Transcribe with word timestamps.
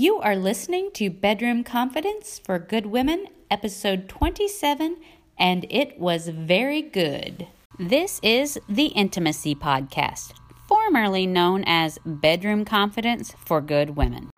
You 0.00 0.16
are 0.20 0.34
listening 0.34 0.92
to 0.94 1.10
Bedroom 1.10 1.62
Confidence 1.62 2.40
for 2.42 2.58
Good 2.58 2.86
Women, 2.86 3.26
episode 3.50 4.08
27, 4.08 4.96
and 5.38 5.66
it 5.68 5.98
was 5.98 6.28
very 6.28 6.80
good. 6.80 7.46
This 7.78 8.18
is 8.22 8.58
the 8.66 8.86
Intimacy 8.86 9.54
Podcast, 9.54 10.32
formerly 10.66 11.26
known 11.26 11.64
as 11.66 11.98
Bedroom 12.06 12.64
Confidence 12.64 13.34
for 13.44 13.60
Good 13.60 13.90
Women. 13.90 14.30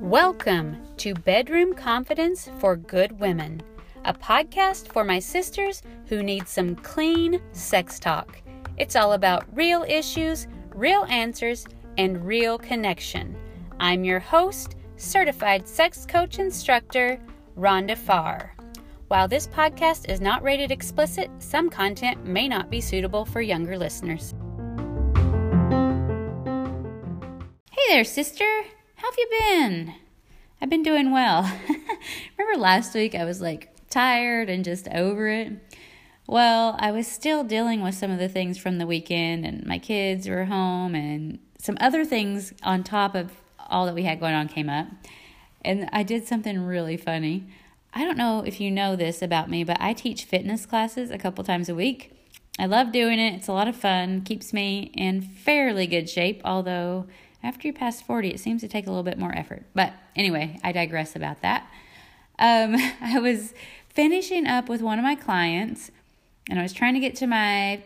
Welcome 0.00 0.76
to 0.98 1.12
Bedroom 1.12 1.74
Confidence 1.74 2.52
for 2.60 2.76
Good 2.76 3.18
Women, 3.18 3.62
a 4.04 4.14
podcast 4.14 4.92
for 4.92 5.02
my 5.02 5.18
sisters 5.18 5.82
who 6.06 6.22
need 6.22 6.46
some 6.46 6.76
clean 6.76 7.42
sex 7.50 7.98
talk. 7.98 8.40
It's 8.76 8.94
all 8.94 9.14
about 9.14 9.44
real 9.52 9.84
issues 9.88 10.46
real 10.78 11.04
answers, 11.06 11.66
and 11.96 12.24
real 12.24 12.56
connection. 12.56 13.36
I'm 13.80 14.04
your 14.04 14.20
host, 14.20 14.76
certified 14.96 15.66
sex 15.66 16.06
coach 16.06 16.38
instructor, 16.38 17.18
Rhonda 17.58 17.96
Farr. 17.96 18.54
While 19.08 19.26
this 19.26 19.48
podcast 19.48 20.08
is 20.08 20.20
not 20.20 20.44
rated 20.44 20.70
explicit, 20.70 21.30
some 21.40 21.68
content 21.68 22.24
may 22.24 22.46
not 22.46 22.70
be 22.70 22.80
suitable 22.80 23.24
for 23.24 23.40
younger 23.40 23.76
listeners. 23.76 24.34
Hey 27.72 27.82
there, 27.88 28.04
sister. 28.04 28.44
How 28.94 29.10
have 29.10 29.18
you 29.18 29.28
been? 29.30 29.94
I've 30.60 30.70
been 30.70 30.84
doing 30.84 31.10
well. 31.10 31.42
Remember 32.38 32.60
last 32.60 32.94
week 32.94 33.16
I 33.16 33.24
was 33.24 33.40
like 33.40 33.74
tired 33.90 34.48
and 34.48 34.64
just 34.64 34.86
over 34.88 35.26
it? 35.26 35.52
Well, 36.28 36.76
I 36.78 36.90
was 36.90 37.06
still 37.06 37.42
dealing 37.42 37.80
with 37.80 37.94
some 37.94 38.10
of 38.10 38.18
the 38.18 38.28
things 38.28 38.58
from 38.58 38.76
the 38.76 38.86
weekend, 38.86 39.46
and 39.46 39.64
my 39.64 39.78
kids 39.78 40.28
were 40.28 40.44
home, 40.44 40.94
and 40.94 41.38
some 41.58 41.78
other 41.80 42.04
things 42.04 42.52
on 42.62 42.84
top 42.84 43.14
of 43.14 43.32
all 43.70 43.86
that 43.86 43.94
we 43.94 44.02
had 44.02 44.20
going 44.20 44.34
on 44.34 44.46
came 44.46 44.68
up. 44.68 44.88
And 45.64 45.88
I 45.90 46.02
did 46.02 46.28
something 46.28 46.60
really 46.60 46.98
funny. 46.98 47.48
I 47.94 48.04
don't 48.04 48.18
know 48.18 48.42
if 48.46 48.60
you 48.60 48.70
know 48.70 48.94
this 48.94 49.22
about 49.22 49.48
me, 49.48 49.64
but 49.64 49.78
I 49.80 49.94
teach 49.94 50.24
fitness 50.24 50.66
classes 50.66 51.10
a 51.10 51.16
couple 51.16 51.42
times 51.44 51.70
a 51.70 51.74
week. 51.74 52.12
I 52.58 52.66
love 52.66 52.92
doing 52.92 53.18
it, 53.18 53.32
it's 53.32 53.48
a 53.48 53.52
lot 53.54 53.66
of 53.66 53.74
fun, 53.74 54.20
keeps 54.20 54.52
me 54.52 54.90
in 54.94 55.22
fairly 55.22 55.86
good 55.86 56.10
shape, 56.10 56.42
although 56.44 57.06
after 57.42 57.66
you 57.66 57.72
pass 57.72 58.02
40, 58.02 58.28
it 58.28 58.40
seems 58.40 58.60
to 58.60 58.68
take 58.68 58.86
a 58.86 58.90
little 58.90 59.02
bit 59.02 59.18
more 59.18 59.34
effort. 59.34 59.64
But 59.74 59.94
anyway, 60.14 60.60
I 60.62 60.72
digress 60.72 61.16
about 61.16 61.40
that. 61.40 61.66
Um, 62.38 62.76
I 63.00 63.18
was 63.18 63.54
finishing 63.88 64.46
up 64.46 64.68
with 64.68 64.82
one 64.82 64.98
of 64.98 65.04
my 65.04 65.14
clients 65.14 65.90
and 66.48 66.58
I 66.58 66.62
was 66.62 66.72
trying 66.72 66.94
to 66.94 67.00
get 67.00 67.16
to 67.16 67.26
my 67.26 67.82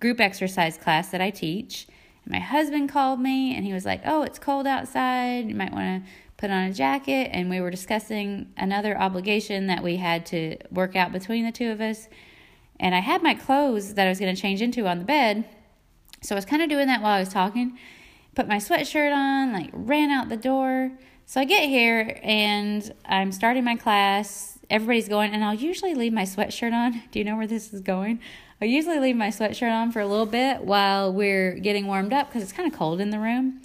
group 0.00 0.20
exercise 0.20 0.76
class 0.76 1.10
that 1.10 1.20
I 1.20 1.30
teach. 1.30 1.86
And 2.24 2.32
my 2.32 2.40
husband 2.40 2.88
called 2.88 3.20
me 3.20 3.54
and 3.54 3.64
he 3.64 3.72
was 3.72 3.84
like, 3.84 4.02
Oh, 4.04 4.22
it's 4.22 4.38
cold 4.38 4.66
outside. 4.66 5.48
You 5.48 5.54
might 5.54 5.72
want 5.72 6.04
to 6.04 6.10
put 6.36 6.50
on 6.50 6.64
a 6.64 6.72
jacket. 6.72 7.30
And 7.32 7.50
we 7.50 7.60
were 7.60 7.70
discussing 7.70 8.52
another 8.56 8.96
obligation 8.98 9.66
that 9.66 9.82
we 9.82 9.96
had 9.96 10.26
to 10.26 10.56
work 10.70 10.94
out 10.96 11.12
between 11.12 11.44
the 11.44 11.52
two 11.52 11.70
of 11.70 11.80
us. 11.80 12.08
And 12.78 12.94
I 12.94 13.00
had 13.00 13.22
my 13.22 13.34
clothes 13.34 13.94
that 13.94 14.06
I 14.06 14.10
was 14.10 14.20
going 14.20 14.34
to 14.34 14.40
change 14.40 14.60
into 14.60 14.86
on 14.86 14.98
the 14.98 15.04
bed. 15.04 15.48
So 16.22 16.34
I 16.34 16.36
was 16.36 16.44
kind 16.44 16.62
of 16.62 16.68
doing 16.68 16.86
that 16.88 17.00
while 17.00 17.12
I 17.12 17.20
was 17.20 17.30
talking. 17.30 17.78
Put 18.34 18.48
my 18.48 18.56
sweatshirt 18.56 19.14
on, 19.14 19.52
like 19.52 19.70
ran 19.72 20.10
out 20.10 20.28
the 20.28 20.36
door. 20.36 20.92
So 21.24 21.40
I 21.40 21.44
get 21.44 21.68
here 21.68 22.20
and 22.22 22.92
I'm 23.06 23.32
starting 23.32 23.64
my 23.64 23.76
class 23.76 24.55
everybody's 24.70 25.08
going, 25.08 25.32
and 25.32 25.44
I'll 25.44 25.54
usually 25.54 25.94
leave 25.94 26.12
my 26.12 26.22
sweatshirt 26.22 26.72
on. 26.72 27.02
Do 27.10 27.18
you 27.18 27.24
know 27.24 27.36
where 27.36 27.46
this 27.46 27.72
is 27.72 27.80
going? 27.80 28.20
I 28.60 28.64
usually 28.64 28.98
leave 28.98 29.16
my 29.16 29.28
sweatshirt 29.28 29.70
on 29.70 29.92
for 29.92 30.00
a 30.00 30.06
little 30.06 30.26
bit 30.26 30.62
while 30.62 31.12
we're 31.12 31.54
getting 31.54 31.86
warmed 31.86 32.12
up 32.12 32.28
because 32.28 32.42
it's 32.42 32.52
kind 32.52 32.70
of 32.70 32.78
cold 32.78 33.00
in 33.00 33.10
the 33.10 33.18
room. 33.18 33.60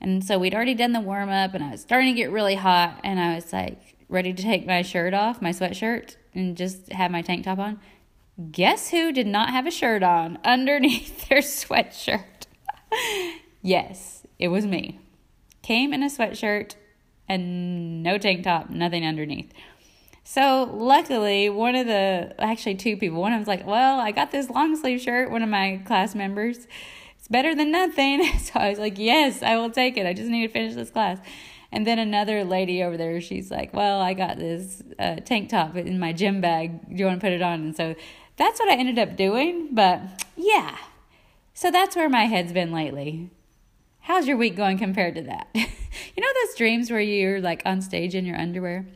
And 0.00 0.24
so 0.24 0.38
we'd 0.38 0.54
already 0.54 0.74
done 0.74 0.92
the 0.92 1.00
warm 1.00 1.30
up, 1.30 1.54
and 1.54 1.62
I 1.62 1.70
was 1.70 1.80
starting 1.80 2.14
to 2.14 2.20
get 2.20 2.30
really 2.30 2.56
hot, 2.56 3.00
and 3.04 3.18
I 3.18 3.36
was 3.36 3.52
like 3.52 3.96
ready 4.08 4.32
to 4.32 4.42
take 4.42 4.66
my 4.66 4.82
shirt 4.82 5.14
off, 5.14 5.40
my 5.40 5.50
sweatshirt, 5.50 6.16
and 6.34 6.56
just 6.56 6.92
have 6.92 7.10
my 7.10 7.22
tank 7.22 7.44
top 7.44 7.58
on. 7.58 7.80
Guess 8.50 8.90
who 8.90 9.12
did 9.12 9.26
not 9.26 9.50
have 9.50 9.66
a 9.66 9.70
shirt 9.70 10.02
on 10.02 10.38
underneath 10.44 11.28
their 11.28 11.38
sweatshirt? 11.38 12.46
yes, 13.62 14.26
it 14.38 14.48
was 14.48 14.66
me. 14.66 15.00
Came 15.62 15.92
in 15.92 16.02
a 16.02 16.06
sweatshirt 16.06 16.74
and 17.28 18.02
no 18.02 18.18
tank 18.18 18.44
top, 18.44 18.70
nothing 18.70 19.04
underneath. 19.04 19.52
So 20.28 20.68
luckily, 20.72 21.48
one 21.48 21.76
of 21.76 21.86
the 21.86 22.34
actually 22.40 22.74
two 22.74 22.96
people, 22.96 23.20
one 23.20 23.32
of 23.32 23.36
them's 23.38 23.46
like, 23.46 23.64
"Well, 23.64 24.00
I 24.00 24.10
got 24.10 24.32
this 24.32 24.50
long 24.50 24.74
sleeve 24.74 25.00
shirt." 25.00 25.30
One 25.30 25.40
of 25.40 25.48
my 25.48 25.80
class 25.86 26.16
members, 26.16 26.66
it's 27.16 27.28
better 27.28 27.54
than 27.54 27.70
nothing. 27.70 28.28
So 28.40 28.58
I 28.58 28.70
was 28.70 28.80
like, 28.80 28.98
"Yes, 28.98 29.44
I 29.44 29.56
will 29.56 29.70
take 29.70 29.96
it. 29.96 30.04
I 30.04 30.12
just 30.12 30.28
need 30.28 30.44
to 30.44 30.52
finish 30.52 30.74
this 30.74 30.90
class." 30.90 31.20
And 31.70 31.86
then 31.86 32.00
another 32.00 32.42
lady 32.42 32.82
over 32.82 32.96
there, 32.96 33.20
she's 33.20 33.52
like, 33.52 33.72
"Well, 33.72 34.00
I 34.00 34.14
got 34.14 34.36
this 34.36 34.82
uh, 34.98 35.16
tank 35.24 35.48
top 35.48 35.76
in 35.76 36.00
my 36.00 36.12
gym 36.12 36.40
bag. 36.40 36.88
Do 36.88 36.96
you 36.96 37.06
want 37.06 37.20
to 37.20 37.24
put 37.24 37.32
it 37.32 37.40
on?" 37.40 37.60
And 37.60 37.76
so 37.76 37.94
that's 38.36 38.58
what 38.58 38.68
I 38.68 38.74
ended 38.74 38.98
up 38.98 39.16
doing. 39.16 39.68
But 39.70 40.00
yeah, 40.34 40.76
so 41.54 41.70
that's 41.70 41.94
where 41.94 42.08
my 42.08 42.24
head's 42.24 42.52
been 42.52 42.72
lately. 42.72 43.30
How's 44.00 44.26
your 44.26 44.36
week 44.36 44.56
going 44.56 44.76
compared 44.76 45.14
to 45.14 45.22
that? 45.22 45.46
you 45.54 45.62
know 46.18 46.28
those 46.42 46.56
dreams 46.56 46.90
where 46.90 47.00
you're 47.00 47.40
like 47.40 47.62
on 47.64 47.80
stage 47.80 48.16
in 48.16 48.26
your 48.26 48.36
underwear? 48.36 48.86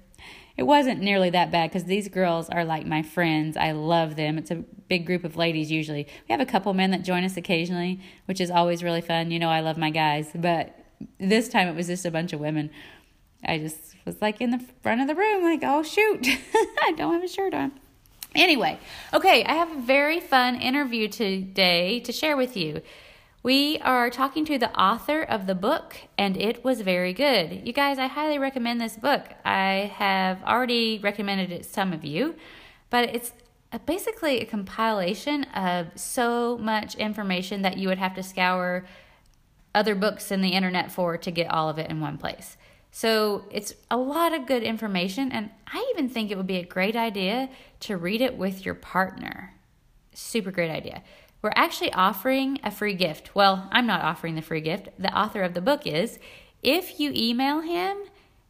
It 0.61 0.67
wasn't 0.67 1.01
nearly 1.01 1.31
that 1.31 1.51
bad 1.51 1.71
because 1.71 1.85
these 1.85 2.07
girls 2.09 2.51
are 2.51 2.67
like 2.67 2.85
my 2.85 3.01
friends. 3.01 3.57
I 3.57 3.73
love 3.73 4.15
them. 4.17 4.37
It's 4.37 4.51
a 4.51 4.57
big 4.89 5.07
group 5.07 5.25
of 5.25 5.35
ladies 5.35 5.71
usually. 5.71 6.07
We 6.29 6.33
have 6.35 6.41
a 6.41 6.45
couple 6.45 6.75
men 6.75 6.91
that 6.91 7.03
join 7.03 7.25
us 7.25 7.39
occasionally, 7.39 7.99
which 8.27 8.43
is 8.43 8.51
always 8.51 8.85
really 8.85 9.01
fun. 9.01 9.31
You 9.31 9.39
know, 9.39 9.49
I 9.49 9.61
love 9.61 9.79
my 9.79 9.89
guys, 9.89 10.29
but 10.35 10.77
this 11.19 11.49
time 11.49 11.67
it 11.67 11.75
was 11.75 11.87
just 11.87 12.05
a 12.05 12.11
bunch 12.11 12.35
of 12.35 12.41
women. 12.41 12.69
I 13.43 13.57
just 13.57 13.97
was 14.05 14.21
like 14.21 14.43
in 14.43 14.51
the 14.51 14.63
front 14.83 15.01
of 15.01 15.07
the 15.07 15.15
room, 15.15 15.43
like, 15.43 15.61
oh 15.63 15.83
shoot, 15.83 16.29
I 16.83 16.93
don't 16.95 17.15
have 17.15 17.25
a 17.25 17.29
shirt 17.29 17.55
on. 17.55 17.73
Anyway, 18.35 18.79
okay, 19.15 19.43
I 19.45 19.55
have 19.55 19.75
a 19.75 19.81
very 19.81 20.21
fun 20.21 20.57
interview 20.57 21.09
today 21.09 22.01
to 22.01 22.13
share 22.13 22.37
with 22.37 22.55
you. 22.55 22.83
We 23.43 23.79
are 23.79 24.11
talking 24.11 24.45
to 24.45 24.59
the 24.59 24.71
author 24.79 25.23
of 25.23 25.47
the 25.47 25.55
book, 25.55 25.97
and 26.19 26.37
it 26.37 26.63
was 26.63 26.83
very 26.83 27.15
good. 27.15 27.67
You 27.67 27.73
guys, 27.73 27.99
I 27.99 28.07
highly 28.07 28.39
recommend 28.39 28.83
this 28.83 28.99
book. 28.99 29.23
I 29.47 29.91
have 29.95 30.43
already 30.43 30.99
recommended 30.99 31.51
it 31.51 31.63
to 31.63 31.69
some 31.69 31.95
of 31.95 32.05
you, 32.05 32.35
but 32.91 33.15
it's 33.15 33.33
basically 33.87 34.41
a 34.41 34.45
compilation 34.45 35.45
of 35.45 35.87
so 35.95 36.59
much 36.59 36.97
information 36.97 37.63
that 37.63 37.79
you 37.79 37.89
would 37.89 37.97
have 37.97 38.15
to 38.17 38.23
scour 38.23 38.85
other 39.75 39.95
books 39.95 40.31
in 40.31 40.43
the 40.43 40.51
internet 40.51 40.93
for 40.93 41.17
to 41.17 41.31
get 41.31 41.51
all 41.51 41.71
of 41.71 41.79
it 41.79 41.89
in 41.89 41.99
one 41.99 42.19
place. 42.19 42.59
So 42.91 43.47
it's 43.51 43.73
a 43.91 43.97
lot 43.97 44.35
of 44.35 44.47
good 44.47 44.63
information, 44.63 45.33
and 45.33 45.49
I 45.67 45.91
even 45.95 46.11
think 46.11 46.31
it 46.31 46.37
would 46.37 46.47
be 46.47 46.59
a 46.59 46.65
great 46.67 46.95
idea 46.95 47.49
to 47.81 47.97
read 47.97 48.21
it 48.21 48.37
with 48.37 48.67
your 48.67 48.75
partner. 48.75 49.55
Super 50.13 50.51
great 50.51 50.71
idea. 50.71 51.03
We're 51.43 51.53
actually 51.57 51.93
offering 51.93 52.59
a 52.63 52.71
free 52.71 52.95
gift. 52.95 53.35
Well, 53.35 53.69
I'm 53.73 53.87
not 53.87 54.03
offering 54.03 54.35
the 54.35 54.43
free 54.43 54.61
gift. 54.61 54.89
The 54.99 55.17
author 55.17 55.43
of 55.43 55.55
the 55.55 55.61
book 55.61 55.87
is. 55.87 56.19
If 56.63 57.01
you 57.01 57.13
email 57.15 57.61
him, 57.61 57.97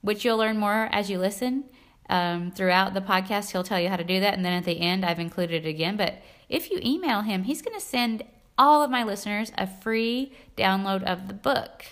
which 0.00 0.24
you'll 0.24 0.38
learn 0.38 0.58
more 0.58 0.88
as 0.90 1.08
you 1.08 1.18
listen 1.18 1.64
um, 2.08 2.50
throughout 2.50 2.94
the 2.94 3.00
podcast, 3.00 3.52
he'll 3.52 3.62
tell 3.62 3.78
you 3.78 3.88
how 3.88 3.96
to 3.96 4.04
do 4.04 4.18
that. 4.20 4.34
And 4.34 4.44
then 4.44 4.54
at 4.54 4.64
the 4.64 4.80
end, 4.80 5.04
I've 5.04 5.20
included 5.20 5.64
it 5.64 5.68
again. 5.68 5.96
But 5.96 6.20
if 6.48 6.70
you 6.70 6.80
email 6.82 7.20
him, 7.20 7.44
he's 7.44 7.62
going 7.62 7.78
to 7.78 7.84
send 7.84 8.24
all 8.58 8.82
of 8.82 8.90
my 8.90 9.04
listeners 9.04 9.52
a 9.56 9.66
free 9.66 10.32
download 10.56 11.04
of 11.04 11.28
the 11.28 11.34
book. 11.34 11.84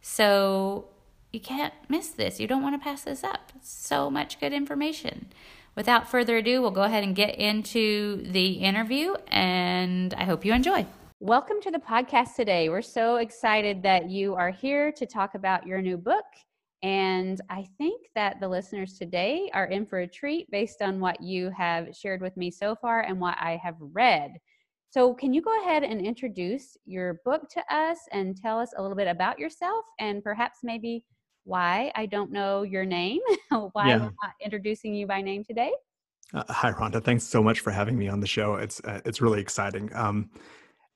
So 0.00 0.86
you 1.32 1.40
can't 1.40 1.74
miss 1.88 2.08
this. 2.08 2.38
You 2.38 2.46
don't 2.46 2.62
want 2.62 2.80
to 2.80 2.84
pass 2.84 3.02
this 3.02 3.24
up. 3.24 3.52
So 3.60 4.08
much 4.08 4.38
good 4.38 4.52
information 4.52 5.26
without 5.74 6.08
further 6.08 6.36
ado, 6.38 6.60
we'll 6.60 6.70
go 6.70 6.82
ahead 6.82 7.04
and 7.04 7.14
get 7.16 7.36
into 7.36 8.22
the 8.30 8.52
interview, 8.52 9.14
and 9.28 10.14
I 10.14 10.24
hope 10.24 10.44
you 10.44 10.52
enjoy. 10.52 10.86
Welcome 11.20 11.60
to 11.62 11.70
the 11.70 11.78
podcast 11.78 12.34
today. 12.36 12.68
We're 12.68 12.82
so 12.82 13.16
excited 13.16 13.82
that 13.82 14.10
you 14.10 14.34
are 14.34 14.50
here 14.50 14.92
to 14.92 15.06
talk 15.06 15.34
about 15.34 15.66
your 15.66 15.80
new 15.80 15.96
book. 15.96 16.24
And 16.82 17.40
I 17.48 17.66
think 17.78 18.08
that 18.14 18.40
the 18.40 18.48
listeners 18.48 18.98
today 18.98 19.50
are 19.54 19.64
in 19.66 19.86
for 19.86 20.00
a 20.00 20.06
treat 20.06 20.50
based 20.50 20.82
on 20.82 21.00
what 21.00 21.22
you 21.22 21.50
have 21.56 21.96
shared 21.96 22.20
with 22.20 22.36
me 22.36 22.50
so 22.50 22.76
far 22.76 23.00
and 23.00 23.18
what 23.18 23.38
I 23.40 23.58
have 23.62 23.76
read. 23.80 24.32
So, 24.90 25.14
can 25.14 25.32
you 25.32 25.40
go 25.40 25.62
ahead 25.62 25.82
and 25.82 26.00
introduce 26.00 26.76
your 26.84 27.20
book 27.24 27.48
to 27.50 27.74
us 27.74 27.98
and 28.12 28.36
tell 28.36 28.60
us 28.60 28.74
a 28.76 28.82
little 28.82 28.96
bit 28.96 29.08
about 29.08 29.38
yourself 29.38 29.84
and 29.98 30.22
perhaps 30.22 30.58
maybe 30.62 31.04
why 31.44 31.92
I 31.94 32.06
don't 32.06 32.32
know 32.32 32.62
your 32.62 32.84
name, 32.84 33.20
why 33.72 33.88
yeah. 33.88 33.94
I'm 33.94 34.02
not 34.22 34.32
introducing 34.42 34.94
you 34.94 35.06
by 35.06 35.20
name 35.20 35.44
today. 35.44 35.72
Uh, 36.32 36.42
hi, 36.48 36.72
Rhonda. 36.72 37.02
Thanks 37.02 37.24
so 37.24 37.42
much 37.42 37.60
for 37.60 37.70
having 37.70 37.96
me 37.96 38.08
on 38.08 38.20
the 38.20 38.26
show. 38.26 38.54
It's 38.54 38.80
uh, 38.84 39.00
it's 39.04 39.20
really 39.20 39.40
exciting. 39.40 39.94
Um, 39.94 40.30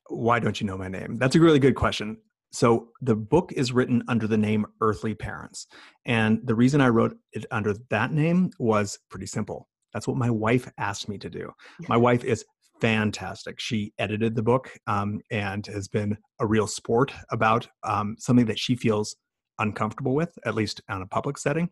why 0.09 0.39
don't 0.39 0.61
you 0.61 0.67
know 0.67 0.79
my 0.79 0.89
name? 0.89 1.17
That's 1.17 1.37
a 1.37 1.41
really 1.41 1.59
good 1.59 1.75
question. 1.75 2.17
So 2.51 2.89
the 3.03 3.15
book 3.15 3.53
is 3.53 3.73
written 3.73 4.03
under 4.09 4.27
the 4.27 4.39
name 4.39 4.65
Earthly 4.81 5.15
Parents, 5.15 5.67
and 6.07 6.41
the 6.45 6.55
reason 6.55 6.81
I 6.81 6.89
wrote 6.89 7.17
it 7.33 7.45
under 7.51 7.75
that 7.91 8.13
name 8.13 8.51
was 8.59 8.99
pretty 9.11 9.27
simple. 9.27 9.69
That's 9.93 10.09
what 10.09 10.17
my 10.17 10.31
wife 10.31 10.69
asked 10.79 11.09
me 11.09 11.19
to 11.19 11.31
do. 11.31 11.53
My 11.89 11.97
wife 12.09 12.25
is 12.25 12.45
fantastic. 12.81 13.61
She 13.61 13.93
edited 13.99 14.35
the 14.35 14.43
book 14.43 14.71
um, 14.87 15.21
and 15.31 15.67
has 15.67 15.89
been 15.89 16.17
a 16.41 16.47
real 16.47 16.67
sport 16.67 17.13
about 17.31 17.69
um, 17.83 18.17
something 18.19 18.47
that 18.47 18.59
she 18.59 18.77
feels 18.77 19.17
uncomfortable 19.59 20.15
with, 20.15 20.39
at 20.45 20.55
least 20.55 20.81
on 20.89 21.03
a 21.03 21.07
public 21.07 21.39
setting, 21.39 21.71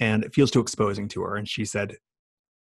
and 0.00 0.24
it 0.24 0.34
feels 0.34 0.50
too 0.50 0.60
exposing 0.60 1.08
to 1.08 1.22
her. 1.22 1.36
And 1.36 1.48
she 1.48 1.64
said, 1.64 1.96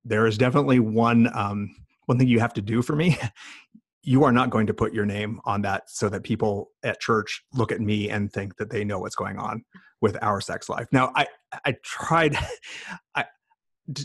"There 0.05 0.27
is 0.27 0.39
definitely 0.39 0.81
one 0.81 1.31
um, 1.37 1.75
one 2.07 2.19
thing 2.19 2.29
you 2.29 2.41
have 2.41 2.55
to 2.55 2.63
do 2.63 2.83
for 2.83 2.97
me. 2.97 3.19
you 4.03 4.25
are 4.25 4.33
not 4.33 4.49
going 4.49 4.67
to 4.67 4.73
put 4.73 4.95
your 4.95 5.05
name 5.05 5.39
on 5.45 5.61
that 5.61 5.91
so 5.91 6.09
that 6.09 6.23
people 6.23 6.71
at 6.83 7.01
church 7.01 7.45
look 7.53 7.71
at 7.71 7.83
me 7.83 8.09
and 8.09 8.33
think 8.33 8.57
that 8.57 8.71
they 8.71 8.83
know 8.83 8.99
what's 8.99 9.15
going 9.15 9.39
on 9.39 9.63
with 10.01 10.17
our 10.23 10.41
sex 10.41 10.69
life." 10.69 10.87
Now, 10.93 11.13
I 11.15 11.27
I 11.65 11.77
tried, 11.83 12.37
I 13.15 13.25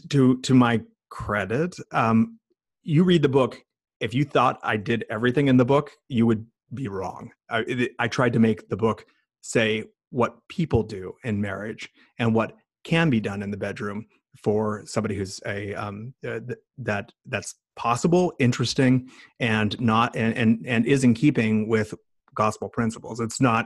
to 0.09 0.39
to 0.41 0.53
my 0.53 0.81
credit, 1.09 1.75
um, 1.91 2.39
you 2.83 3.03
read 3.03 3.21
the 3.21 3.29
book. 3.29 3.61
If 4.01 4.13
you 4.13 4.25
thought 4.25 4.59
I 4.61 4.75
did 4.77 5.05
everything 5.09 5.47
in 5.47 5.57
the 5.57 5.65
book, 5.65 5.91
you 6.09 6.25
would 6.25 6.45
be 6.73 6.87
wrong. 6.87 7.31
I, 7.49 7.89
I 7.99 8.07
tried 8.07 8.33
to 8.33 8.39
make 8.39 8.67
the 8.69 8.77
book 8.77 9.05
say 9.41 9.85
what 10.15 10.37
people 10.47 10.81
do 10.81 11.13
in 11.25 11.41
marriage 11.41 11.89
and 12.19 12.33
what 12.33 12.53
can 12.85 13.09
be 13.09 13.19
done 13.19 13.43
in 13.43 13.51
the 13.51 13.57
bedroom 13.57 14.05
for 14.41 14.81
somebody 14.85 15.13
who's 15.13 15.41
a 15.45 15.73
um, 15.75 16.13
uh, 16.25 16.39
th- 16.39 16.59
that 16.77 17.11
that's 17.25 17.55
possible, 17.75 18.31
interesting, 18.39 19.09
and 19.41 19.77
not 19.81 20.15
and, 20.15 20.33
and 20.37 20.65
and 20.65 20.85
is 20.85 21.03
in 21.03 21.13
keeping 21.13 21.67
with 21.67 21.93
gospel 22.33 22.69
principles. 22.69 23.19
It's 23.19 23.41
not 23.41 23.65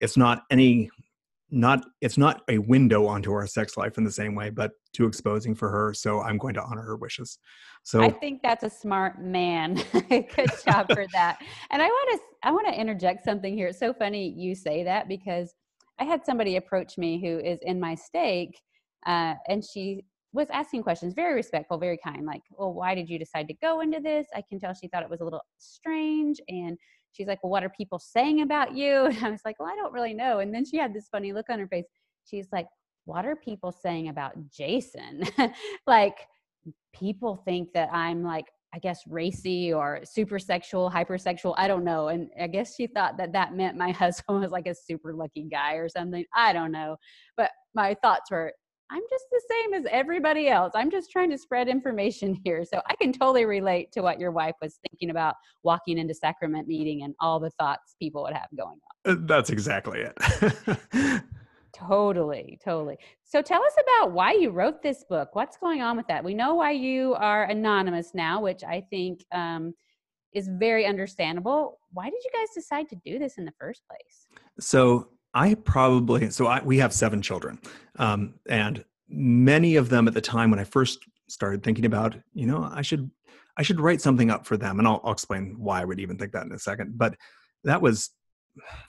it's 0.00 0.16
not 0.16 0.44
any 0.52 0.88
not 1.50 1.84
it's 2.00 2.16
not 2.16 2.42
a 2.48 2.58
window 2.58 3.06
onto 3.06 3.32
our 3.32 3.48
sex 3.48 3.76
life 3.76 3.98
in 3.98 4.04
the 4.04 4.12
same 4.12 4.34
way 4.34 4.50
but 4.50 4.72
too 4.92 5.06
exposing 5.06 5.54
for 5.54 5.70
her 5.70 5.94
so 5.94 6.20
i'm 6.20 6.36
going 6.36 6.52
to 6.52 6.62
honor 6.62 6.82
her 6.82 6.96
wishes. 6.96 7.38
So 7.82 8.02
i 8.02 8.10
think 8.10 8.42
that's 8.42 8.64
a 8.64 8.70
smart 8.70 9.20
man. 9.20 9.74
Good 10.10 10.50
job 10.66 10.92
for 10.92 11.06
that. 11.12 11.38
And 11.70 11.80
i 11.80 11.86
want 11.86 12.20
to 12.20 12.48
i 12.48 12.52
want 12.52 12.66
to 12.68 12.78
interject 12.78 13.24
something 13.24 13.56
here. 13.56 13.68
It's 13.68 13.78
so 13.78 13.94
funny 13.94 14.28
you 14.36 14.54
say 14.54 14.84
that 14.84 15.08
because 15.08 15.54
i 15.98 16.04
had 16.04 16.24
somebody 16.24 16.56
approach 16.56 16.98
me 16.98 17.20
who 17.20 17.38
is 17.38 17.58
in 17.62 17.78
my 17.80 17.94
stake 17.94 18.60
uh, 19.06 19.34
and 19.48 19.64
she 19.64 20.04
was 20.32 20.48
asking 20.50 20.82
questions 20.82 21.14
very 21.14 21.34
respectful 21.34 21.78
very 21.78 21.98
kind 22.04 22.26
like 22.26 22.42
well 22.50 22.72
why 22.72 22.94
did 22.94 23.08
you 23.08 23.18
decide 23.18 23.48
to 23.48 23.54
go 23.54 23.80
into 23.80 24.00
this 24.00 24.26
i 24.34 24.42
can 24.48 24.58
tell 24.58 24.74
she 24.74 24.88
thought 24.88 25.02
it 25.02 25.10
was 25.10 25.20
a 25.20 25.24
little 25.24 25.42
strange 25.58 26.38
and 26.48 26.76
she's 27.12 27.26
like, 27.26 27.42
Well, 27.42 27.50
what 27.50 27.64
are 27.64 27.70
people 27.70 27.98
saying 27.98 28.42
about 28.42 28.74
you? 28.74 29.06
And 29.06 29.24
I 29.24 29.30
was 29.30 29.40
like, 29.44 29.58
Well, 29.58 29.68
I 29.70 29.76
don't 29.76 29.92
really 29.92 30.14
know. 30.14 30.38
And 30.38 30.54
then 30.54 30.64
she 30.64 30.76
had 30.76 30.94
this 30.94 31.08
funny 31.10 31.32
look 31.32 31.50
on 31.50 31.58
her 31.58 31.68
face. 31.68 31.86
She's 32.24 32.48
like, 32.52 32.66
What 33.04 33.26
are 33.26 33.36
people 33.36 33.72
saying 33.72 34.08
about 34.08 34.32
Jason? 34.50 35.24
like, 35.86 36.26
people 36.94 37.42
think 37.44 37.72
that 37.74 37.88
I'm 37.92 38.22
like, 38.22 38.46
I 38.74 38.78
guess 38.78 39.00
racy 39.06 39.72
or 39.72 40.00
super 40.04 40.38
sexual, 40.38 40.90
hypersexual. 40.90 41.54
I 41.56 41.68
don't 41.68 41.84
know. 41.84 42.08
And 42.08 42.28
I 42.40 42.46
guess 42.46 42.74
she 42.74 42.86
thought 42.86 43.16
that 43.16 43.32
that 43.32 43.54
meant 43.54 43.76
my 43.76 43.90
husband 43.92 44.40
was 44.40 44.50
like 44.50 44.66
a 44.66 44.74
super 44.74 45.14
lucky 45.14 45.46
guy 45.50 45.74
or 45.74 45.88
something. 45.88 46.24
I 46.34 46.52
don't 46.52 46.72
know. 46.72 46.96
But 47.36 47.50
my 47.74 47.94
thoughts 48.02 48.30
were, 48.30 48.52
I'm 48.90 49.02
just 49.10 49.24
the 49.30 49.42
same 49.50 49.74
as 49.74 49.84
everybody 49.90 50.48
else. 50.48 50.72
I'm 50.74 50.90
just 50.90 51.10
trying 51.10 51.30
to 51.30 51.38
spread 51.38 51.68
information 51.68 52.34
here. 52.44 52.64
So 52.64 52.80
I 52.86 52.94
can 52.96 53.12
totally 53.12 53.44
relate 53.44 53.92
to 53.92 54.00
what 54.00 54.18
your 54.18 54.30
wife 54.30 54.54
was 54.62 54.78
thinking 54.88 55.10
about 55.10 55.34
walking 55.62 55.98
into 55.98 56.14
sacrament 56.14 56.68
meeting 56.68 57.02
and 57.02 57.14
all 57.20 57.40
the 57.40 57.50
thoughts 57.58 57.96
people 58.00 58.22
would 58.22 58.34
have 58.34 58.48
going 58.56 58.78
on. 59.06 59.12
Uh, 59.12 59.16
that's 59.26 59.50
exactly 59.50 60.00
it. 60.00 61.22
totally, 61.86 62.58
totally. 62.64 62.98
So 63.24 63.42
tell 63.42 63.62
us 63.62 63.74
about 63.80 64.12
why 64.12 64.32
you 64.32 64.50
wrote 64.50 64.82
this 64.82 65.04
book. 65.04 65.34
What's 65.34 65.56
going 65.56 65.82
on 65.82 65.96
with 65.96 66.06
that? 66.08 66.24
We 66.24 66.34
know 66.34 66.54
why 66.54 66.72
you 66.72 67.14
are 67.14 67.44
anonymous 67.44 68.14
now, 68.14 68.40
which 68.40 68.64
I 68.64 68.82
think 68.90 69.24
um, 69.32 69.74
is 70.32 70.48
very 70.48 70.86
understandable. 70.86 71.78
Why 71.92 72.10
did 72.10 72.22
you 72.24 72.30
guys 72.32 72.48
decide 72.54 72.88
to 72.90 72.96
do 73.04 73.18
this 73.18 73.38
in 73.38 73.44
the 73.44 73.52
first 73.58 73.82
place? 73.88 74.26
So 74.60 75.08
I 75.34 75.54
probably 75.54 76.30
so 76.30 76.46
I, 76.46 76.62
we 76.62 76.78
have 76.78 76.92
seven 76.92 77.22
children, 77.22 77.58
um, 77.98 78.34
and 78.48 78.84
many 79.08 79.76
of 79.76 79.88
them 79.88 80.08
at 80.08 80.14
the 80.14 80.20
time 80.20 80.50
when 80.50 80.58
I 80.58 80.64
first 80.64 80.98
started 81.28 81.62
thinking 81.62 81.84
about, 81.86 82.16
you 82.34 82.46
know, 82.46 82.68
I 82.72 82.82
should 82.82 83.10
I 83.56 83.62
should 83.62 83.80
write 83.80 84.00
something 84.00 84.30
up 84.30 84.46
for 84.46 84.56
them, 84.56 84.78
and 84.78 84.88
I'll, 84.88 85.00
I'll 85.04 85.12
explain 85.12 85.56
why 85.58 85.82
I 85.82 85.84
would 85.84 86.00
even 86.00 86.16
think 86.16 86.32
that 86.32 86.46
in 86.46 86.52
a 86.52 86.58
second. 86.58 86.96
But 86.96 87.16
that 87.64 87.82
was 87.82 88.10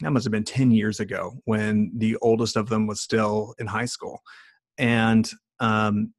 that 0.02 0.12
must 0.12 0.26
have 0.26 0.32
been 0.32 0.44
ten 0.44 0.72
years 0.72 1.00
ago 1.00 1.40
when 1.46 1.92
the 1.96 2.18
oldest 2.18 2.56
of 2.56 2.70
them 2.70 2.88
was 2.88 3.02
still 3.02 3.56
in 3.60 3.68
high 3.68 3.86
school, 3.86 4.22
and 4.78 5.30
um, 5.60 6.14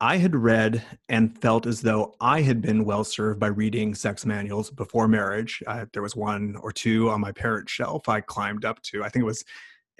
I 0.00 0.16
had 0.16 0.34
read 0.34 0.82
and 1.08 1.38
felt 1.40 1.66
as 1.66 1.80
though 1.80 2.14
I 2.20 2.42
had 2.42 2.60
been 2.60 2.84
well 2.84 3.04
served 3.04 3.40
by 3.40 3.46
reading 3.46 3.94
sex 3.94 4.26
manuals 4.26 4.70
before 4.70 5.08
marriage. 5.08 5.62
Uh, 5.66 5.86
there 5.92 6.02
was 6.02 6.16
one 6.16 6.56
or 6.60 6.72
two 6.72 7.10
on 7.10 7.20
my 7.20 7.32
parent 7.32 7.70
shelf 7.70 8.08
I 8.08 8.20
climbed 8.20 8.64
up 8.64 8.82
to. 8.82 9.02
I 9.04 9.08
think 9.08 9.22
it 9.22 9.26
was 9.26 9.44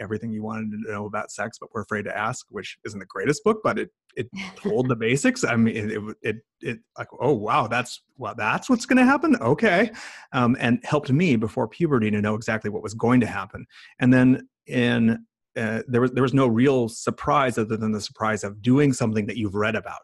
everything 0.00 0.32
you 0.32 0.43
wanted 0.43 0.70
to 0.70 0.93
know 0.93 1.06
about 1.06 1.31
sex, 1.31 1.58
but 1.58 1.73
were 1.73 1.82
afraid 1.82 2.05
to 2.05 2.17
ask, 2.17 2.46
which 2.50 2.79
isn't 2.85 2.99
the 2.99 3.06
greatest 3.06 3.43
book, 3.44 3.61
but 3.62 3.79
it 3.79 3.91
it 4.17 4.29
told 4.56 4.88
the 4.88 4.96
basics. 4.96 5.44
I 5.44 5.56
mean, 5.56 5.76
it 5.76 6.17
it 6.23 6.37
it, 6.61 6.79
like 6.99 7.08
oh 7.20 7.32
wow, 7.32 7.67
that's 7.67 8.02
well 8.17 8.35
that's 8.37 8.69
what's 8.69 8.87
going 8.87 8.99
to 8.99 9.05
happen. 9.05 9.37
Okay, 9.37 9.91
um, 10.32 10.56
and 10.58 10.81
helped 10.85 11.11
me 11.11 11.37
before 11.37 11.69
puberty 11.69 12.11
to 12.11 12.20
know 12.20 12.35
exactly 12.35 12.70
what 12.70 12.82
was 12.82 12.94
going 12.94 13.20
to 13.20 13.26
happen. 13.26 13.67
And 14.00 14.12
then 14.12 14.49
in 14.67 15.25
uh, 15.56 15.82
there 15.87 16.00
was 16.00 16.12
there 16.12 16.23
was 16.23 16.35
no 16.35 16.46
real 16.46 16.88
surprise 16.88 17.58
other 17.58 17.76
than 17.76 17.93
the 17.93 18.00
surprise 18.00 18.44
of 18.44 18.62
doing 18.62 18.93
something 18.93 19.26
that 19.26 19.37
you've 19.37 19.55
read 19.55 19.76
about, 19.76 20.02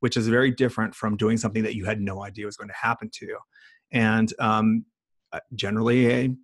which 0.00 0.16
is 0.16 0.28
very 0.28 0.50
different 0.50 0.94
from 0.94 1.16
doing 1.16 1.36
something 1.36 1.62
that 1.62 1.74
you 1.74 1.84
had 1.84 2.00
no 2.00 2.22
idea 2.22 2.46
was 2.46 2.56
going 2.56 2.68
to 2.68 2.74
happen 2.74 3.10
to 3.14 3.26
you, 3.26 3.38
and 3.90 4.32
um, 4.38 4.84
uh, 5.32 5.40
generally 5.54 6.10
a 6.10 6.34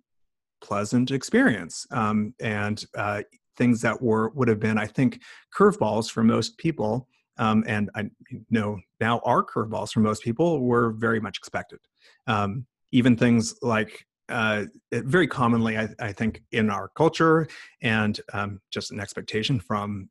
pleasant 0.61 1.11
experience 1.11 1.85
um, 1.91 2.33
and 2.39 2.85
uh, 2.95 3.21
things 3.57 3.81
that 3.81 4.01
were 4.01 4.29
would 4.29 4.47
have 4.47 4.59
been 4.59 4.77
I 4.77 4.87
think 4.87 5.21
curveballs 5.55 6.09
for 6.09 6.23
most 6.23 6.57
people. 6.57 7.07
Um, 7.37 7.63
and 7.67 7.89
I 7.95 8.09
know 8.49 8.79
now 8.99 9.19
are 9.23 9.43
curveballs 9.43 9.93
for 9.93 10.01
most 10.01 10.23
people 10.23 10.61
were 10.61 10.91
very 10.91 11.21
much 11.21 11.37
expected. 11.37 11.79
Um, 12.27 12.65
even 12.91 13.15
things 13.15 13.55
like 13.61 14.05
uh, 14.29 14.65
very 14.91 15.27
commonly, 15.27 15.77
I, 15.77 15.89
I, 15.99 16.11
think, 16.11 16.43
in 16.51 16.69
our 16.69 16.89
culture 16.89 17.47
and 17.81 18.19
um, 18.33 18.61
just 18.71 18.91
an 18.91 18.99
expectation 18.99 19.59
from 19.59 20.09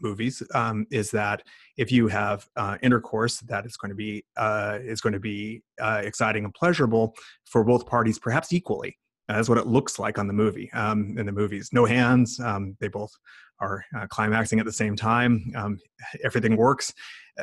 movies 0.00 0.42
um, 0.54 0.86
is 0.90 1.10
that 1.12 1.42
if 1.76 1.92
you 1.92 2.08
have 2.08 2.46
uh, 2.56 2.78
intercourse, 2.82 3.38
that 3.40 3.64
is 3.66 3.76
going 3.76 3.90
to 3.90 3.94
be 3.94 4.24
uh, 4.36 4.78
is 4.82 5.00
going 5.00 5.12
to 5.12 5.20
be 5.20 5.62
uh, 5.80 6.02
exciting 6.04 6.44
and 6.44 6.52
pleasurable 6.52 7.14
for 7.44 7.62
both 7.64 7.86
parties, 7.86 8.18
perhaps 8.18 8.52
equally. 8.52 8.96
That's 9.34 9.48
what 9.48 9.58
it 9.58 9.66
looks 9.66 9.98
like 9.98 10.18
on 10.18 10.26
the 10.26 10.32
movie. 10.32 10.70
Um, 10.72 11.16
in 11.18 11.26
the 11.26 11.32
movies, 11.32 11.70
no 11.72 11.84
hands. 11.84 12.40
Um, 12.40 12.76
they 12.80 12.88
both 12.88 13.12
are 13.60 13.84
uh, 13.96 14.06
climaxing 14.08 14.58
at 14.58 14.66
the 14.66 14.72
same 14.72 14.96
time. 14.96 15.52
Um, 15.56 15.78
everything 16.24 16.56
works, 16.56 16.92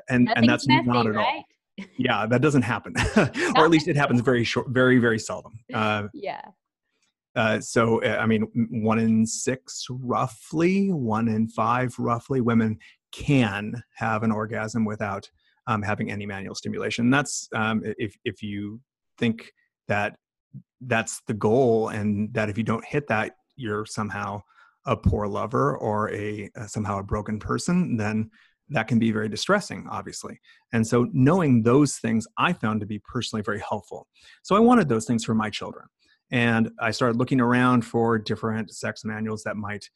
and 0.09 0.25
Nothing's 0.25 0.41
and 0.41 0.49
that's 0.49 0.67
messy, 0.67 0.87
not 0.87 1.07
at 1.07 1.15
right? 1.15 1.25
all 1.25 1.43
yeah 1.97 2.25
that 2.25 2.41
doesn't 2.41 2.61
happen 2.61 2.93
or 3.55 3.65
at 3.65 3.69
least 3.69 3.87
it 3.87 3.95
happens 3.95 4.21
very 4.21 4.43
short 4.43 4.67
very 4.69 4.97
very 4.97 5.19
seldom 5.19 5.59
uh, 5.73 6.07
yeah 6.13 6.41
uh, 7.35 7.59
so 7.59 8.01
uh, 8.03 8.17
i 8.19 8.25
mean 8.25 8.47
one 8.71 8.99
in 8.99 9.25
six 9.25 9.85
roughly 9.89 10.91
one 10.91 11.27
in 11.27 11.47
five 11.47 11.93
roughly 11.99 12.41
women 12.41 12.77
can 13.11 13.73
have 13.95 14.23
an 14.23 14.31
orgasm 14.31 14.85
without 14.85 15.29
um, 15.67 15.81
having 15.81 16.11
any 16.11 16.25
manual 16.25 16.55
stimulation 16.55 17.05
and 17.05 17.13
that's 17.13 17.47
um, 17.53 17.81
if, 17.97 18.15
if 18.23 18.41
you 18.41 18.79
think 19.17 19.51
that 19.87 20.15
that's 20.81 21.21
the 21.27 21.33
goal 21.33 21.89
and 21.89 22.33
that 22.33 22.49
if 22.49 22.57
you 22.57 22.63
don't 22.63 22.85
hit 22.85 23.07
that 23.07 23.33
you're 23.55 23.85
somehow 23.85 24.41
a 24.85 24.95
poor 24.95 25.27
lover 25.27 25.77
or 25.77 26.11
a 26.11 26.49
uh, 26.55 26.67
somehow 26.67 26.99
a 26.99 27.03
broken 27.03 27.39
person 27.39 27.97
then 27.97 28.29
that 28.69 28.87
can 28.87 28.99
be 28.99 29.11
very 29.11 29.29
distressing, 29.29 29.87
obviously. 29.89 30.39
And 30.73 30.85
so, 30.85 31.07
knowing 31.13 31.63
those 31.63 31.97
things 31.97 32.27
I 32.37 32.53
found 32.53 32.81
to 32.81 32.85
be 32.85 32.99
personally 32.99 33.43
very 33.43 33.61
helpful. 33.67 34.07
So, 34.43 34.55
I 34.55 34.59
wanted 34.59 34.89
those 34.89 35.05
things 35.05 35.23
for 35.23 35.33
my 35.33 35.49
children. 35.49 35.85
And 36.31 36.69
I 36.79 36.91
started 36.91 37.17
looking 37.17 37.39
around 37.39 37.85
for 37.85 38.19
different 38.19 38.73
sex 38.73 39.05
manuals 39.05 39.43
that 39.43 39.55
might 39.55 39.89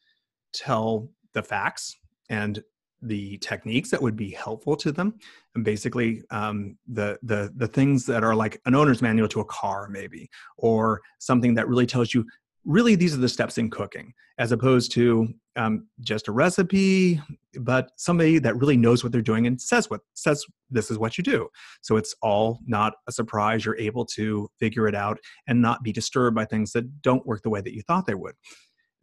tell 0.53 1.09
the 1.33 1.43
facts 1.43 1.97
and 2.29 2.63
the 3.01 3.37
techniques 3.39 3.89
that 3.89 4.01
would 4.01 4.15
be 4.15 4.31
helpful 4.31 4.75
to 4.77 4.91
them. 4.91 5.15
And 5.55 5.65
basically 5.65 6.23
um, 6.31 6.77
the 6.87 7.17
the 7.23 7.51
the 7.55 7.67
things 7.67 8.05
that 8.05 8.23
are 8.23 8.35
like 8.35 8.61
an 8.65 8.75
owner's 8.75 9.01
manual 9.01 9.27
to 9.29 9.41
a 9.41 9.45
car 9.45 9.87
maybe 9.89 10.29
or 10.57 11.01
something 11.19 11.55
that 11.55 11.67
really 11.67 11.85
tells 11.85 12.13
you 12.13 12.25
really 12.65 12.95
these 12.95 13.15
are 13.15 13.19
the 13.19 13.29
steps 13.29 13.57
in 13.57 13.69
cooking 13.69 14.13
as 14.37 14.51
opposed 14.51 14.91
to 14.91 15.27
um, 15.55 15.87
just 15.99 16.27
a 16.27 16.31
recipe 16.31 17.19
but 17.59 17.91
somebody 17.97 18.39
that 18.39 18.55
really 18.55 18.77
knows 18.77 19.03
what 19.03 19.11
they're 19.11 19.21
doing 19.21 19.45
and 19.45 19.61
says 19.61 19.89
what 19.89 20.01
says 20.13 20.45
this 20.69 20.89
is 20.89 20.97
what 20.97 21.17
you 21.17 21.23
do. 21.23 21.49
So 21.81 21.97
it's 21.97 22.15
all 22.21 22.59
not 22.65 22.93
a 23.07 23.11
surprise 23.11 23.65
you're 23.65 23.77
able 23.77 24.05
to 24.05 24.49
figure 24.59 24.87
it 24.87 24.95
out 24.95 25.19
and 25.47 25.61
not 25.61 25.83
be 25.83 25.91
disturbed 25.91 26.35
by 26.35 26.45
things 26.45 26.71
that 26.71 27.01
don't 27.01 27.25
work 27.25 27.41
the 27.41 27.49
way 27.49 27.61
that 27.61 27.75
you 27.75 27.81
thought 27.81 28.05
they 28.05 28.15
would. 28.15 28.35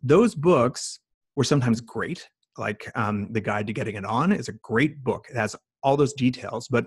Those 0.02 0.34
books 0.34 1.00
were 1.36 1.44
sometimes 1.44 1.80
great 1.80 2.28
like 2.58 2.90
um, 2.94 3.32
the 3.32 3.40
guide 3.40 3.66
to 3.66 3.72
getting 3.72 3.96
it 3.96 4.04
on 4.04 4.32
is 4.32 4.48
a 4.48 4.52
great 4.52 5.02
book 5.04 5.26
it 5.30 5.36
has 5.36 5.54
all 5.82 5.96
those 5.96 6.12
details 6.12 6.68
but 6.68 6.86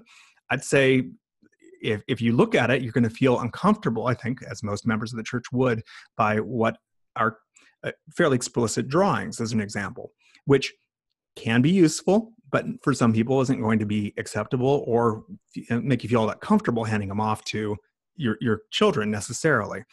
i'd 0.51 0.63
say 0.63 1.03
if, 1.81 2.01
if 2.07 2.21
you 2.21 2.33
look 2.33 2.55
at 2.55 2.69
it, 2.69 2.81
you're 2.81 2.91
going 2.91 3.03
to 3.03 3.09
feel 3.09 3.39
uncomfortable, 3.39 4.07
I 4.07 4.13
think, 4.13 4.39
as 4.43 4.63
most 4.63 4.87
members 4.87 5.11
of 5.11 5.17
the 5.17 5.23
church 5.23 5.45
would, 5.51 5.81
by 6.15 6.37
what 6.37 6.77
are 7.15 7.37
uh, 7.83 7.91
fairly 8.15 8.35
explicit 8.35 8.87
drawings, 8.87 9.41
as 9.41 9.51
an 9.51 9.59
example, 9.59 10.11
which 10.45 10.71
can 11.35 11.61
be 11.61 11.71
useful, 11.71 12.33
but 12.51 12.65
for 12.83 12.93
some 12.93 13.13
people 13.13 13.41
isn't 13.41 13.61
going 13.61 13.79
to 13.79 13.85
be 13.85 14.13
acceptable 14.17 14.83
or 14.87 15.23
make 15.69 16.03
you 16.03 16.09
feel 16.09 16.21
all 16.21 16.27
that 16.27 16.41
comfortable 16.41 16.83
handing 16.83 17.09
them 17.09 17.21
off 17.21 17.43
to 17.45 17.75
your, 18.15 18.37
your 18.41 18.61
children 18.71 19.09
necessarily. 19.09 19.83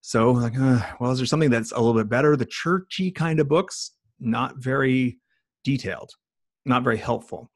So, 0.00 0.30
like, 0.30 0.56
uh, 0.58 0.80
well, 1.00 1.10
is 1.10 1.18
there 1.18 1.26
something 1.26 1.50
that's 1.50 1.72
a 1.72 1.78
little 1.78 2.00
bit 2.00 2.08
better? 2.08 2.36
The 2.36 2.46
churchy 2.46 3.10
kind 3.10 3.40
of 3.40 3.48
books, 3.48 3.92
not 4.18 4.56
very 4.56 5.18
detailed, 5.64 6.10
not 6.64 6.82
very 6.82 6.98
helpful. 6.98 7.50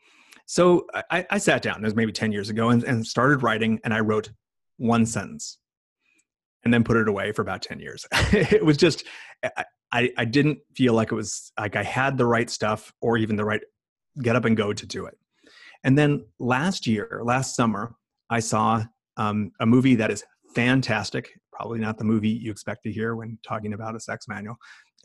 So 0.46 0.86
I, 1.10 1.26
I 1.30 1.38
sat 1.38 1.62
down, 1.62 1.76
it 1.76 1.84
was 1.84 1.94
maybe 1.94 2.12
10 2.12 2.32
years 2.32 2.50
ago, 2.50 2.70
and, 2.70 2.82
and 2.82 3.06
started 3.06 3.42
writing, 3.42 3.80
and 3.84 3.94
I 3.94 4.00
wrote 4.00 4.30
one 4.78 5.06
sentence 5.06 5.58
and 6.64 6.74
then 6.74 6.84
put 6.84 6.96
it 6.96 7.08
away 7.08 7.32
for 7.32 7.42
about 7.42 7.62
10 7.62 7.78
years. 7.80 8.06
it 8.32 8.64
was 8.64 8.76
just, 8.76 9.04
I, 9.92 10.10
I 10.16 10.24
didn't 10.24 10.58
feel 10.74 10.94
like 10.94 11.12
it 11.12 11.14
was 11.14 11.52
like 11.58 11.76
I 11.76 11.82
had 11.82 12.18
the 12.18 12.26
right 12.26 12.48
stuff 12.48 12.92
or 13.00 13.16
even 13.16 13.36
the 13.36 13.44
right 13.44 13.60
get 14.22 14.36
up 14.36 14.44
and 14.44 14.56
go 14.56 14.72
to 14.72 14.86
do 14.86 15.06
it. 15.06 15.16
And 15.84 15.96
then 15.96 16.26
last 16.38 16.86
year, 16.86 17.20
last 17.24 17.56
summer, 17.56 17.94
I 18.28 18.40
saw 18.40 18.84
um, 19.16 19.52
a 19.60 19.66
movie 19.66 19.94
that 19.96 20.10
is 20.10 20.24
fantastic. 20.54 21.30
Probably 21.52 21.78
not 21.78 21.98
the 21.98 22.04
movie 22.04 22.28
you 22.28 22.50
expect 22.50 22.84
to 22.84 22.92
hear 22.92 23.16
when 23.16 23.38
talking 23.46 23.72
about 23.72 23.96
a 23.96 24.00
sex 24.00 24.28
manual, 24.28 24.56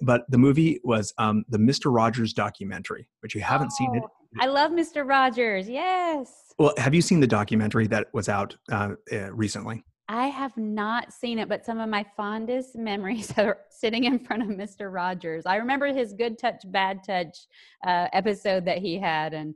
but 0.01 0.25
the 0.29 0.37
movie 0.37 0.79
was 0.83 1.13
um, 1.17 1.45
the 1.49 1.57
Mr. 1.57 1.93
Rogers 1.93 2.33
documentary, 2.33 3.07
which 3.21 3.35
you 3.35 3.41
haven't 3.41 3.71
oh, 3.73 3.75
seen 3.77 3.95
it. 3.95 4.03
Oh, 4.05 4.11
I 4.39 4.47
love 4.47 4.71
Mr. 4.71 5.07
Rogers. 5.07 5.69
Yes. 5.69 6.53
Well, 6.57 6.73
have 6.77 6.93
you 6.93 7.01
seen 7.01 7.19
the 7.19 7.27
documentary 7.27 7.87
that 7.87 8.07
was 8.13 8.29
out 8.29 8.55
uh, 8.71 8.91
uh, 9.11 9.31
recently? 9.33 9.83
I 10.07 10.27
have 10.27 10.55
not 10.55 11.11
seen 11.11 11.39
it, 11.39 11.49
but 11.49 11.65
some 11.65 11.79
of 11.79 11.89
my 11.89 12.05
fondest 12.15 12.75
memories 12.75 13.33
are 13.37 13.59
sitting 13.69 14.03
in 14.03 14.19
front 14.19 14.43
of 14.43 14.49
Mr. 14.49 14.93
Rogers. 14.93 15.45
I 15.45 15.55
remember 15.55 15.87
his 15.87 16.13
good 16.13 16.37
touch, 16.37 16.61
bad 16.65 17.03
touch 17.03 17.37
uh, 17.85 18.07
episode 18.13 18.65
that 18.65 18.79
he 18.79 18.99
had. 18.99 19.33
And 19.33 19.55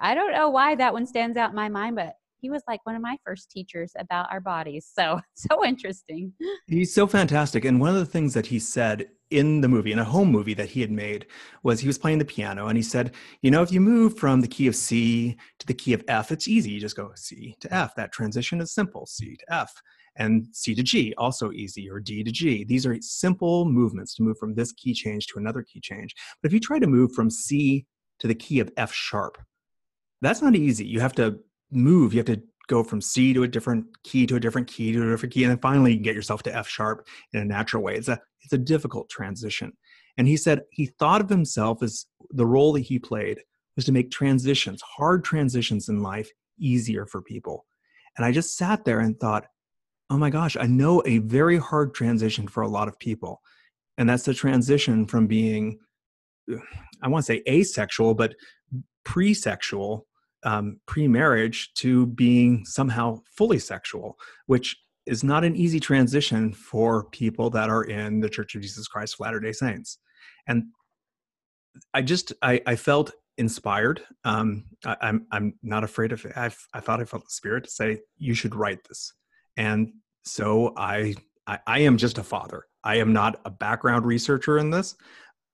I 0.00 0.14
don't 0.14 0.32
know 0.32 0.48
why 0.48 0.74
that 0.76 0.92
one 0.92 1.06
stands 1.06 1.36
out 1.36 1.50
in 1.50 1.56
my 1.56 1.68
mind, 1.68 1.96
but 1.96 2.14
he 2.40 2.50
was 2.50 2.62
like 2.66 2.80
one 2.84 2.94
of 2.94 3.02
my 3.02 3.16
first 3.24 3.50
teachers 3.50 3.92
about 3.98 4.30
our 4.30 4.40
bodies. 4.40 4.90
So, 4.92 5.20
so 5.34 5.64
interesting. 5.64 6.32
He's 6.66 6.94
so 6.94 7.06
fantastic. 7.06 7.64
And 7.64 7.80
one 7.80 7.90
of 7.90 7.96
the 7.96 8.06
things 8.06 8.34
that 8.34 8.46
he 8.46 8.58
said 8.58 9.08
in 9.30 9.60
the 9.60 9.68
movie, 9.68 9.92
in 9.92 9.98
a 9.98 10.04
home 10.04 10.30
movie 10.30 10.54
that 10.54 10.70
he 10.70 10.80
had 10.80 10.90
made, 10.90 11.26
was 11.62 11.80
he 11.80 11.86
was 11.86 11.98
playing 11.98 12.18
the 12.18 12.24
piano 12.24 12.66
and 12.66 12.76
he 12.76 12.82
said, 12.82 13.14
You 13.42 13.50
know, 13.50 13.62
if 13.62 13.70
you 13.70 13.80
move 13.80 14.18
from 14.18 14.40
the 14.40 14.48
key 14.48 14.66
of 14.66 14.74
C 14.74 15.36
to 15.58 15.66
the 15.66 15.74
key 15.74 15.92
of 15.92 16.04
F, 16.08 16.32
it's 16.32 16.48
easy. 16.48 16.70
You 16.70 16.80
just 16.80 16.96
go 16.96 17.12
C 17.14 17.56
to 17.60 17.72
F. 17.74 17.94
That 17.94 18.12
transition 18.12 18.60
is 18.60 18.72
simple 18.72 19.06
C 19.06 19.36
to 19.36 19.54
F. 19.54 19.72
And 20.16 20.48
C 20.52 20.74
to 20.74 20.82
G, 20.82 21.14
also 21.16 21.52
easy, 21.52 21.88
or 21.88 22.00
D 22.00 22.24
to 22.24 22.32
G. 22.32 22.64
These 22.64 22.84
are 22.84 22.96
simple 23.00 23.64
movements 23.64 24.14
to 24.16 24.22
move 24.22 24.38
from 24.38 24.54
this 24.54 24.72
key 24.72 24.92
change 24.92 25.28
to 25.28 25.38
another 25.38 25.62
key 25.62 25.80
change. 25.80 26.14
But 26.42 26.48
if 26.48 26.52
you 26.52 26.60
try 26.60 26.80
to 26.80 26.86
move 26.88 27.12
from 27.12 27.30
C 27.30 27.86
to 28.18 28.26
the 28.26 28.34
key 28.34 28.58
of 28.58 28.72
F 28.76 28.92
sharp, 28.92 29.38
that's 30.20 30.42
not 30.42 30.56
easy. 30.56 30.84
You 30.84 31.00
have 31.00 31.14
to 31.14 31.38
move, 31.70 32.12
you 32.12 32.18
have 32.18 32.26
to 32.26 32.42
go 32.68 32.84
from 32.84 33.00
C 33.00 33.32
to 33.34 33.42
a 33.42 33.48
different 33.48 33.84
key 34.04 34.26
to 34.26 34.36
a 34.36 34.40
different 34.40 34.68
key 34.68 34.92
to 34.92 35.02
a 35.02 35.10
different 35.10 35.34
key, 35.34 35.44
and 35.44 35.50
then 35.50 35.58
finally 35.58 35.96
get 35.96 36.14
yourself 36.14 36.42
to 36.44 36.56
F 36.56 36.68
sharp 36.68 37.06
in 37.32 37.40
a 37.40 37.44
natural 37.44 37.82
way. 37.82 37.96
It's 37.96 38.08
a 38.08 38.20
it's 38.42 38.52
a 38.52 38.58
difficult 38.58 39.08
transition. 39.10 39.72
And 40.16 40.26
he 40.28 40.36
said 40.36 40.62
he 40.70 40.86
thought 40.86 41.20
of 41.20 41.28
himself 41.28 41.82
as 41.82 42.06
the 42.30 42.46
role 42.46 42.72
that 42.74 42.80
he 42.80 42.98
played 42.98 43.40
was 43.76 43.84
to 43.86 43.92
make 43.92 44.10
transitions, 44.10 44.82
hard 44.82 45.24
transitions 45.24 45.88
in 45.88 46.02
life, 46.02 46.30
easier 46.58 47.06
for 47.06 47.22
people. 47.22 47.66
And 48.16 48.24
I 48.24 48.32
just 48.32 48.56
sat 48.56 48.84
there 48.84 49.00
and 49.00 49.18
thought, 49.18 49.46
oh 50.10 50.18
my 50.18 50.30
gosh, 50.30 50.56
I 50.58 50.66
know 50.66 51.02
a 51.06 51.18
very 51.18 51.56
hard 51.56 51.94
transition 51.94 52.48
for 52.48 52.62
a 52.62 52.68
lot 52.68 52.88
of 52.88 52.98
people. 52.98 53.40
And 53.96 54.08
that's 54.08 54.24
the 54.24 54.34
transition 54.34 55.06
from 55.06 55.26
being, 55.26 55.78
I 57.02 57.08
want 57.08 57.24
to 57.24 57.32
say 57.32 57.42
asexual, 57.48 58.14
but 58.14 58.34
pre 59.04 59.34
sexual 59.34 60.06
um, 60.42 60.80
pre-marriage 60.86 61.72
to 61.74 62.06
being 62.06 62.64
somehow 62.64 63.20
fully 63.36 63.58
sexual, 63.58 64.18
which 64.46 64.76
is 65.06 65.24
not 65.24 65.44
an 65.44 65.56
easy 65.56 65.80
transition 65.80 66.52
for 66.52 67.04
people 67.04 67.50
that 67.50 67.68
are 67.68 67.84
in 67.84 68.20
the 68.20 68.28
Church 68.28 68.54
of 68.54 68.62
Jesus 68.62 68.86
Christ 68.86 69.14
of 69.14 69.20
Latter-day 69.20 69.52
Saints. 69.52 69.98
And 70.46 70.64
I 71.94 72.02
just 72.02 72.32
I, 72.42 72.60
I 72.66 72.76
felt 72.76 73.12
inspired. 73.38 74.02
Um, 74.24 74.64
I, 74.84 74.90
am 74.90 74.98
I'm, 75.00 75.26
I'm 75.32 75.54
not 75.62 75.84
afraid 75.84 76.12
of 76.12 76.24
it. 76.24 76.36
I 76.36 76.50
I 76.74 76.80
thought 76.80 77.00
I 77.00 77.04
felt 77.04 77.24
the 77.24 77.30
spirit 77.30 77.64
to 77.64 77.70
say 77.70 78.00
you 78.18 78.34
should 78.34 78.54
write 78.54 78.84
this, 78.84 79.12
and 79.56 79.92
so 80.24 80.74
I, 80.76 81.14
I 81.46 81.58
I 81.66 81.78
am 81.80 81.96
just 81.96 82.18
a 82.18 82.22
father. 82.22 82.64
I 82.84 82.96
am 82.96 83.12
not 83.12 83.40
a 83.44 83.50
background 83.50 84.04
researcher 84.06 84.58
in 84.58 84.70
this. 84.70 84.96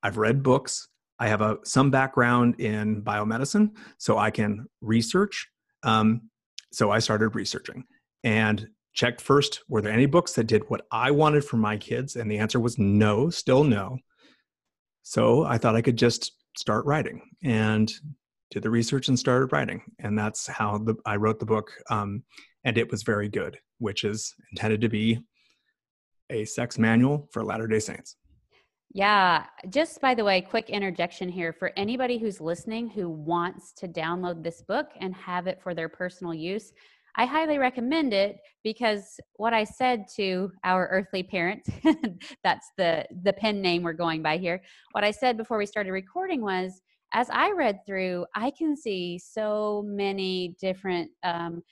I've 0.02 0.18
read 0.18 0.42
books. 0.42 0.88
I 1.18 1.28
have 1.28 1.40
a 1.40 1.58
some 1.64 1.90
background 1.90 2.60
in 2.60 3.02
biomedicine, 3.02 3.70
so 3.98 4.18
I 4.18 4.30
can 4.30 4.66
research. 4.80 5.48
Um, 5.82 6.30
so 6.72 6.90
I 6.90 6.98
started 6.98 7.34
researching 7.34 7.84
and 8.24 8.68
checked 8.92 9.20
first 9.20 9.62
were 9.68 9.82
there 9.82 9.92
any 9.92 10.06
books 10.06 10.32
that 10.32 10.46
did 10.46 10.62
what 10.68 10.86
I 10.90 11.10
wanted 11.10 11.44
for 11.44 11.58
my 11.58 11.76
kids, 11.76 12.16
and 12.16 12.30
the 12.30 12.38
answer 12.38 12.58
was 12.58 12.78
no, 12.78 13.30
still 13.30 13.62
no. 13.62 13.98
So 15.02 15.44
I 15.44 15.58
thought 15.58 15.76
I 15.76 15.82
could 15.82 15.96
just 15.96 16.32
start 16.56 16.84
writing 16.86 17.22
and 17.44 17.92
did 18.50 18.62
the 18.62 18.70
research 18.70 19.08
and 19.08 19.18
started 19.18 19.52
writing, 19.52 19.82
and 20.00 20.18
that's 20.18 20.46
how 20.46 20.78
the, 20.78 20.96
I 21.04 21.16
wrote 21.16 21.38
the 21.38 21.46
book. 21.46 21.70
Um, 21.90 22.24
and 22.64 22.76
it 22.76 22.90
was 22.90 23.04
very 23.04 23.28
good, 23.28 23.58
which 23.78 24.02
is 24.02 24.34
intended 24.50 24.80
to 24.80 24.88
be 24.88 25.20
a 26.30 26.44
sex 26.44 26.78
manual 26.78 27.28
for 27.32 27.44
Latter 27.44 27.68
Day 27.68 27.78
Saints. 27.78 28.16
Yeah, 28.96 29.44
just 29.68 30.00
by 30.00 30.14
the 30.14 30.24
way, 30.24 30.40
quick 30.40 30.70
interjection 30.70 31.28
here 31.28 31.52
for 31.52 31.70
anybody 31.76 32.16
who's 32.16 32.40
listening 32.40 32.88
who 32.88 33.10
wants 33.10 33.74
to 33.74 33.86
download 33.86 34.42
this 34.42 34.62
book 34.62 34.86
and 34.98 35.14
have 35.14 35.46
it 35.46 35.60
for 35.62 35.74
their 35.74 35.90
personal 35.90 36.32
use. 36.32 36.72
I 37.14 37.26
highly 37.26 37.58
recommend 37.58 38.14
it 38.14 38.38
because 38.64 39.20
what 39.34 39.52
I 39.52 39.64
said 39.64 40.06
to 40.16 40.50
our 40.64 40.88
earthly 40.90 41.22
parents, 41.22 41.68
that's 42.42 42.70
the 42.78 43.04
the 43.22 43.34
pen 43.34 43.60
name 43.60 43.82
we're 43.82 43.92
going 43.92 44.22
by 44.22 44.38
here. 44.38 44.62
What 44.92 45.04
I 45.04 45.10
said 45.10 45.36
before 45.36 45.58
we 45.58 45.66
started 45.66 45.92
recording 45.92 46.40
was 46.40 46.80
as 47.12 47.28
I 47.30 47.50
read 47.52 47.80
through, 47.86 48.24
I 48.34 48.50
can 48.50 48.74
see 48.78 49.18
so 49.18 49.84
many 49.86 50.56
different 50.58 51.10
um, 51.22 51.62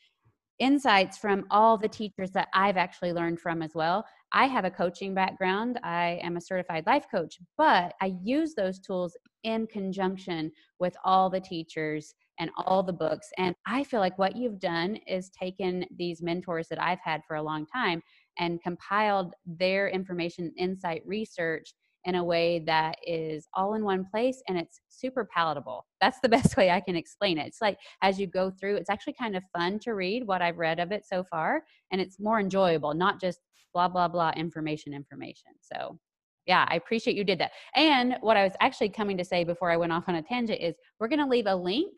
insights 0.59 1.19
from 1.19 1.47
all 1.51 1.77
the 1.77 1.89
teachers 1.89 2.31
that 2.33 2.49
I've 2.55 2.77
actually 2.77 3.13
learned 3.13 3.41
from 3.41 3.63
as 3.63 3.73
well. 3.75 4.05
I 4.37 4.47
have 4.47 4.65
a 4.65 4.71
coaching 4.71 5.15
background. 5.15 5.79
I 5.85 6.19
am 6.21 6.37
a 6.37 6.41
certified 6.41 6.87
life 6.87 7.07
coach, 7.09 7.39
but 7.57 7.95
I 8.03 8.17
use 8.21 8.55
those 8.55 8.81
tools 8.81 9.17
in 9.45 9.69
conjunction 9.69 10.51
with 10.81 10.97
all 11.05 11.31
the 11.31 11.41
teachers 11.41 12.15
and 12.41 12.51
all 12.57 12.83
the 12.83 12.93
books. 12.93 13.29
And 13.39 13.55
I 13.65 13.85
feel 13.85 14.01
like 14.01 14.19
what 14.19 14.35
you've 14.35 14.59
done 14.59 14.97
is 15.07 15.31
taken 15.31 15.85
these 15.97 16.21
mentors 16.21 16.67
that 16.69 16.83
I've 16.83 16.99
had 16.99 17.21
for 17.29 17.37
a 17.37 17.43
long 17.43 17.65
time 17.65 18.03
and 18.37 18.61
compiled 18.61 19.35
their 19.47 19.89
information, 19.89 20.53
insight, 20.59 21.03
research 21.07 21.73
in 22.05 22.17
a 22.17 22.25
way 22.25 22.61
that 22.61 22.97
is 23.07 23.47
all 23.55 23.75
in 23.75 23.85
one 23.85 24.05
place 24.05 24.43
and 24.49 24.59
it's 24.59 24.81
super 24.89 25.25
palatable. 25.25 25.87
That's 26.01 26.21
the 26.21 26.29
best 26.37 26.57
way 26.57 26.71
I 26.71 26.81
can 26.81 26.97
explain 26.97 27.39
it. 27.39 27.47
It's 27.47 27.61
like 27.61 27.79
as 28.03 28.19
you 28.19 28.27
go 28.27 28.51
through, 28.51 28.77
it's 28.77 28.91
actually 28.91 29.15
kind 29.15 29.37
of 29.37 29.43
fun 29.57 29.79
to 29.81 29.95
read 29.95 30.27
what 30.27 30.43
I've 30.43 30.59
read 30.59 30.81
of 30.81 30.93
it 30.93 31.07
so 31.07 31.25
far, 31.25 31.63
and 31.91 32.01
it's 32.01 32.21
more 32.21 32.41
enjoyable, 32.41 32.95
not 32.95 33.21
just 33.21 33.41
blah, 33.73 33.89
blah, 33.89 34.09
blah, 34.09 34.33
information, 34.37 34.95
information. 34.95 35.53
So, 35.61 35.99
yeah, 36.47 36.67
I 36.69 36.77
appreciate 36.77 37.17
you 37.17 37.25
did 37.25 37.41
that. 37.41 37.53
And 37.75 38.17
what 38.21 38.37
I 38.37 38.45
was 38.45 38.53
actually 38.61 38.91
coming 38.91 39.17
to 39.17 39.25
say 39.25 39.45
before 39.45 39.71
I 39.71 39.77
went 39.77 39.93
off 39.93 40.05
on 40.09 40.17
a 40.17 40.23
tangent 40.23 40.61
is 40.61 40.75
we're 41.01 41.09
going 41.09 41.21
to 41.21 41.27
leave 41.27 41.47
a 41.47 41.55
link 41.55 41.93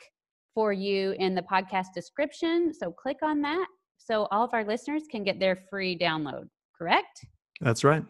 for 0.55 0.73
you 0.73 1.15
in 1.19 1.35
the 1.35 1.43
podcast 1.43 1.89
description. 1.95 2.73
So, 2.73 2.91
click 2.93 3.19
on 3.23 3.43
that 3.43 3.67
so 4.07 4.29
all 4.31 4.45
of 4.45 4.55
our 4.55 4.65
listeners 4.65 5.03
can 5.11 5.25
get 5.25 5.41
their 5.41 5.57
free 5.69 5.99
download, 5.99 6.49
correct? 6.77 7.25
That's 7.61 7.83
right. 7.85 8.05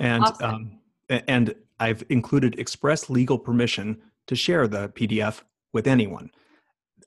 And, 0.00 0.24
awesome. 0.24 0.54
um, 0.54 0.78
and 1.08 1.54
I've 1.80 2.04
included 2.08 2.58
express 2.58 3.10
legal 3.10 3.38
permission 3.38 4.00
to 4.26 4.36
share 4.36 4.66
the 4.66 4.88
PDF 4.90 5.42
with 5.72 5.86
anyone. 5.86 6.30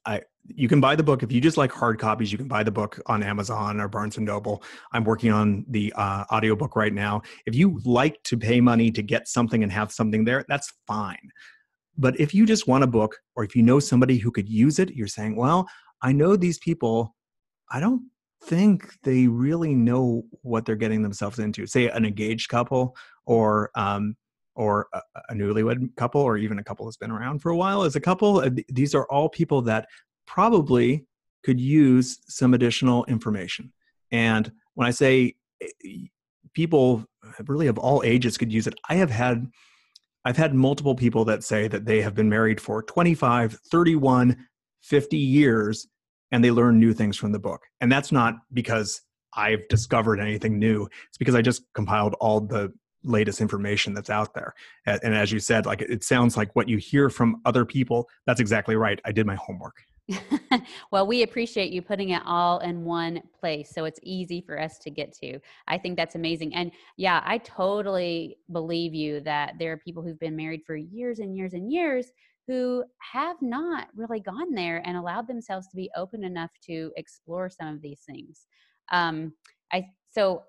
I 0.05 0.21
you 0.55 0.69
can 0.69 0.79
buy 0.79 0.95
the 0.95 1.03
book 1.03 1.23
if 1.23 1.31
you 1.31 1.41
just 1.41 1.57
like 1.57 1.71
hard 1.71 1.99
copies. 1.99 2.31
You 2.31 2.37
can 2.37 2.47
buy 2.47 2.63
the 2.63 2.71
book 2.71 3.01
on 3.07 3.21
Amazon 3.21 3.81
or 3.81 3.89
Barnes 3.89 4.15
and 4.15 4.25
Noble. 4.25 4.63
I'm 4.93 5.03
working 5.03 5.31
on 5.31 5.65
the 5.67 5.91
uh, 5.97 6.23
audiobook 6.31 6.75
right 6.75 6.93
now. 6.93 7.21
If 7.45 7.53
you 7.53 7.81
like 7.83 8.23
to 8.23 8.37
pay 8.37 8.61
money 8.61 8.89
to 8.91 9.01
get 9.01 9.27
something 9.27 9.61
and 9.61 9.71
have 9.73 9.91
something 9.91 10.23
there, 10.23 10.45
that's 10.47 10.71
fine. 10.85 11.31
But 11.97 12.17
if 12.19 12.33
you 12.33 12.45
just 12.45 12.67
want 12.67 12.85
a 12.85 12.87
book, 12.87 13.17
or 13.35 13.43
if 13.43 13.55
you 13.55 13.61
know 13.61 13.79
somebody 13.79 14.17
who 14.17 14.31
could 14.31 14.47
use 14.47 14.79
it, 14.79 14.91
you're 14.91 15.07
saying, 15.07 15.35
"Well, 15.35 15.67
I 16.01 16.13
know 16.13 16.35
these 16.35 16.59
people. 16.59 17.15
I 17.69 17.79
don't 17.79 18.03
think 18.43 18.93
they 19.03 19.27
really 19.27 19.73
know 19.73 20.23
what 20.43 20.65
they're 20.65 20.75
getting 20.75 21.01
themselves 21.01 21.39
into. 21.39 21.65
Say 21.65 21.89
an 21.89 22.05
engaged 22.05 22.49
couple 22.49 22.95
or 23.27 23.69
um, 23.75 24.15
or 24.55 24.88
a, 24.93 25.01
a, 25.29 25.34
newlywed 25.36 25.96
couple 25.98 26.19
or 26.19 26.36
even 26.36 26.57
a 26.57 26.63
couple 26.63 26.86
that's 26.86 26.98
been 26.98 27.12
around 27.12 27.39
for 27.39 27.51
a 27.51 27.55
while 27.55 27.84
as 27.84 27.96
a 27.96 28.00
couple. 28.00 28.43
These 28.69 28.96
are 28.96 29.05
all 29.12 29.29
people 29.29 29.62
that 29.63 29.88
probably 30.25 31.05
could 31.43 31.60
use 31.60 32.17
some 32.27 32.55
additional 32.55 33.05
information. 33.05 33.72
And 34.12 34.51
when 34.74 34.88
I 34.88 34.91
say 34.91 35.36
eh, 35.62 35.67
people 36.53 37.05
really 37.46 37.67
of 37.67 37.77
all 37.77 38.01
ages 38.03 38.38
could 38.38 38.51
use 38.51 38.65
it, 38.65 38.74
I 38.89 38.96
have 38.96 39.12
had 39.12 39.46
I've 40.25 40.38
had 40.38 40.55
multiple 40.55 40.96
people 40.96 41.24
that 41.25 41.43
say 41.43 41.67
that 41.67 41.86
they 41.86 42.01
have 42.01 42.15
been 42.15 42.27
married 42.27 42.60
for 42.60 42.81
25, 42.81 43.60
31, 43.72 44.36
50 44.81 45.17
years 45.17 45.88
and 46.31 46.43
they 46.43 46.51
learn 46.51 46.79
new 46.79 46.93
things 46.93 47.15
from 47.15 47.31
the 47.31 47.39
book. 47.39 47.62
And 47.79 47.91
that's 47.91 48.12
not 48.12 48.36
because 48.51 49.01
I've 49.34 49.65
discovered 49.69 50.19
anything 50.19 50.60
new. 50.60 50.88
It's 51.07 51.17
because 51.17 51.36
I 51.36 51.41
just 51.41 51.62
compiled 51.74 52.15
all 52.15 52.41
the 52.41 52.74
latest 53.03 53.41
information 53.41 53.93
that's 53.93 54.09
out 54.09 54.33
there. 54.33 54.53
And 54.85 55.15
as 55.15 55.31
you 55.31 55.39
said, 55.39 55.65
like 55.65 55.81
it 55.81 56.03
sounds 56.03 56.37
like 56.37 56.55
what 56.55 56.67
you 56.67 56.77
hear 56.77 57.09
from 57.09 57.41
other 57.45 57.65
people, 57.65 58.07
that's 58.25 58.39
exactly 58.39 58.75
right. 58.75 58.99
I 59.05 59.11
did 59.11 59.25
my 59.25 59.35
homework. 59.35 59.75
well, 60.91 61.05
we 61.05 61.23
appreciate 61.23 61.71
you 61.71 61.81
putting 61.81 62.09
it 62.09 62.21
all 62.25 62.59
in 62.59 62.85
one 62.85 63.21
place 63.37 63.71
so 63.73 63.83
it's 63.83 63.99
easy 64.03 64.41
for 64.41 64.59
us 64.59 64.77
to 64.79 64.89
get 64.89 65.11
to. 65.11 65.39
I 65.67 65.77
think 65.77 65.97
that's 65.97 66.15
amazing. 66.15 66.55
And 66.55 66.71
yeah, 66.95 67.21
I 67.25 67.39
totally 67.39 68.37
believe 68.51 68.93
you 68.93 69.19
that 69.21 69.55
there 69.59 69.73
are 69.73 69.77
people 69.77 70.01
who've 70.01 70.19
been 70.19 70.35
married 70.35 70.61
for 70.65 70.75
years 70.75 71.19
and 71.19 71.35
years 71.35 71.53
and 71.53 71.71
years 71.71 72.11
who 72.47 72.83
have 72.99 73.35
not 73.41 73.89
really 73.95 74.21
gone 74.21 74.53
there 74.53 74.81
and 74.85 74.95
allowed 74.95 75.27
themselves 75.27 75.67
to 75.67 75.75
be 75.75 75.91
open 75.97 76.23
enough 76.23 76.51
to 76.63 76.91
explore 76.95 77.49
some 77.49 77.67
of 77.67 77.81
these 77.81 78.01
things. 78.07 78.47
Um, 78.91 79.33
I 79.73 79.87
so 80.09 80.43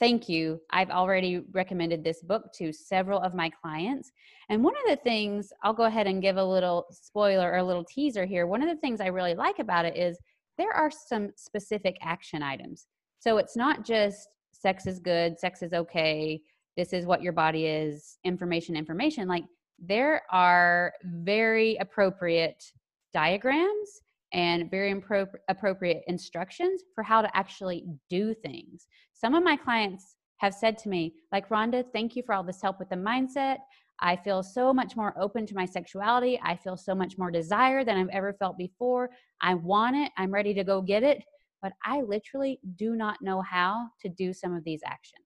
thank 0.00 0.28
you. 0.28 0.60
I've 0.70 0.90
already 0.90 1.42
recommended 1.52 2.02
this 2.02 2.22
book 2.22 2.52
to 2.54 2.72
several 2.72 3.20
of 3.20 3.34
my 3.34 3.50
clients. 3.50 4.12
And 4.48 4.62
one 4.62 4.74
of 4.74 4.90
the 4.90 5.02
things, 5.02 5.52
I'll 5.62 5.72
go 5.72 5.84
ahead 5.84 6.06
and 6.06 6.22
give 6.22 6.36
a 6.36 6.44
little 6.44 6.86
spoiler 6.90 7.50
or 7.50 7.58
a 7.58 7.64
little 7.64 7.84
teaser 7.84 8.24
here. 8.24 8.46
One 8.46 8.62
of 8.62 8.68
the 8.68 8.80
things 8.80 9.00
I 9.00 9.06
really 9.06 9.34
like 9.34 9.58
about 9.58 9.84
it 9.84 9.96
is 9.96 10.18
there 10.58 10.72
are 10.72 10.90
some 10.90 11.30
specific 11.36 11.96
action 12.02 12.42
items. 12.42 12.86
So 13.18 13.38
it's 13.38 13.56
not 13.56 13.84
just 13.84 14.28
sex 14.52 14.86
is 14.86 14.98
good, 14.98 15.38
sex 15.38 15.62
is 15.62 15.72
okay, 15.72 16.40
this 16.76 16.92
is 16.92 17.06
what 17.06 17.22
your 17.22 17.32
body 17.32 17.66
is, 17.66 18.18
information, 18.24 18.76
information. 18.76 19.28
Like 19.28 19.44
there 19.78 20.22
are 20.30 20.92
very 21.04 21.76
appropriate 21.76 22.64
diagrams 23.12 24.02
and 24.34 24.68
very 24.70 24.92
impro- 24.92 25.28
appropriate 25.48 26.02
instructions 26.08 26.82
for 26.94 27.02
how 27.02 27.22
to 27.22 27.34
actually 27.36 27.86
do 28.10 28.34
things. 28.34 28.88
Some 29.14 29.34
of 29.34 29.44
my 29.44 29.56
clients 29.56 30.16
have 30.38 30.52
said 30.52 30.76
to 30.78 30.88
me, 30.88 31.14
like, 31.32 31.48
Rhonda, 31.48 31.84
thank 31.94 32.16
you 32.16 32.22
for 32.26 32.34
all 32.34 32.42
this 32.42 32.60
help 32.60 32.80
with 32.80 32.90
the 32.90 32.96
mindset. 32.96 33.58
I 34.00 34.16
feel 34.16 34.42
so 34.42 34.74
much 34.74 34.96
more 34.96 35.14
open 35.18 35.46
to 35.46 35.54
my 35.54 35.64
sexuality. 35.64 36.38
I 36.42 36.56
feel 36.56 36.76
so 36.76 36.96
much 36.96 37.16
more 37.16 37.30
desire 37.30 37.84
than 37.84 37.96
I've 37.96 38.08
ever 38.08 38.34
felt 38.34 38.58
before. 38.58 39.08
I 39.40 39.54
want 39.54 39.96
it. 39.96 40.10
I'm 40.18 40.34
ready 40.34 40.52
to 40.54 40.64
go 40.64 40.82
get 40.82 41.04
it. 41.04 41.22
But 41.62 41.72
I 41.84 42.02
literally 42.02 42.58
do 42.76 42.96
not 42.96 43.22
know 43.22 43.40
how 43.40 43.86
to 44.00 44.08
do 44.08 44.32
some 44.34 44.52
of 44.52 44.64
these 44.64 44.80
actions. 44.84 45.23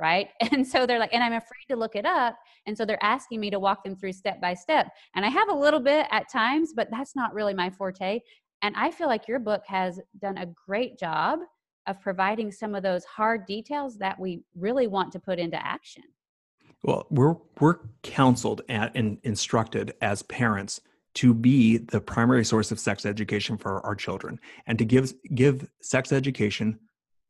Right. 0.00 0.28
And 0.52 0.66
so 0.66 0.86
they're 0.86 0.98
like, 0.98 1.12
and 1.12 1.22
I'm 1.22 1.32
afraid 1.32 1.66
to 1.68 1.76
look 1.76 1.94
it 1.94 2.06
up. 2.06 2.36
And 2.66 2.76
so 2.76 2.84
they're 2.84 3.02
asking 3.02 3.40
me 3.40 3.50
to 3.50 3.58
walk 3.58 3.84
them 3.84 3.96
through 3.96 4.12
step 4.12 4.40
by 4.40 4.54
step. 4.54 4.88
And 5.14 5.24
I 5.24 5.28
have 5.28 5.48
a 5.48 5.54
little 5.54 5.80
bit 5.80 6.06
at 6.10 6.30
times, 6.30 6.72
but 6.74 6.88
that's 6.90 7.14
not 7.14 7.34
really 7.34 7.54
my 7.54 7.70
forte. 7.70 8.20
And 8.62 8.74
I 8.76 8.90
feel 8.90 9.08
like 9.08 9.28
your 9.28 9.38
book 9.38 9.62
has 9.66 10.00
done 10.20 10.38
a 10.38 10.46
great 10.66 10.98
job 10.98 11.40
of 11.86 12.00
providing 12.00 12.50
some 12.50 12.74
of 12.74 12.82
those 12.82 13.04
hard 13.04 13.46
details 13.46 13.98
that 13.98 14.18
we 14.18 14.42
really 14.54 14.86
want 14.86 15.12
to 15.12 15.20
put 15.20 15.38
into 15.38 15.64
action. 15.64 16.02
Well, 16.82 17.06
we're 17.10 17.36
we're 17.60 17.78
counseled 18.02 18.62
and 18.68 19.18
instructed 19.22 19.94
as 20.00 20.22
parents 20.22 20.80
to 21.14 21.34
be 21.34 21.78
the 21.78 22.00
primary 22.00 22.44
source 22.44 22.70
of 22.70 22.78
sex 22.78 23.04
education 23.04 23.56
for 23.56 23.84
our 23.84 23.94
children 23.94 24.38
and 24.66 24.78
to 24.78 24.84
give 24.84 25.12
give 25.34 25.68
sex 25.80 26.12
education 26.12 26.78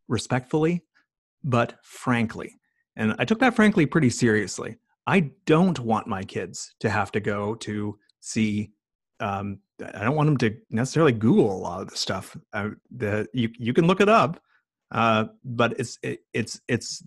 respectfully 0.08 0.82
but 1.44 1.78
frankly. 1.82 2.57
And 2.98 3.14
I 3.18 3.24
took 3.24 3.38
that 3.38 3.56
frankly 3.56 3.86
pretty 3.86 4.10
seriously. 4.10 4.76
I 5.06 5.30
don't 5.46 5.78
want 5.80 6.06
my 6.06 6.22
kids 6.22 6.74
to 6.80 6.90
have 6.90 7.10
to 7.12 7.20
go 7.20 7.54
to 7.54 7.98
see 8.20 8.72
um, 9.20 9.60
I 9.94 10.04
don't 10.04 10.16
want 10.16 10.26
them 10.26 10.36
to 10.38 10.56
necessarily 10.70 11.12
Google 11.12 11.52
a 11.52 11.56
lot 11.56 11.80
of 11.80 11.90
the 11.90 11.96
stuff. 11.96 12.36
Uh, 12.52 12.70
the 12.90 13.26
you 13.32 13.50
you 13.58 13.72
can 13.72 13.86
look 13.86 14.00
it 14.00 14.08
up, 14.08 14.40
uh, 14.90 15.26
but 15.44 15.78
it's 15.78 15.98
it, 16.02 16.20
it's 16.34 16.60
it's 16.68 17.02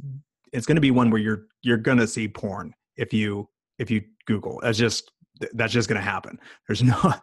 it's 0.53 0.65
going 0.65 0.75
to 0.75 0.81
be 0.81 0.91
one 0.91 1.09
where 1.09 1.21
you're 1.21 1.47
you're 1.61 1.77
going 1.77 1.97
to 1.97 2.07
see 2.07 2.27
porn 2.27 2.73
if 2.95 3.13
you 3.13 3.47
if 3.77 3.91
you 3.91 4.01
Google. 4.25 4.59
That's 4.63 4.77
just 4.77 5.11
that's 5.53 5.73
just 5.73 5.89
going 5.89 5.99
to 5.99 6.09
happen. 6.09 6.39
There's 6.67 6.83
no 6.83 7.13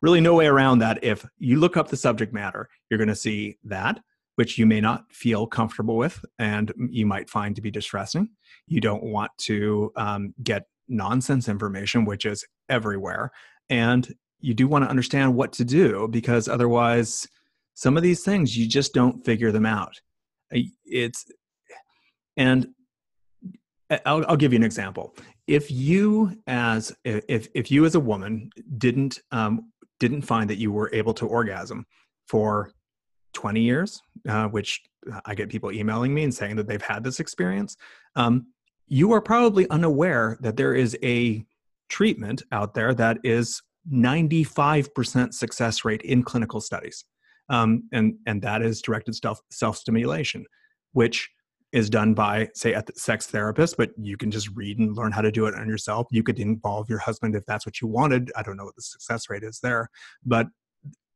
really 0.00 0.20
no 0.20 0.34
way 0.34 0.46
around 0.46 0.78
that. 0.80 1.02
If 1.02 1.26
you 1.38 1.58
look 1.58 1.76
up 1.76 1.88
the 1.88 1.96
subject 1.96 2.32
matter, 2.32 2.68
you're 2.90 2.98
going 2.98 3.08
to 3.08 3.16
see 3.16 3.58
that 3.64 4.00
which 4.36 4.58
you 4.58 4.66
may 4.66 4.80
not 4.80 5.04
feel 5.12 5.46
comfortable 5.46 5.96
with 5.96 6.24
and 6.38 6.72
you 6.90 7.06
might 7.06 7.28
find 7.28 7.56
to 7.56 7.62
be 7.62 7.70
distressing. 7.70 8.28
You 8.66 8.80
don't 8.80 9.02
want 9.02 9.32
to 9.38 9.92
um, 9.96 10.34
get 10.42 10.64
nonsense 10.88 11.48
information, 11.48 12.04
which 12.04 12.24
is 12.24 12.46
everywhere. 12.68 13.30
And 13.68 14.14
you 14.40 14.54
do 14.54 14.68
want 14.68 14.84
to 14.84 14.90
understand 14.90 15.34
what 15.34 15.52
to 15.54 15.64
do 15.64 16.08
because 16.08 16.48
otherwise, 16.48 17.26
some 17.74 17.96
of 17.96 18.02
these 18.02 18.22
things 18.22 18.56
you 18.56 18.66
just 18.66 18.94
don't 18.94 19.24
figure 19.24 19.52
them 19.52 19.66
out 19.66 20.00
it's 20.50 21.26
and 22.36 22.68
I'll, 24.04 24.24
I'll 24.28 24.36
give 24.36 24.52
you 24.52 24.58
an 24.58 24.64
example 24.64 25.14
if 25.46 25.70
you 25.70 26.36
as 26.46 26.94
if 27.04 27.48
if 27.54 27.70
you 27.70 27.84
as 27.84 27.94
a 27.94 28.00
woman 28.00 28.50
didn't 28.78 29.20
um, 29.30 29.72
didn't 30.00 30.22
find 30.22 30.50
that 30.50 30.58
you 30.58 30.72
were 30.72 30.90
able 30.92 31.14
to 31.14 31.26
orgasm 31.26 31.86
for 32.26 32.72
20 33.36 33.60
years 33.60 34.02
uh, 34.28 34.48
which 34.48 34.82
i 35.24 35.34
get 35.34 35.48
people 35.48 35.70
emailing 35.70 36.12
me 36.12 36.24
and 36.24 36.34
saying 36.34 36.56
that 36.56 36.66
they've 36.66 36.82
had 36.82 37.04
this 37.04 37.20
experience 37.20 37.76
um, 38.16 38.46
you 38.88 39.12
are 39.12 39.20
probably 39.20 39.68
unaware 39.70 40.36
that 40.40 40.56
there 40.56 40.74
is 40.74 40.96
a 41.02 41.44
treatment 41.88 42.42
out 42.50 42.74
there 42.74 42.94
that 42.94 43.18
is 43.22 43.62
95% 43.92 45.32
success 45.32 45.84
rate 45.84 46.02
in 46.02 46.22
clinical 46.22 46.60
studies 46.60 47.04
um, 47.48 47.84
and 47.92 48.14
and 48.26 48.42
that 48.42 48.62
is 48.62 48.82
directed 48.82 49.14
self 49.14 49.40
self 49.50 49.76
stimulation, 49.76 50.44
which 50.92 51.30
is 51.72 51.90
done 51.90 52.14
by 52.14 52.48
say 52.54 52.72
a 52.72 52.82
sex 52.94 53.26
therapist, 53.26 53.76
but 53.76 53.90
you 54.00 54.16
can 54.16 54.30
just 54.30 54.48
read 54.54 54.78
and 54.78 54.96
learn 54.96 55.12
how 55.12 55.20
to 55.20 55.32
do 55.32 55.46
it 55.46 55.54
on 55.54 55.68
yourself. 55.68 56.06
You 56.10 56.22
could 56.22 56.38
involve 56.38 56.88
your 56.88 56.98
husband 56.98 57.34
if 57.34 57.44
that's 57.46 57.66
what 57.66 57.80
you 57.80 57.88
wanted. 57.88 58.32
I 58.36 58.42
don't 58.42 58.56
know 58.56 58.64
what 58.64 58.76
the 58.76 58.82
success 58.82 59.28
rate 59.28 59.42
is 59.42 59.60
there, 59.60 59.90
but 60.24 60.46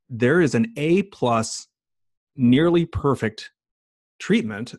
there 0.08 0.40
is 0.40 0.54
an 0.54 0.72
A 0.76 1.04
plus, 1.04 1.68
nearly 2.36 2.86
perfect 2.86 3.50
treatment, 4.18 4.74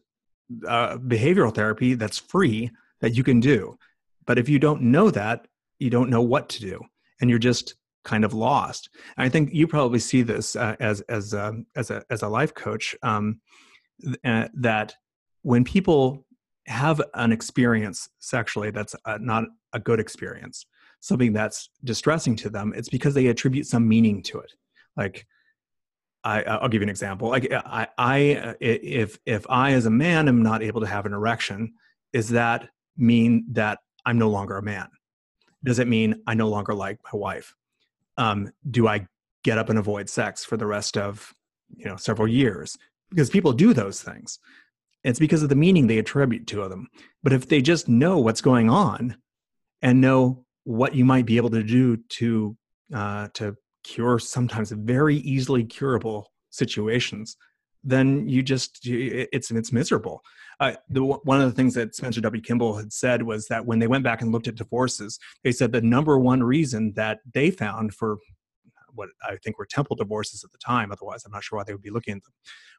uh, 0.67 0.97
behavioral 0.97 1.53
therapy 1.53 1.93
that's 1.93 2.17
free 2.17 2.71
that 3.01 3.15
you 3.15 3.23
can 3.23 3.39
do. 3.39 3.77
But 4.25 4.37
if 4.37 4.47
you 4.47 4.59
don't 4.59 4.81
know 4.83 5.09
that, 5.11 5.47
you 5.79 5.89
don't 5.89 6.09
know 6.09 6.21
what 6.21 6.49
to 6.49 6.61
do, 6.61 6.79
and 7.19 7.29
you're 7.29 7.39
just 7.39 7.75
kind 8.03 8.23
of 8.23 8.33
lost. 8.33 8.89
And 9.17 9.25
I 9.25 9.29
think 9.29 9.53
you 9.53 9.67
probably 9.67 9.99
see 9.99 10.21
this 10.21 10.55
uh, 10.55 10.75
as 10.79 11.01
as 11.01 11.33
um, 11.33 11.65
as 11.75 11.89
a 11.91 12.03
as 12.09 12.21
a 12.21 12.27
life 12.27 12.53
coach 12.53 12.95
um, 13.03 13.41
uh, 14.23 14.47
that 14.53 14.93
when 15.41 15.63
people 15.63 16.25
have 16.67 17.01
an 17.15 17.31
experience 17.31 18.09
sexually 18.19 18.71
that's 18.71 18.95
uh, 19.05 19.17
not 19.19 19.45
a 19.73 19.79
good 19.79 19.99
experience, 19.99 20.65
something 20.99 21.33
that's 21.33 21.69
distressing 21.83 22.35
to 22.35 22.49
them, 22.49 22.73
it's 22.75 22.89
because 22.89 23.13
they 23.13 23.27
attribute 23.27 23.65
some 23.65 23.87
meaning 23.87 24.21
to 24.21 24.39
it. 24.39 24.51
Like 24.95 25.25
I, 26.23 26.43
I'll 26.43 26.69
give 26.69 26.81
you 26.81 26.85
an 26.85 26.89
example. 26.89 27.29
Like 27.29 27.51
I, 27.51 27.87
I, 27.97 28.35
uh, 28.35 28.53
if 28.59 29.19
if 29.25 29.45
I 29.49 29.73
as 29.73 29.85
a 29.85 29.89
man 29.89 30.27
am 30.27 30.43
not 30.43 30.61
able 30.61 30.81
to 30.81 30.87
have 30.87 31.05
an 31.05 31.13
erection, 31.13 31.73
is 32.13 32.29
that 32.29 32.69
mean 32.97 33.45
that 33.51 33.79
I'm 34.05 34.17
no 34.17 34.29
longer 34.29 34.57
a 34.57 34.61
man? 34.61 34.87
Does 35.63 35.79
it 35.79 35.87
mean 35.87 36.21
I 36.27 36.33
no 36.33 36.47
longer 36.47 36.73
like 36.73 36.99
my 37.11 37.17
wife? 37.17 37.55
um, 38.17 38.51
do 38.69 38.87
I 38.87 39.07
get 39.43 39.57
up 39.57 39.69
and 39.69 39.79
avoid 39.79 40.09
sex 40.09 40.45
for 40.45 40.57
the 40.57 40.67
rest 40.67 40.97
of 40.97 41.33
you 41.75 41.85
know 41.85 41.95
several 41.95 42.27
years? 42.27 42.77
Because 43.09 43.29
people 43.29 43.53
do 43.53 43.73
those 43.73 44.01
things. 44.01 44.39
It's 45.03 45.19
because 45.19 45.43
of 45.43 45.49
the 45.49 45.55
meaning 45.55 45.87
they 45.87 45.97
attribute 45.97 46.47
to 46.47 46.69
them. 46.69 46.87
But 47.23 47.33
if 47.33 47.49
they 47.49 47.61
just 47.61 47.89
know 47.89 48.19
what's 48.19 48.41
going 48.41 48.69
on 48.69 49.17
and 49.81 49.99
know 49.99 50.45
what 50.63 50.93
you 50.93 51.03
might 51.03 51.25
be 51.25 51.37
able 51.37 51.49
to 51.49 51.63
do 51.63 51.97
to 51.97 52.55
uh, 52.93 53.29
to 53.33 53.57
cure 53.83 54.19
sometimes 54.19 54.71
very 54.71 55.17
easily 55.17 55.63
curable 55.63 56.31
situations, 56.49 57.37
then 57.83 58.27
you 58.27 58.43
just 58.43 58.79
it's 58.85 59.51
it's 59.51 59.71
miserable. 59.71 60.21
Uh, 60.59 60.73
the, 60.89 61.03
one 61.03 61.41
of 61.41 61.49
the 61.49 61.55
things 61.55 61.73
that 61.73 61.95
Spencer 61.95 62.21
W. 62.21 62.41
Kimball 62.41 62.77
had 62.77 62.93
said 62.93 63.23
was 63.23 63.47
that 63.47 63.65
when 63.65 63.79
they 63.79 63.87
went 63.87 64.03
back 64.03 64.21
and 64.21 64.31
looked 64.31 64.47
at 64.47 64.53
divorces, 64.53 65.17
they 65.43 65.51
said 65.51 65.71
the 65.71 65.81
number 65.81 66.19
one 66.19 66.43
reason 66.43 66.93
that 66.95 67.19
they 67.33 67.49
found 67.49 67.95
for 67.95 68.19
what 68.93 69.09
I 69.27 69.37
think 69.37 69.57
were 69.57 69.65
temple 69.65 69.95
divorces 69.95 70.43
at 70.43 70.51
the 70.51 70.57
time, 70.59 70.91
otherwise 70.91 71.25
I'm 71.25 71.31
not 71.31 71.43
sure 71.43 71.57
why 71.57 71.63
they 71.63 71.73
would 71.73 71.81
be 71.81 71.89
looking 71.89 72.17
at 72.17 72.23
them, 72.23 72.33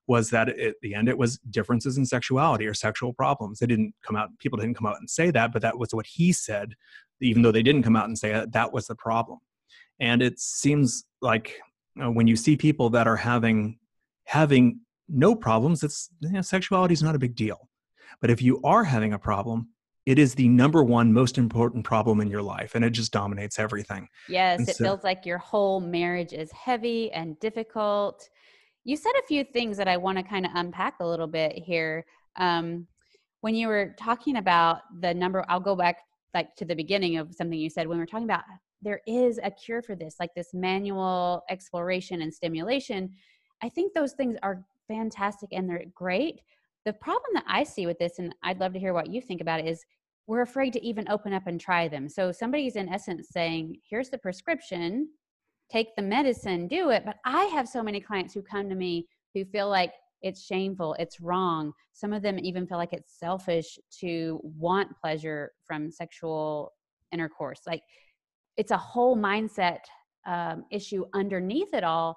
was 0.07 0.31
that 0.31 0.49
at 0.49 0.77
the 0.83 0.95
end 0.95 1.09
it 1.09 1.19
was 1.19 1.38
differences 1.51 1.99
in 1.99 2.07
sexuality 2.07 2.67
or 2.67 2.75
sexual 2.75 3.12
problems. 3.12 3.59
They 3.59 3.67
didn't 3.67 3.95
come 4.07 4.15
out, 4.15 4.31
people 4.38 4.59
didn't 4.59 4.77
come 4.77 4.87
out 4.87 4.99
and 5.01 5.11
say 5.11 5.31
that, 5.31 5.53
but 5.53 5.62
that 5.62 5.79
was 5.79 5.93
what 5.93 6.07
he 6.07 6.33
said, 6.33 6.75
even 7.21 7.43
though 7.43 7.53
they 7.53 7.62
didn't 7.62 7.83
come 7.83 7.97
out 7.97 8.07
and 8.07 8.19
say 8.19 8.33
it, 8.33 8.53
that 8.53 8.73
was 8.73 8.87
the 8.87 8.95
problem. 8.95 9.38
And 10.03 10.21
it 10.21 10.41
seems 10.41 11.05
like 11.21 11.61
uh, 12.03 12.11
when 12.11 12.27
you 12.27 12.35
see 12.35 12.57
people 12.57 12.91
that 12.91 13.07
are 13.07 13.17
having 13.17 13.79
having 14.25 14.81
no 15.09 15.35
problems, 15.35 15.85
it's 15.85 16.11
you 16.21 16.33
know, 16.33 16.43
sexuality 16.43 16.93
is 16.93 17.05
not 17.05 17.15
a 17.15 17.21
big 17.21 17.37
deal. 17.37 17.69
But 18.21 18.29
if 18.29 18.43
you 18.43 18.61
are 18.65 18.83
having 18.83 19.12
a 19.12 19.19
problem, 19.19 19.69
it 20.05 20.19
is 20.19 20.35
the 20.35 20.49
number 20.49 20.83
one 20.83 21.12
most 21.12 21.38
important 21.38 21.85
problem 21.85 22.21
in 22.21 22.29
your 22.29 22.43
life 22.43 22.75
and 22.75 22.85
it 22.85 22.91
just 22.91 23.12
dominates 23.12 23.61
everything. 23.61 24.09
Yes, 24.29 24.59
and 24.59 24.69
it 24.69 24.75
so, 24.75 24.85
feels 24.85 25.05
like 25.05 25.25
your 25.25 25.38
whole 25.38 25.79
marriage 25.79 26.33
is 26.33 26.51
heavy 26.51 27.12
and 27.12 27.38
difficult. 27.38 28.29
You 28.83 28.97
said 28.97 29.12
a 29.23 29.27
few 29.29 29.45
things 29.45 29.77
that 29.77 29.87
I 29.87 29.97
want 29.97 30.19
to 30.19 30.25
kind 30.25 30.45
of 30.45 30.51
unpack 30.57 30.99
a 30.99 31.07
little 31.07 31.29
bit 31.29 31.53
here. 31.53 32.05
Um, 32.35 32.88
when 33.43 33.55
you 33.55 33.69
were 33.69 33.95
talking 33.97 34.38
about 34.38 34.81
the 35.01 35.15
number, 35.15 35.45
I'll 35.49 35.61
go 35.61 35.77
back 35.77 35.99
like 36.35 36.57
to 36.57 36.65
the 36.65 36.75
beginning 36.75 37.19
of 37.19 37.33
something 37.33 37.57
you 37.57 37.71
said 37.71 37.87
when 37.87 37.99
we 37.99 38.03
are 38.03 38.07
talking 38.07 38.25
about 38.25 38.43
there 38.83 39.01
is 39.07 39.38
a 39.42 39.51
cure 39.51 39.81
for 39.81 39.95
this, 39.95 40.16
like 40.21 40.35
this 40.35 40.53
manual 40.53 41.42
exploration 41.49 42.23
and 42.23 42.35
stimulation. 42.35 43.11
I 43.62 43.68
think 43.68 43.95
those 43.95 44.12
things 44.12 44.37
are 44.42 44.64
fantastic 44.88 45.51
and 45.53 45.68
they're 45.68 45.85
great. 45.95 46.40
The 46.85 46.92
problem 46.92 47.31
that 47.35 47.45
I 47.47 47.62
see 47.62 47.87
with 47.87 47.99
this, 47.99 48.18
and 48.18 48.35
I'd 48.42 48.59
love 48.59 48.73
to 48.73 48.79
hear 48.79 48.92
what 48.92 49.09
you 49.09 49.21
think 49.21 49.40
about 49.40 49.61
it, 49.61 49.66
is 49.66 49.85
we're 50.27 50.42
afraid 50.42 50.73
to 50.73 50.85
even 50.85 51.09
open 51.09 51.33
up 51.33 51.47
and 51.47 51.61
try 51.61 51.88
them. 51.88 52.09
So 52.09 52.33
somebody's 52.33 52.77
in 52.77 52.88
essence 52.88 53.29
saying, 53.31 53.77
here's 53.88 54.11
the 54.11 54.18
prescription, 54.18 55.09
take 55.71 55.95
the 55.97 56.03
medicine, 56.03 56.66
do 56.68 56.90
it. 56.90 57.05
But 57.05 57.16
I 57.25 57.45
have 57.47 57.68
so 57.68 57.83
many 57.83 58.01
clients 58.01 58.35
who 58.35 58.42
come 58.42 58.68
to 58.68 58.75
me 58.75 59.07
who 59.35 59.45
feel 59.45 59.68
like 59.68 59.92
it's 60.23 60.45
shameful, 60.45 60.95
it's 60.99 61.21
wrong. 61.21 61.73
Some 61.92 62.12
of 62.12 62.23
them 62.23 62.38
even 62.38 62.66
feel 62.66 62.79
like 62.79 62.92
it's 62.92 63.18
selfish 63.18 63.79
to 64.01 64.40
want 64.42 64.97
pleasure 65.01 65.53
from 65.64 65.90
sexual 65.90 66.73
intercourse. 67.12 67.61
Like 67.66 67.83
it's 68.57 68.71
a 68.71 68.77
whole 68.77 69.17
mindset 69.17 69.81
um, 70.27 70.65
issue 70.71 71.05
underneath 71.15 71.75
it 71.75 71.85
all 71.85 72.17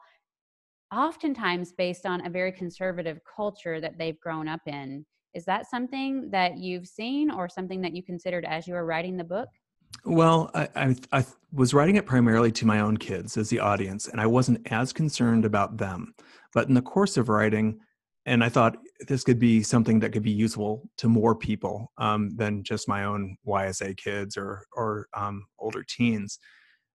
oftentimes 0.94 1.74
based 1.74 2.06
on 2.06 2.26
a 2.26 2.30
very 2.30 2.52
conservative 2.52 3.20
culture 3.24 3.82
that 3.82 3.98
they've 3.98 4.20
grown 4.20 4.48
up 4.48 4.62
in. 4.66 5.06
Is 5.34 5.46
that 5.46 5.70
something 5.70 6.30
that 6.32 6.58
you've 6.58 6.88
seen 6.88 7.30
or 7.30 7.50
something 7.50 7.82
that 7.82 7.94
you 7.94 8.04
considered 8.04 8.46
as 8.46 8.68
you 8.68 8.74
were 8.74 8.86
writing 8.86 9.18
the 9.18 9.24
book? 9.24 9.50
Well, 10.06 10.52
I, 10.54 10.70
I, 10.76 10.96
I, 11.12 11.26
was 11.52 11.74
writing 11.74 11.96
it 11.96 12.06
primarily 12.06 12.52
to 12.52 12.66
my 12.66 12.82
own 12.82 12.98
kids 12.98 13.38
as 13.38 13.50
the 13.50 13.60
audience, 13.60 14.08
and 14.10 14.20
I 14.20 14.28
wasn't 14.28 14.70
as 14.72 14.92
concerned 14.92 15.46
about 15.46 15.78
them. 15.78 16.14
But 16.54 16.68
in 16.68 16.74
the 16.74 16.82
course 16.82 17.16
of 17.16 17.30
writing, 17.30 17.80
and 18.26 18.44
I 18.44 18.50
thought 18.50 18.78
this 19.08 19.24
could 19.24 19.40
be 19.40 19.62
something 19.62 20.00
that 20.00 20.12
could 20.12 20.24
be 20.24 20.32
useful 20.32 20.88
to 20.98 21.08
more 21.08 21.36
people 21.36 21.92
um, 21.98 22.30
than 22.36 22.64
just 22.64 22.88
my 22.88 23.04
own 23.04 23.38
YSA 23.48 23.98
kids 23.98 24.38
or 24.38 24.66
or 24.74 25.08
um, 25.14 25.46
older 25.60 25.84
teens. 25.84 26.40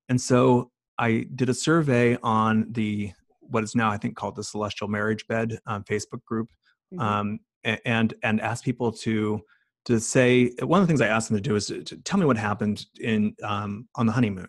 And 0.09 0.21
so 0.21 0.71
I 0.99 1.27
did 1.35 1.49
a 1.49 1.55
survey 1.55 2.17
on 2.23 2.67
the 2.73 3.13
what 3.41 3.65
is 3.65 3.75
now 3.75 3.91
I 3.91 3.97
think 3.97 4.17
called 4.17 4.37
the 4.37 4.45
Celestial 4.45 4.89
Marriage 4.89 5.27
Bed 5.27 5.59
um, 5.67 5.85
Facebook 5.85 6.25
group, 6.25 6.49
mm-hmm. 6.93 7.01
um, 7.01 7.39
and 7.85 8.15
and 8.23 8.41
asked 8.41 8.65
people 8.65 8.93
to 8.93 9.41
to 9.87 10.01
say 10.01 10.53
one 10.63 10.81
of 10.81 10.87
the 10.87 10.91
things 10.91 11.01
I 11.01 11.09
asked 11.09 11.29
them 11.29 11.37
to 11.37 11.43
do 11.43 11.57
is 11.57 11.67
to, 11.67 11.83
to 11.83 11.97
tell 11.99 12.21
me 12.21 12.27
what 12.27 12.37
happened 12.37 12.87
in 13.01 13.35
um, 13.43 13.89
on 13.95 14.07
the 14.07 14.13
honeymoon. 14.13 14.49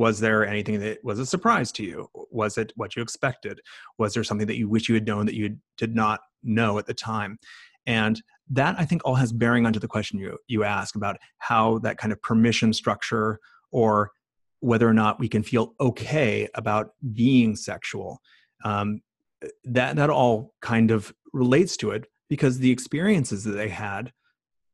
Was 0.00 0.18
there 0.18 0.46
anything 0.46 0.80
that 0.80 1.04
was 1.04 1.18
a 1.18 1.26
surprise 1.26 1.70
to 1.72 1.82
you? 1.82 2.08
Was 2.30 2.56
it 2.56 2.72
what 2.74 2.96
you 2.96 3.02
expected? 3.02 3.60
Was 3.98 4.14
there 4.14 4.24
something 4.24 4.46
that 4.46 4.56
you 4.56 4.66
wish 4.66 4.88
you 4.88 4.94
had 4.94 5.06
known 5.06 5.26
that 5.26 5.34
you 5.34 5.58
did 5.76 5.94
not 5.94 6.20
know 6.42 6.78
at 6.78 6.86
the 6.86 6.94
time? 6.94 7.38
And 7.86 8.22
that 8.48 8.76
I 8.78 8.86
think 8.86 9.02
all 9.04 9.16
has 9.16 9.30
bearing 9.30 9.66
onto 9.66 9.78
the 9.78 9.86
question 9.86 10.18
you 10.18 10.38
you 10.48 10.64
ask 10.64 10.96
about 10.96 11.18
how 11.36 11.80
that 11.80 11.98
kind 11.98 12.14
of 12.14 12.22
permission 12.22 12.72
structure 12.72 13.40
or 13.72 14.10
whether 14.60 14.88
or 14.88 14.94
not 14.94 15.20
we 15.20 15.28
can 15.28 15.42
feel 15.42 15.74
okay 15.78 16.48
about 16.54 16.92
being 17.12 17.54
sexual. 17.54 18.22
Um, 18.64 19.02
that 19.64 19.96
that 19.96 20.08
all 20.08 20.54
kind 20.62 20.92
of 20.92 21.12
relates 21.34 21.76
to 21.76 21.90
it 21.90 22.06
because 22.30 22.56
the 22.56 22.70
experiences 22.70 23.44
that 23.44 23.52
they 23.52 23.68
had 23.68 24.14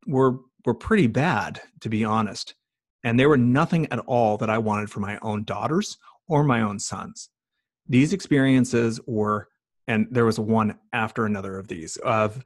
were 0.07 0.39
were 0.65 0.75
pretty 0.75 1.09
bad, 1.09 1.61
to 1.81 1.89
be 1.89 2.05
honest, 2.05 2.55
and 3.07 3.21
there 3.21 3.29
were 3.29 3.37
nothing 3.37 3.87
at 3.93 4.01
all 4.01 4.37
that 4.39 4.51
I 4.51 4.59
wanted 4.59 4.91
for 4.91 4.99
my 4.99 5.17
own 5.23 5.45
daughters 5.45 5.97
or 6.27 6.43
my 6.43 6.63
own 6.63 6.81
sons. 6.81 7.29
These 7.89 8.13
experiences 8.13 9.01
were, 9.07 9.47
and 9.87 10.09
there 10.11 10.25
was 10.25 10.41
one 10.41 10.77
after 10.93 11.25
another 11.25 11.57
of 11.57 11.69
these. 11.69 11.97
Of 11.99 12.45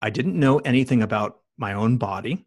I 0.00 0.08
didn't 0.08 0.40
know 0.40 0.56
anything 0.60 1.02
about 1.02 1.40
my 1.58 1.74
own 1.74 1.98
body 1.98 2.46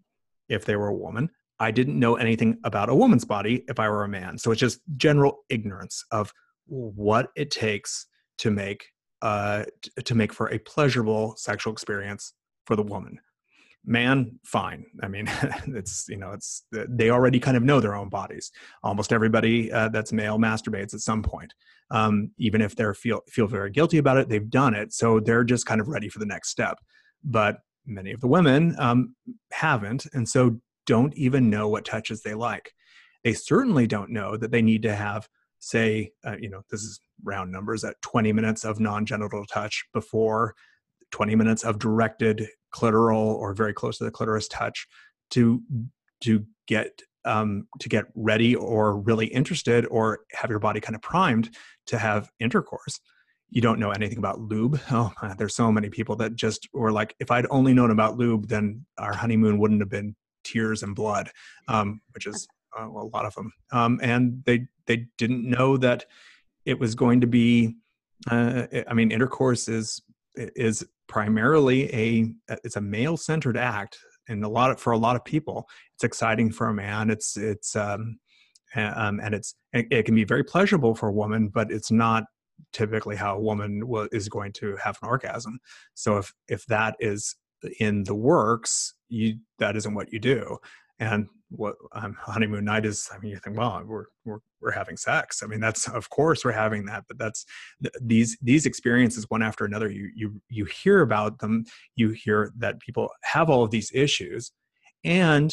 if 0.49 0.65
they 0.65 0.75
were 0.75 0.87
a 0.87 0.95
woman. 0.95 1.29
I 1.59 1.69
didn't 1.69 1.99
know 1.99 2.15
anything 2.15 2.57
about 2.63 2.89
a 2.89 2.95
woman's 2.95 3.25
body 3.25 3.65
if 3.69 3.79
I 3.79 3.87
were 3.87 4.03
a 4.03 4.09
man. 4.09 4.39
So 4.39 4.49
it's 4.49 4.59
just 4.59 4.79
general 4.97 5.45
ignorance 5.47 6.03
of 6.09 6.33
what 6.65 7.29
it 7.35 7.51
takes 7.51 8.07
to 8.39 8.49
make 8.49 8.83
uh, 9.21 9.65
to 10.05 10.15
make 10.15 10.33
for 10.33 10.47
a 10.47 10.57
pleasurable 10.57 11.35
sexual 11.37 11.71
experience 11.71 12.33
for 12.65 12.75
the 12.75 12.81
woman. 12.81 13.19
Man, 13.83 14.39
fine. 14.43 14.85
I 15.01 15.07
mean, 15.07 15.27
it's 15.67 16.05
you 16.07 16.17
know, 16.17 16.31
it's 16.31 16.65
they 16.71 17.09
already 17.09 17.39
kind 17.39 17.57
of 17.57 17.63
know 17.63 17.79
their 17.79 17.95
own 17.95 18.09
bodies. 18.09 18.51
Almost 18.83 19.11
everybody 19.11 19.71
uh, 19.71 19.89
that's 19.89 20.13
male 20.13 20.37
masturbates 20.37 20.93
at 20.93 20.99
some 20.99 21.23
point, 21.23 21.53
um, 21.89 22.31
even 22.37 22.61
if 22.61 22.75
they 22.75 22.85
feel 22.93 23.21
feel 23.27 23.47
very 23.47 23.71
guilty 23.71 23.97
about 23.97 24.17
it. 24.17 24.29
They've 24.29 24.49
done 24.49 24.75
it, 24.75 24.93
so 24.93 25.19
they're 25.19 25.43
just 25.43 25.65
kind 25.65 25.81
of 25.81 25.87
ready 25.87 26.09
for 26.09 26.19
the 26.19 26.27
next 26.27 26.49
step. 26.49 26.77
But 27.23 27.57
many 27.85 28.11
of 28.11 28.21
the 28.21 28.27
women 28.27 28.75
um, 28.77 29.15
haven't, 29.51 30.05
and 30.13 30.29
so 30.29 30.59
don't 30.85 31.15
even 31.15 31.49
know 31.49 31.67
what 31.67 31.85
touches 31.85 32.21
they 32.21 32.33
like. 32.33 32.73
They 33.23 33.33
certainly 33.33 33.87
don't 33.87 34.11
know 34.11 34.37
that 34.37 34.51
they 34.51 34.61
need 34.61 34.81
to 34.83 34.95
have, 34.95 35.27
say, 35.59 36.11
uh, 36.25 36.37
you 36.39 36.49
know, 36.49 36.61
this 36.69 36.81
is 36.81 37.01
round 37.23 37.51
numbers 37.51 37.83
at 37.83 38.01
20 38.01 38.33
minutes 38.33 38.63
of 38.63 38.79
non 38.79 39.05
genital 39.05 39.45
touch 39.45 39.85
before 39.93 40.55
20 41.11 41.35
minutes 41.35 41.63
of 41.63 41.79
directed 41.79 42.47
clitoral 42.73 43.35
or 43.35 43.53
very 43.53 43.73
close 43.73 43.97
to 43.97 44.03
the 44.03 44.11
clitoris 44.11 44.47
touch 44.47 44.87
to 45.31 45.61
to 46.21 46.45
get 46.67 47.01
um, 47.25 47.67
to 47.79 47.89
get 47.89 48.05
ready 48.15 48.55
or 48.55 48.97
really 48.97 49.27
interested 49.27 49.85
or 49.87 50.21
have 50.31 50.49
your 50.49 50.59
body 50.59 50.79
kind 50.79 50.95
of 50.95 51.01
primed 51.01 51.55
to 51.87 51.97
have 51.97 52.31
intercourse 52.39 52.99
you 53.51 53.61
don't 53.61 53.79
know 53.79 53.91
anything 53.91 54.17
about 54.17 54.39
lube. 54.39 54.79
Oh, 54.91 55.11
there's 55.37 55.55
so 55.55 55.71
many 55.71 55.89
people 55.89 56.15
that 56.17 56.35
just 56.35 56.67
were 56.73 56.91
like, 56.91 57.15
if 57.19 57.29
I'd 57.29 57.45
only 57.51 57.73
known 57.73 57.91
about 57.91 58.17
lube, 58.17 58.47
then 58.47 58.85
our 58.97 59.13
honeymoon 59.13 59.59
wouldn't 59.59 59.81
have 59.81 59.89
been 59.89 60.15
tears 60.43 60.83
and 60.83 60.95
blood, 60.95 61.29
um, 61.67 62.01
which 62.13 62.25
is 62.25 62.47
uh, 62.77 62.87
a 62.87 62.89
lot 62.89 63.25
of 63.25 63.35
them. 63.35 63.51
Um, 63.71 63.99
and 64.01 64.41
they 64.45 64.67
they 64.87 65.07
didn't 65.17 65.47
know 65.47 65.77
that 65.77 66.05
it 66.65 66.79
was 66.79 66.95
going 66.95 67.21
to 67.21 67.27
be. 67.27 67.75
Uh, 68.29 68.67
I 68.87 68.93
mean, 68.93 69.11
intercourse 69.11 69.67
is 69.67 70.01
is 70.35 70.85
primarily 71.07 71.93
a 71.93 72.33
it's 72.63 72.75
a 72.75 72.81
male 72.81 73.17
centered 73.17 73.57
act, 73.57 73.97
and 74.27 74.43
a 74.43 74.49
lot 74.49 74.71
of, 74.71 74.79
for 74.79 74.93
a 74.93 74.97
lot 74.97 75.15
of 75.15 75.25
people, 75.25 75.67
it's 75.95 76.03
exciting 76.03 76.51
for 76.51 76.67
a 76.67 76.73
man. 76.73 77.09
It's 77.09 77.37
it's 77.37 77.75
um, 77.75 78.19
um, 78.75 79.19
and 79.19 79.33
it's 79.35 79.55
it 79.73 80.05
can 80.05 80.15
be 80.15 80.23
very 80.23 80.43
pleasurable 80.43 80.95
for 80.95 81.09
a 81.09 81.13
woman, 81.13 81.49
but 81.49 81.71
it's 81.71 81.91
not 81.91 82.23
typically 82.73 83.15
how 83.15 83.35
a 83.35 83.41
woman 83.41 83.81
is 84.11 84.29
going 84.29 84.53
to 84.53 84.77
have 84.83 84.97
an 85.01 85.09
orgasm. 85.09 85.59
So 85.93 86.17
if 86.17 86.33
if 86.47 86.65
that 86.67 86.95
is 86.99 87.35
in 87.79 88.03
the 88.03 88.15
works, 88.15 88.93
you 89.09 89.37
that 89.59 89.75
isn't 89.75 89.93
what 89.93 90.11
you 90.11 90.19
do. 90.19 90.57
And 91.01 91.27
what 91.49 91.75
um, 91.93 92.15
honeymoon 92.17 92.63
night 92.63 92.85
is, 92.85 93.09
I 93.11 93.17
mean, 93.17 93.31
you 93.31 93.39
think, 93.39 93.57
well, 93.57 93.83
we're 93.85 94.05
we're 94.23 94.37
we're 94.61 94.71
having 94.71 94.95
sex. 94.95 95.41
I 95.43 95.47
mean, 95.47 95.59
that's 95.59 95.89
of 95.89 96.09
course 96.11 96.45
we're 96.45 96.51
having 96.51 96.85
that, 96.85 97.05
but 97.07 97.17
that's 97.17 97.43
these 97.99 98.37
these 98.41 98.67
experiences 98.67 99.25
one 99.29 99.41
after 99.41 99.65
another. 99.65 99.89
You 99.89 100.11
you 100.15 100.41
you 100.47 100.65
hear 100.65 101.01
about 101.01 101.39
them. 101.39 101.65
You 101.95 102.11
hear 102.11 102.53
that 102.59 102.79
people 102.79 103.09
have 103.23 103.49
all 103.49 103.63
of 103.63 103.71
these 103.71 103.91
issues, 103.93 104.51
and 105.03 105.51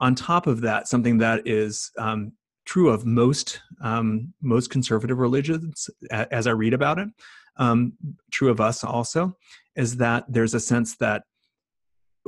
on 0.00 0.14
top 0.14 0.46
of 0.46 0.60
that, 0.60 0.86
something 0.86 1.16
that 1.18 1.46
is 1.46 1.90
um, 1.98 2.32
true 2.66 2.90
of 2.90 3.06
most 3.06 3.62
um, 3.82 4.34
most 4.42 4.68
conservative 4.68 5.18
religions, 5.18 5.88
as 6.10 6.46
I 6.46 6.50
read 6.50 6.74
about 6.74 6.98
it, 6.98 7.08
um, 7.56 7.94
true 8.30 8.50
of 8.50 8.60
us 8.60 8.84
also, 8.84 9.34
is 9.76 9.96
that 9.96 10.24
there's 10.28 10.52
a 10.52 10.60
sense 10.60 10.96
that 10.96 11.22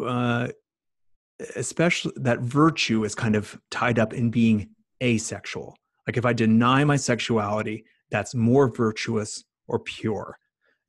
uh, 0.02 0.48
especially 1.56 2.12
that 2.16 2.40
virtue 2.40 3.04
is 3.04 3.14
kind 3.14 3.36
of 3.36 3.58
tied 3.70 3.98
up 3.98 4.12
in 4.12 4.30
being 4.30 4.70
asexual. 5.02 5.76
Like 6.06 6.16
if 6.16 6.24
I 6.24 6.32
deny 6.32 6.84
my 6.84 6.96
sexuality, 6.96 7.84
that's 8.10 8.34
more 8.34 8.68
virtuous 8.68 9.44
or 9.66 9.78
pure 9.78 10.38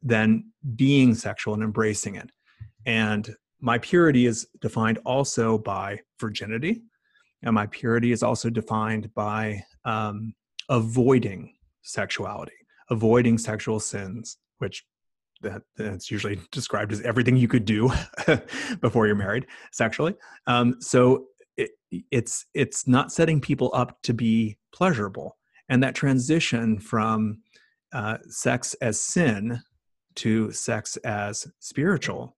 than 0.02 0.52
being 0.76 1.16
sexual 1.16 1.54
and 1.54 1.64
embracing 1.64 2.16
it. 2.16 2.30
And 2.86 3.34
my 3.60 3.78
purity 3.78 4.26
is 4.26 4.48
defined 4.60 5.00
also 5.06 5.58
by 5.58 6.02
virginity. 6.20 6.82
And 7.44 7.56
my 7.56 7.68
purity 7.68 8.12
is 8.12 8.24
also 8.24 8.50
defined 8.50 9.14
by 9.14 9.64
um, 9.86 10.34
avoiding 10.70 11.54
sexuality, 11.82 12.54
avoiding 12.90 13.38
sexual 13.38 13.80
sins, 13.80 14.38
which 14.58 14.84
that 15.44 15.62
that's 15.78 16.10
usually 16.10 16.40
described 16.52 16.92
as 16.92 17.02
everything 17.02 17.38
you 17.38 17.48
could 17.48 17.66
do 17.66 17.92
before 18.82 19.06
you're 19.06 19.16
married 19.16 19.46
sexually. 19.72 20.16
Um, 20.48 20.78
so 20.80 21.26
it, 21.58 21.72
it's 22.12 22.46
it's 22.54 22.88
not 22.88 23.12
setting 23.12 23.40
people 23.40 23.70
up 23.74 24.02
to 24.04 24.14
be 24.14 24.58
pleasurable, 24.74 25.38
and 25.70 25.84
that 25.84 25.96
transition 25.96 26.80
from 26.80 27.42
uh, 27.94 28.18
sex 28.28 28.74
as 28.82 29.02
sin 29.02 29.62
to 30.16 30.52
sex 30.52 30.98
as 30.98 31.48
spiritual, 31.60 32.36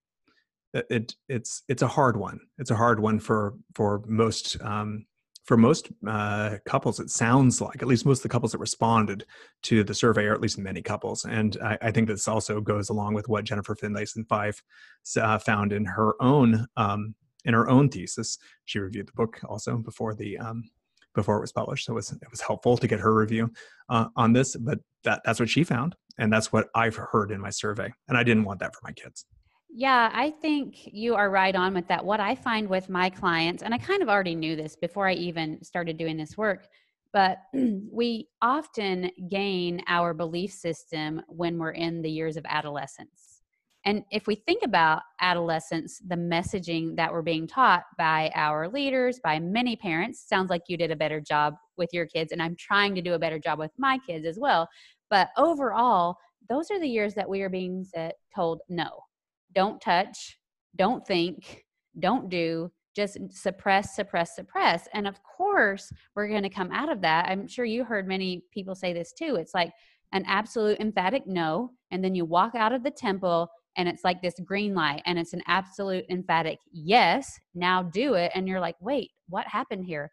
it, 0.74 1.14
it's 1.30 1.64
it's 1.68 1.82
a 1.82 1.88
hard 1.88 2.18
one. 2.18 2.40
It's 2.58 2.72
a 2.72 2.76
hard 2.76 3.00
one 3.00 3.20
for 3.20 3.56
for 3.74 4.02
most 4.08 4.58
um, 4.62 5.06
for 5.46 5.58
most 5.58 5.90
uh, 6.08 6.58
couples. 6.66 7.00
It 7.00 7.10
sounds 7.10 7.62
like 7.62 7.82
at 7.82 7.88
least 7.88 8.06
most 8.06 8.20
of 8.20 8.24
the 8.24 8.30
couples 8.30 8.52
that 8.52 8.58
responded 8.58 9.26
to 9.64 9.84
the 9.84 9.94
survey, 9.94 10.26
or 10.26 10.34
at 10.34 10.42
least 10.42 10.58
many 10.58 10.82
couples. 10.82 11.24
And 11.26 11.58
I, 11.64 11.78
I 11.82 11.92
think 11.92 12.08
this 12.08 12.28
also 12.28 12.60
goes 12.60 12.90
along 12.90 13.14
with 13.14 13.30
what 13.30 13.46
Jennifer 13.46 13.76
Finlayson 13.76 14.26
Fife 14.26 14.62
uh, 15.20 15.38
found 15.38 15.72
in 15.72 15.86
her 15.86 16.22
own 16.22 16.68
um, 16.76 17.16
in 17.46 17.54
her 17.54 17.70
own 17.70 17.90
thesis. 17.90 18.38
She 18.66 18.80
reviewed 18.80 19.08
the 19.08 19.14
book 19.14 19.40
also 19.48 19.78
before 19.78 20.16
the 20.16 20.38
um, 20.40 20.64
before 21.14 21.38
it 21.38 21.42
was 21.42 21.52
published, 21.52 21.86
so 21.86 21.94
it 21.94 21.96
was 21.96 22.12
it 22.12 22.32
was 22.32 22.42
helpful 22.42 22.78
to 22.78 22.88
get 22.88 23.00
her 23.00 23.14
review 23.14 23.52
uh, 23.90 24.08
on 24.16 24.34
this. 24.34 24.56
But 24.56 24.80
that 25.04 25.22
that's 25.24 25.40
what 25.40 25.50
she 25.50 25.64
found, 25.64 25.96
and 26.18 26.34
that's 26.34 26.52
what 26.52 26.68
I've 26.74 26.96
heard 26.96 27.32
in 27.32 27.40
my 27.40 27.52
survey. 27.52 27.94
And 28.08 28.18
I 28.18 28.24
didn't 28.24 28.46
want 28.46 28.60
that 28.62 28.74
for 28.74 28.82
my 28.84 28.92
kids. 28.92 29.26
Yeah, 29.70 30.10
I 30.14 30.32
think 30.32 30.88
you 30.94 31.16
are 31.16 31.30
right 31.30 31.56
on 31.56 31.74
with 31.74 31.88
that. 31.88 32.06
What 32.06 32.20
I 32.20 32.36
find 32.36 32.70
with 32.70 32.90
my 32.90 33.10
clients, 33.10 33.62
and 33.64 33.74
I 33.74 33.78
kind 33.78 34.02
of 34.02 34.10
already 34.10 34.36
knew 34.36 34.56
this 34.56 34.76
before 34.76 35.08
I 35.08 35.14
even 35.14 35.62
started 35.64 35.98
doing 35.98 36.18
this 36.18 36.38
work, 36.38 36.68
but 37.12 37.40
we 37.92 38.30
often 38.42 39.12
gain 39.30 39.82
our 39.88 40.14
belief 40.14 40.52
system 40.52 41.22
when 41.28 41.58
we're 41.58 41.72
in 41.72 42.02
the 42.02 42.10
years 42.10 42.38
of 42.38 42.46
adolescence. 42.48 43.42
And 43.88 44.04
if 44.12 44.26
we 44.28 44.36
think 44.36 44.64
about 44.64 45.02
adolescence, 45.22 46.00
the 46.08 46.16
messaging 46.16 46.96
that 46.96 47.12
we're 47.12 47.22
being 47.22 47.46
taught 47.46 47.84
by 48.00 48.32
our 48.34 48.68
leaders, 48.68 49.20
by 49.24 49.40
many 49.40 49.76
parents, 49.76 50.26
sounds 50.28 50.50
like 50.50 50.64
you 50.68 50.78
did 50.78 50.90
a 50.90 50.96
better 50.96 51.20
job 51.22 51.56
with 51.78 51.90
your 51.94 52.06
kids, 52.08 52.32
and 52.32 52.42
I'm 52.42 52.56
trying 52.56 52.96
to 52.96 53.02
do 53.02 53.14
a 53.14 53.20
better 53.20 53.40
job 53.40 53.60
with 53.60 53.72
my 53.78 54.00
kids 54.08 54.26
as 54.26 54.40
well. 54.40 54.68
But 55.10 55.30
overall, 55.38 56.16
those 56.50 56.72
are 56.72 56.80
the 56.80 56.88
years 56.90 57.14
that 57.16 57.30
we 57.30 57.42
are 57.42 57.50
being 57.50 57.86
told 58.34 58.62
no 58.70 59.05
don't 59.56 59.82
touch, 59.82 60.38
don't 60.76 61.06
think, 61.08 61.64
don't 62.00 62.30
do, 62.30 62.72
just 62.96 63.18
suppress, 63.32 63.96
suppress, 63.96 64.36
suppress. 64.36 64.88
And 64.94 65.08
of 65.08 65.20
course, 65.24 65.92
we're 66.16 66.28
going 66.28 66.44
to 66.44 66.50
come 66.50 66.72
out 66.72 66.92
of 66.92 67.02
that. 67.02 67.28
I'm 67.28 67.48
sure 67.48 67.66
you 67.66 67.84
heard 67.84 68.08
many 68.08 68.44
people 68.54 68.76
say 68.76 68.94
this 68.94 69.14
too. 69.14 69.36
It's 69.36 69.54
like 69.54 69.72
an 70.14 70.24
absolute 70.28 70.80
emphatic 70.80 71.24
no. 71.26 71.72
And 71.92 72.04
then 72.04 72.16
you 72.16 72.26
walk 72.26 72.56
out 72.56 72.72
of 72.72 72.84
the 72.84 72.92
temple 72.92 73.50
and 73.78 73.90
it's 73.90 74.04
like 74.06 74.22
this 74.22 74.36
green 74.46 74.74
light 74.74 75.02
and 75.06 75.20
it's 75.20 75.34
an 75.34 75.42
absolute 75.48 76.06
emphatic 76.10 76.60
yes. 76.72 77.38
Now 77.54 77.84
do 77.84 78.14
it. 78.14 78.32
And 78.34 78.48
you're 78.48 78.62
like, 78.62 78.78
wait, 78.80 79.12
what 79.28 79.48
happened 79.48 79.86
here? 79.86 80.12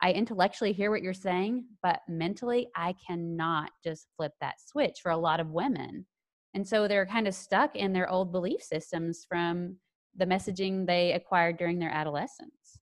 I 0.00 0.12
intellectually 0.12 0.72
hear 0.72 0.90
what 0.90 1.02
you're 1.02 1.14
saying, 1.14 1.64
but 1.82 2.00
mentally, 2.08 2.68
I 2.76 2.94
cannot 3.04 3.70
just 3.82 4.06
flip 4.16 4.32
that 4.40 4.54
switch 4.64 5.00
for 5.02 5.10
a 5.10 5.16
lot 5.16 5.40
of 5.40 5.50
women. 5.50 6.06
And 6.54 6.66
so 6.66 6.88
they're 6.88 7.06
kind 7.06 7.28
of 7.28 7.34
stuck 7.34 7.76
in 7.76 7.92
their 7.92 8.10
old 8.10 8.32
belief 8.32 8.62
systems 8.62 9.24
from 9.28 9.76
the 10.16 10.26
messaging 10.26 10.86
they 10.86 11.12
acquired 11.12 11.58
during 11.58 11.78
their 11.78 11.90
adolescence. 11.90 12.78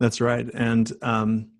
That's 0.00 0.20
right. 0.20 0.48
And 0.52 0.92
um, 1.00 1.50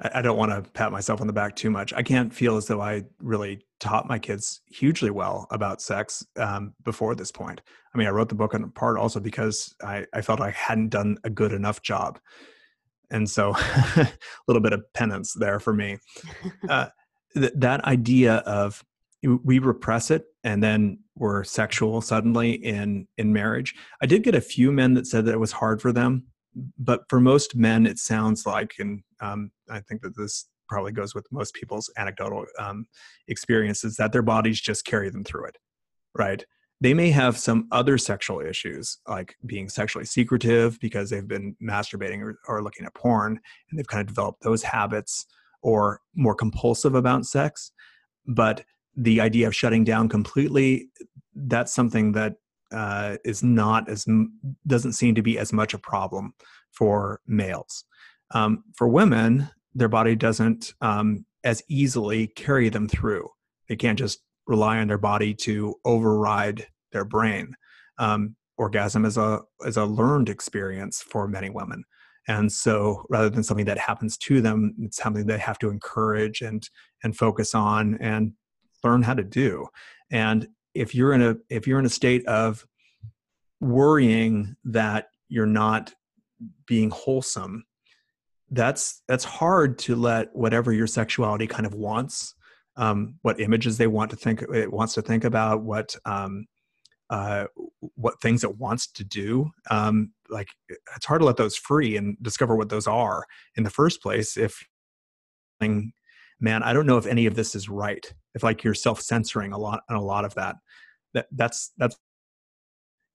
I, 0.00 0.22
don't 0.22 0.36
want 0.36 0.52
to 0.52 0.70
pat 0.70 0.92
myself 0.92 1.20
on 1.20 1.26
the 1.26 1.32
back 1.32 1.56
too 1.56 1.70
much. 1.70 1.92
I 1.92 2.02
can't 2.02 2.32
feel 2.32 2.56
as 2.56 2.66
though 2.66 2.80
I 2.80 3.04
really 3.20 3.66
taught 3.80 4.08
my 4.08 4.18
kids 4.18 4.62
hugely 4.66 5.10
well 5.10 5.46
about 5.50 5.82
sex 5.82 6.24
um, 6.36 6.74
before 6.84 7.14
this 7.14 7.30
point. 7.30 7.60
I 7.94 7.98
mean, 7.98 8.06
I 8.06 8.10
wrote 8.10 8.28
the 8.28 8.34
book 8.34 8.54
in 8.54 8.68
part 8.70 8.98
also 8.98 9.20
because 9.20 9.74
I, 9.82 10.06
I 10.12 10.22
felt 10.22 10.40
I 10.40 10.50
hadn't 10.50 10.90
done 10.90 11.18
a 11.24 11.30
good 11.30 11.52
enough 11.52 11.82
job. 11.82 12.18
And 13.10 13.28
so 13.28 13.50
a 13.96 14.08
little 14.48 14.62
bit 14.62 14.72
of 14.72 14.82
penance 14.94 15.34
there 15.34 15.60
for 15.60 15.72
me. 15.72 15.98
Uh, 16.68 16.86
th- 17.34 17.52
that 17.56 17.84
idea 17.84 18.36
of 18.36 18.84
we 19.44 19.58
repress 19.58 20.10
it 20.10 20.24
and 20.44 20.62
then 20.62 20.98
we're 21.16 21.44
sexual 21.44 22.00
suddenly 22.00 22.52
in 22.52 23.06
in 23.18 23.32
marriage. 23.32 23.74
I 24.02 24.06
did 24.06 24.22
get 24.22 24.34
a 24.34 24.40
few 24.40 24.72
men 24.72 24.94
that 24.94 25.06
said 25.06 25.24
that 25.26 25.34
it 25.34 25.40
was 25.40 25.52
hard 25.52 25.80
for 25.80 25.92
them 25.92 26.26
but 26.78 27.00
for 27.08 27.18
most 27.18 27.56
men 27.56 27.86
it 27.86 27.98
sounds 27.98 28.44
like 28.44 28.74
and 28.78 29.00
um, 29.20 29.50
i 29.70 29.80
think 29.80 30.02
that 30.02 30.14
this 30.18 30.50
probably 30.68 30.92
goes 30.92 31.14
with 31.14 31.26
most 31.32 31.54
people's 31.54 31.90
anecdotal 31.96 32.44
um, 32.58 32.84
experiences 33.26 33.96
that 33.96 34.12
their 34.12 34.20
bodies 34.20 34.60
just 34.60 34.84
carry 34.84 35.08
them 35.08 35.24
through 35.24 35.46
it 35.46 35.56
right? 36.14 36.44
They 36.80 36.94
may 36.94 37.10
have 37.10 37.38
some 37.38 37.68
other 37.70 37.96
sexual 37.96 38.40
issues 38.40 38.98
like 39.06 39.36
being 39.46 39.68
sexually 39.68 40.04
secretive 40.04 40.80
because 40.80 41.10
they've 41.10 41.26
been 41.26 41.56
masturbating 41.62 42.20
or, 42.22 42.38
or 42.48 42.62
looking 42.62 42.86
at 42.86 42.94
porn 42.94 43.38
and 43.70 43.78
they've 43.78 43.86
kind 43.86 44.00
of 44.00 44.08
developed 44.08 44.42
those 44.42 44.62
habits 44.62 45.26
or 45.62 46.00
more 46.16 46.34
compulsive 46.34 46.94
about 46.94 47.24
sex 47.24 47.70
but 48.26 48.64
the 48.96 49.20
idea 49.20 49.46
of 49.46 49.54
shutting 49.54 49.84
down 49.84 50.08
completely 50.08 50.88
that's 51.34 51.74
something 51.74 52.12
that 52.12 52.34
uh, 52.72 53.16
is 53.24 53.42
not 53.42 53.88
as 53.88 54.06
doesn't 54.66 54.92
seem 54.92 55.14
to 55.14 55.22
be 55.22 55.38
as 55.38 55.52
much 55.52 55.74
a 55.74 55.78
problem 55.78 56.34
for 56.70 57.20
males. 57.26 57.84
Um, 58.32 58.64
for 58.74 58.88
women 58.88 59.50
their 59.74 59.88
body 59.88 60.14
doesn't 60.14 60.74
um, 60.80 61.24
as 61.44 61.62
easily 61.68 62.26
carry 62.28 62.68
them 62.68 62.88
through. 62.88 63.28
They 63.68 63.76
can't 63.76 63.98
just 63.98 64.20
rely 64.46 64.78
on 64.78 64.88
their 64.88 64.98
body 64.98 65.34
to 65.34 65.74
override 65.84 66.66
their 66.92 67.04
brain. 67.04 67.54
Um, 67.98 68.36
orgasm 68.58 69.04
is 69.04 69.16
a 69.16 69.40
is 69.64 69.76
a 69.76 69.84
learned 69.84 70.28
experience 70.28 71.00
for 71.00 71.26
many 71.26 71.50
women. 71.50 71.84
And 72.28 72.52
so 72.52 73.04
rather 73.10 73.28
than 73.28 73.42
something 73.42 73.66
that 73.66 73.78
happens 73.78 74.16
to 74.18 74.40
them 74.40 74.74
it's 74.78 74.98
something 74.98 75.26
they 75.26 75.38
have 75.38 75.58
to 75.60 75.70
encourage 75.70 76.40
and 76.40 76.68
and 77.02 77.16
focus 77.16 77.54
on 77.54 77.96
and 78.00 78.32
learn 78.84 79.02
how 79.02 79.14
to 79.14 79.24
do. 79.24 79.66
And 80.10 80.48
if 80.74 80.94
you're 80.94 81.12
in 81.12 81.22
a 81.22 81.36
if 81.48 81.66
you're 81.66 81.78
in 81.78 81.86
a 81.86 81.90
state 81.90 82.26
of 82.26 82.66
worrying 83.60 84.56
that 84.64 85.08
you're 85.28 85.46
not 85.46 85.94
being 86.66 86.90
wholesome 86.90 87.64
that's 88.50 89.02
that's 89.08 89.24
hard 89.24 89.78
to 89.78 89.94
let 89.94 90.34
whatever 90.34 90.72
your 90.72 90.86
sexuality 90.86 91.46
kind 91.46 91.66
of 91.66 91.74
wants 91.74 92.34
um, 92.76 93.14
what 93.22 93.40
images 93.40 93.76
they 93.78 93.86
want 93.86 94.10
to 94.10 94.16
think 94.16 94.42
it 94.54 94.72
wants 94.72 94.94
to 94.94 95.02
think 95.02 95.24
about 95.24 95.62
what 95.62 95.94
um, 96.04 96.46
uh, 97.10 97.44
what 97.94 98.20
things 98.20 98.42
it 98.42 98.58
wants 98.58 98.86
to 98.86 99.04
do 99.04 99.50
um, 99.70 100.12
like 100.28 100.48
it's 100.96 101.06
hard 101.06 101.20
to 101.20 101.26
let 101.26 101.36
those 101.36 101.56
free 101.56 101.96
and 101.96 102.16
discover 102.22 102.56
what 102.56 102.68
those 102.68 102.86
are 102.86 103.24
in 103.56 103.62
the 103.62 103.70
first 103.70 104.02
place 104.02 104.36
if 104.36 104.66
man, 106.42 106.62
I 106.62 106.72
don't 106.72 106.86
know 106.86 106.98
if 106.98 107.06
any 107.06 107.26
of 107.26 107.34
this 107.34 107.54
is 107.54 107.68
right. 107.68 108.12
If 108.34 108.42
like 108.42 108.64
you're 108.64 108.74
self-censoring 108.74 109.52
a 109.52 109.58
lot 109.58 109.82
on 109.88 109.96
a 109.96 110.02
lot 110.02 110.24
of 110.24 110.34
that, 110.34 110.56
that 111.14 111.26
that's 111.32 111.72
that's 111.78 111.96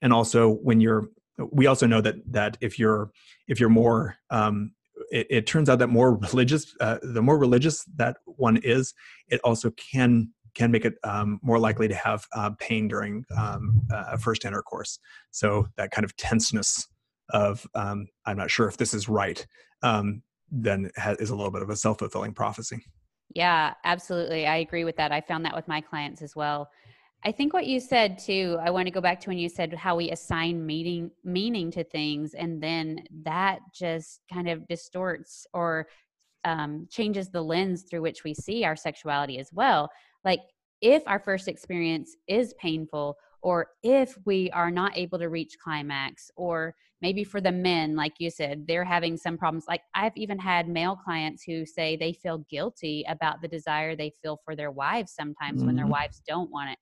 and 0.01 0.13
also 0.13 0.49
when 0.49 0.79
you're 0.79 1.09
we 1.51 1.67
also 1.67 1.85
know 1.85 2.01
that 2.01 2.15
that 2.31 2.57
if 2.61 2.79
you're 2.79 3.11
if 3.47 3.59
you're 3.59 3.69
more 3.69 4.15
um, 4.29 4.71
it, 5.11 5.27
it, 5.29 5.47
turns 5.47 5.69
out 5.69 5.79
that 5.79 5.87
more 5.87 6.15
religious 6.15 6.75
uh, 6.79 6.97
the 7.01 7.21
more 7.21 7.37
religious 7.37 7.83
that 7.95 8.17
one 8.25 8.57
is 8.57 8.93
it 9.27 9.39
also 9.43 9.71
can 9.71 10.31
can 10.55 10.71
make 10.71 10.85
it 10.85 10.95
um, 11.03 11.39
more 11.43 11.59
likely 11.59 11.87
to 11.87 11.93
have 11.93 12.25
uh, 12.33 12.49
pain 12.59 12.87
during 12.87 13.23
um, 13.37 13.81
uh, 13.93 14.17
first 14.17 14.45
intercourse 14.45 14.99
so 15.31 15.67
that 15.77 15.91
kind 15.91 16.05
of 16.05 16.15
tenseness 16.17 16.87
of 17.31 17.67
um, 17.75 18.07
i'm 18.25 18.37
not 18.37 18.49
sure 18.49 18.67
if 18.67 18.77
this 18.77 18.93
is 18.93 19.09
right 19.09 19.45
um, 19.83 20.21
then 20.49 20.89
has, 20.95 21.17
is 21.17 21.29
a 21.29 21.35
little 21.35 21.51
bit 21.51 21.61
of 21.61 21.69
a 21.69 21.75
self-fulfilling 21.75 22.33
prophecy 22.33 22.83
yeah, 23.33 23.73
absolutely. 23.83 24.47
I 24.47 24.57
agree 24.57 24.83
with 24.83 24.97
that. 24.97 25.11
I 25.11 25.21
found 25.21 25.45
that 25.45 25.55
with 25.55 25.67
my 25.67 25.81
clients 25.81 26.21
as 26.21 26.35
well. 26.35 26.69
I 27.25 27.31
think 27.31 27.53
what 27.53 27.65
you 27.65 27.79
said 27.79 28.19
too, 28.19 28.57
I 28.61 28.69
want 28.69 28.85
to 28.87 28.91
go 28.91 29.01
back 29.01 29.19
to 29.21 29.29
when 29.29 29.37
you 29.37 29.49
said 29.49 29.73
how 29.73 29.95
we 29.95 30.11
assign 30.11 30.65
meaning 30.65 31.11
meaning 31.23 31.71
to 31.71 31.83
things 31.83 32.35
and 32.35 32.61
then 32.61 33.03
that 33.23 33.59
just 33.73 34.21
kind 34.31 34.47
of 34.47 34.67
distorts 34.67 35.47
or 35.53 35.87
um, 36.45 36.87
changes 36.89 37.29
the 37.29 37.41
lens 37.41 37.83
through 37.83 38.01
which 38.01 38.23
we 38.23 38.33
see 38.33 38.63
our 38.63 38.75
sexuality 38.75 39.39
as 39.39 39.49
well. 39.51 39.89
Like 40.23 40.41
if 40.81 41.03
our 41.07 41.19
first 41.19 41.47
experience 41.47 42.15
is 42.27 42.53
painful 42.53 43.17
or 43.41 43.67
if 43.83 44.17
we 44.25 44.49
are 44.51 44.71
not 44.71 44.97
able 44.97 45.19
to 45.19 45.29
reach 45.29 45.57
climax 45.63 46.31
or 46.35 46.75
maybe 47.01 47.23
for 47.23 47.39
the 47.39 47.51
men 47.51 47.95
like 47.95 48.13
you 48.19 48.29
said 48.29 48.65
they're 48.67 48.83
having 48.83 49.17
some 49.17 49.37
problems 49.37 49.65
like 49.67 49.81
i've 49.95 50.15
even 50.15 50.39
had 50.39 50.67
male 50.67 50.95
clients 50.95 51.43
who 51.43 51.65
say 51.65 51.95
they 51.95 52.13
feel 52.13 52.39
guilty 52.49 53.05
about 53.07 53.41
the 53.41 53.47
desire 53.47 53.95
they 53.95 54.11
feel 54.21 54.39
for 54.43 54.55
their 54.55 54.71
wives 54.71 55.13
sometimes 55.13 55.59
mm-hmm. 55.59 55.67
when 55.67 55.75
their 55.75 55.85
mm-hmm. 55.85 55.93
wives 55.93 56.21
don't 56.27 56.51
want 56.51 56.69
it 56.69 56.77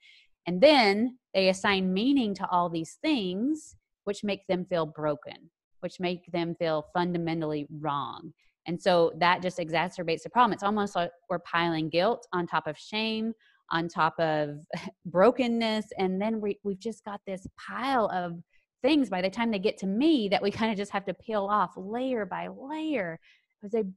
and 0.48 0.62
then 0.62 1.18
they 1.34 1.50
assign 1.50 1.94
meaning 1.94 2.34
to 2.34 2.48
all 2.50 2.70
these 2.70 2.98
things 3.02 3.76
which 4.06 4.24
make 4.24 4.46
them 4.48 4.66
feel 4.66 4.86
broken 4.86 5.50
which 5.82 6.00
make 6.00 6.32
them 6.32 6.56
feel 6.56 6.86
fundamentally 6.94 7.68
wrong 7.80 8.32
and 8.68 8.82
so 8.82 9.12
that 9.20 9.42
just 9.42 9.60
exacerbates 9.60 10.24
the 10.24 10.30
problem 10.30 10.54
it's 10.54 10.64
almost 10.64 10.96
like 10.96 11.12
we're 11.30 11.40
piling 11.40 11.90
guilt 11.90 12.26
on 12.34 12.48
top 12.48 12.68
of 12.68 12.78
shame 12.78 13.34
on 13.72 13.88
top 13.88 14.20
of 14.20 14.60
brokenness 15.06 15.86
and 15.98 16.22
then 16.22 16.40
we, 16.40 16.60
we've 16.64 16.80
just 16.80 17.04
got 17.04 17.22
this 17.26 17.48
pile 17.58 18.10
of 18.14 18.34
things 18.82 19.10
by 19.10 19.22
the 19.22 19.30
time 19.30 19.52
they 19.52 19.60
get 19.60 19.78
to 19.80 19.88
me 19.88 20.30
that 20.30 20.44
we 20.44 20.52
kind 20.52 20.72
of 20.72 20.78
just 20.78 20.92
have 20.92 21.06
to 21.06 21.14
peel 21.14 21.46
off 21.46 21.74
layer 21.76 22.26
by 22.26 22.48
layer 22.48 23.20
because 23.60 23.72
they've 23.72 23.92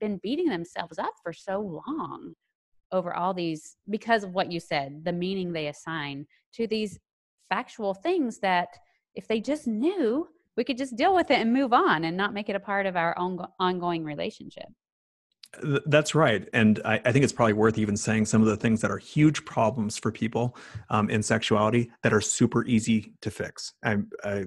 been 0.00 0.18
beating 0.22 0.48
themselves 0.48 0.98
up 0.98 1.14
for 1.22 1.32
so 1.32 1.82
long 1.88 2.34
over 2.90 3.14
all 3.14 3.32
these 3.32 3.76
because 3.88 4.24
of 4.24 4.34
what 4.34 4.52
you 4.52 4.60
said, 4.60 5.04
the 5.04 5.12
meaning 5.12 5.52
they 5.52 5.68
assign 5.68 6.26
to 6.54 6.66
these 6.66 6.98
factual 7.48 7.94
things 7.94 8.38
that 8.40 8.68
if 9.14 9.26
they 9.28 9.40
just 9.40 9.66
knew, 9.66 10.28
we 10.56 10.64
could 10.64 10.78
just 10.78 10.96
deal 10.96 11.14
with 11.14 11.30
it 11.30 11.38
and 11.38 11.52
move 11.52 11.72
on 11.72 12.04
and 12.04 12.16
not 12.16 12.34
make 12.34 12.48
it 12.48 12.56
a 12.56 12.60
part 12.60 12.86
of 12.86 12.96
our 12.96 13.16
ongoing 13.58 14.04
relationship. 14.04 14.68
That's 15.60 16.14
right. 16.14 16.48
And 16.52 16.80
I, 16.84 17.00
I, 17.04 17.12
think 17.12 17.24
it's 17.24 17.32
probably 17.32 17.52
worth 17.52 17.76
even 17.76 17.96
saying 17.96 18.24
some 18.24 18.40
of 18.40 18.48
the 18.48 18.56
things 18.56 18.80
that 18.80 18.90
are 18.90 18.98
huge 18.98 19.44
problems 19.44 19.98
for 19.98 20.10
people 20.10 20.56
um, 20.88 21.10
in 21.10 21.22
sexuality 21.22 21.90
that 22.02 22.12
are 22.12 22.22
super 22.22 22.64
easy 22.64 23.12
to 23.20 23.30
fix, 23.30 23.74
and, 23.82 24.10
uh, 24.24 24.44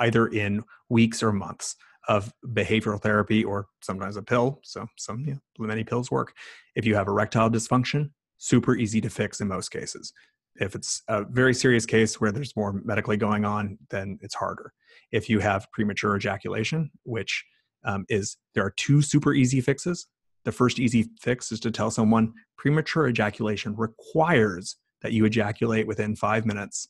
either 0.00 0.26
in 0.28 0.64
weeks 0.88 1.22
or 1.22 1.32
months 1.32 1.76
of 2.08 2.32
behavioral 2.48 3.00
therapy 3.00 3.44
or 3.44 3.68
sometimes 3.82 4.16
a 4.16 4.22
pill. 4.22 4.58
So, 4.64 4.86
some 4.98 5.24
know, 5.24 5.38
many 5.58 5.84
pills 5.84 6.10
work. 6.10 6.34
If 6.74 6.84
you 6.84 6.96
have 6.96 7.06
erectile 7.06 7.50
dysfunction, 7.50 8.10
super 8.38 8.76
easy 8.76 9.00
to 9.00 9.10
fix 9.10 9.40
in 9.40 9.46
most 9.48 9.68
cases. 9.68 10.12
If 10.56 10.74
it's 10.74 11.02
a 11.08 11.24
very 11.24 11.54
serious 11.54 11.86
case 11.86 12.20
where 12.20 12.32
there's 12.32 12.56
more 12.56 12.72
medically 12.84 13.16
going 13.16 13.44
on, 13.44 13.78
then 13.90 14.18
it's 14.20 14.34
harder. 14.34 14.72
If 15.12 15.30
you 15.30 15.38
have 15.38 15.70
premature 15.72 16.16
ejaculation, 16.16 16.90
which 17.04 17.44
um, 17.84 18.04
is 18.08 18.36
there 18.54 18.64
are 18.64 18.74
two 18.76 19.02
super 19.02 19.32
easy 19.32 19.60
fixes 19.60 20.08
the 20.44 20.52
first 20.52 20.78
easy 20.78 21.08
fix 21.20 21.52
is 21.52 21.60
to 21.60 21.70
tell 21.70 21.90
someone 21.90 22.32
premature 22.56 23.08
ejaculation 23.08 23.74
requires 23.76 24.76
that 25.02 25.12
you 25.12 25.24
ejaculate 25.24 25.86
within 25.86 26.14
five 26.16 26.46
minutes. 26.46 26.88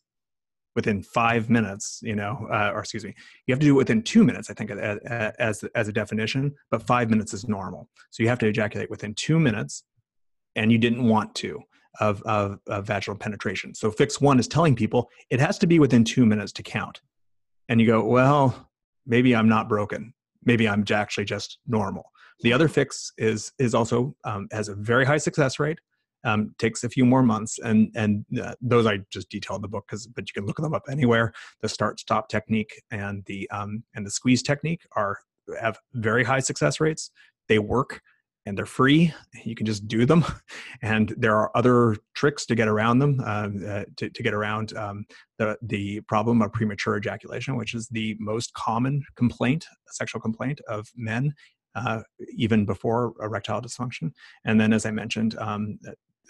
Within 0.75 1.03
five 1.03 1.51
minutes 1.51 2.01
you 2.03 2.17
know 2.17 2.47
uh, 2.51 2.71
or 2.73 2.79
excuse 2.79 3.05
me 3.05 3.15
you 3.47 3.53
have 3.53 3.59
to 3.61 3.67
do 3.67 3.75
it 3.75 3.77
within 3.77 4.01
two 4.01 4.25
minutes 4.25 4.49
i 4.49 4.55
think 4.55 4.71
as, 4.71 5.63
as, 5.75 5.89
a 5.89 5.93
definition 5.93 6.51
but 6.71 6.87
five 6.87 7.11
minutes 7.11 7.35
is 7.35 7.47
normal. 7.47 7.91
So 8.09 8.23
you 8.23 8.31
have 8.31 8.39
to 8.39 8.47
ejaculate 8.47 8.89
within 8.89 9.13
two 9.13 9.39
minutes 9.39 9.85
and 10.57 10.73
you 10.73 10.79
didn't 10.79 11.07
want 11.07 11.35
to 11.37 11.61
of, 12.01 12.23
of, 12.23 12.59
of 12.69 12.87
vaginal 12.87 13.19
penetration. 13.19 13.75
So 13.75 13.91
fix 13.91 14.19
one 14.19 14.39
is 14.41 14.49
telling 14.49 14.75
people 14.75 15.11
it 15.29 15.41
has 15.41 15.59
to 15.59 15.67
be 15.67 15.79
within 15.79 16.05
two 16.05 16.25
minutes 16.25 16.53
to 16.53 16.63
count. 16.63 17.03
And 17.69 17.79
you 17.79 17.87
go 17.87 18.03
well 18.03 18.71
maybe 19.07 19.37
i'm 19.37 19.51
not 19.51 19.69
broken. 19.69 20.15
Maybe 20.43 20.67
i'm 20.67 20.87
actually 20.91 21.27
just 21.27 21.59
normal 21.67 22.05
the 22.43 22.53
other 22.53 22.69
fix 22.69 23.13
is 23.19 23.53
is 23.59 23.75
also 23.75 24.15
um, 24.25 24.49
has 24.53 24.69
a 24.69 24.75
very 24.75 25.05
high 25.05 25.19
success 25.19 25.59
rate. 25.59 25.79
Um, 26.25 26.55
takes 26.59 26.85
a 26.85 26.89
few 26.89 27.05
more 27.05 27.23
months, 27.23 27.59
and 27.59 27.91
and 27.97 28.25
uh, 28.41 28.55
those 28.61 28.87
I 28.87 28.99
just 29.11 29.29
detailed 29.29 29.59
in 29.59 29.63
the 29.63 29.69
book 29.69 29.87
because 29.89 30.07
but 30.07 30.29
you 30.29 30.33
can 30.35 30.47
look 30.47 30.59
them 30.59 30.75
up 30.75 30.85
anywhere. 30.91 31.33
The 31.63 31.69
start 31.69 31.99
stop 31.99 32.29
technique 32.29 32.81
and 32.91 33.25
the 33.27 33.51
um, 33.51 33.83
and 33.95 34.07
the 34.07 34.11
squeeze 34.11 34.43
technique 34.43 34.87
are 34.95 35.19
have 35.61 35.79
very 35.95 36.23
high 36.23 36.41
success 36.41 36.81
rates. 36.81 37.11
They 37.49 37.59
work 37.59 38.01
and 38.47 38.59
they're 38.59 38.67
free. 38.67 39.13
You 39.45 39.55
can 39.55 39.67
just 39.67 39.89
do 39.89 40.07
them, 40.07 40.25
and 40.83 41.13
there 41.17 41.37
are 41.37 41.51
other 41.57 41.97
tricks 42.15 42.47
to 42.47 42.55
get 42.55 42.69
around 42.69 43.01
them. 43.01 43.21
Uh, 43.21 43.49
uh, 43.67 43.85
to, 43.97 44.09
to, 44.11 44.23
get 44.23 44.35
around 44.35 44.77
um, 44.77 45.05
the 45.39 45.57
the 45.61 46.03
problem 46.03 46.41
of 46.41 46.53
premature 46.53 46.97
ejaculation, 46.97 47.57
which 47.57 47.75
is 47.75 47.89
the 47.89 48.17
most 48.21 48.53
common 48.55 49.03
complaint, 49.17 49.67
sexual 49.89 50.21
complaint 50.21 50.61
of 50.69 50.89
men 50.97 51.35
uh, 51.75 52.03
even 52.37 52.65
before 52.65 53.15
erectile 53.21 53.61
dysfunction. 53.61 54.13
And 54.45 54.61
then, 54.61 54.73
as 54.73 54.87
I 54.87 54.91
mentioned, 54.91 55.37
um, 55.39 55.79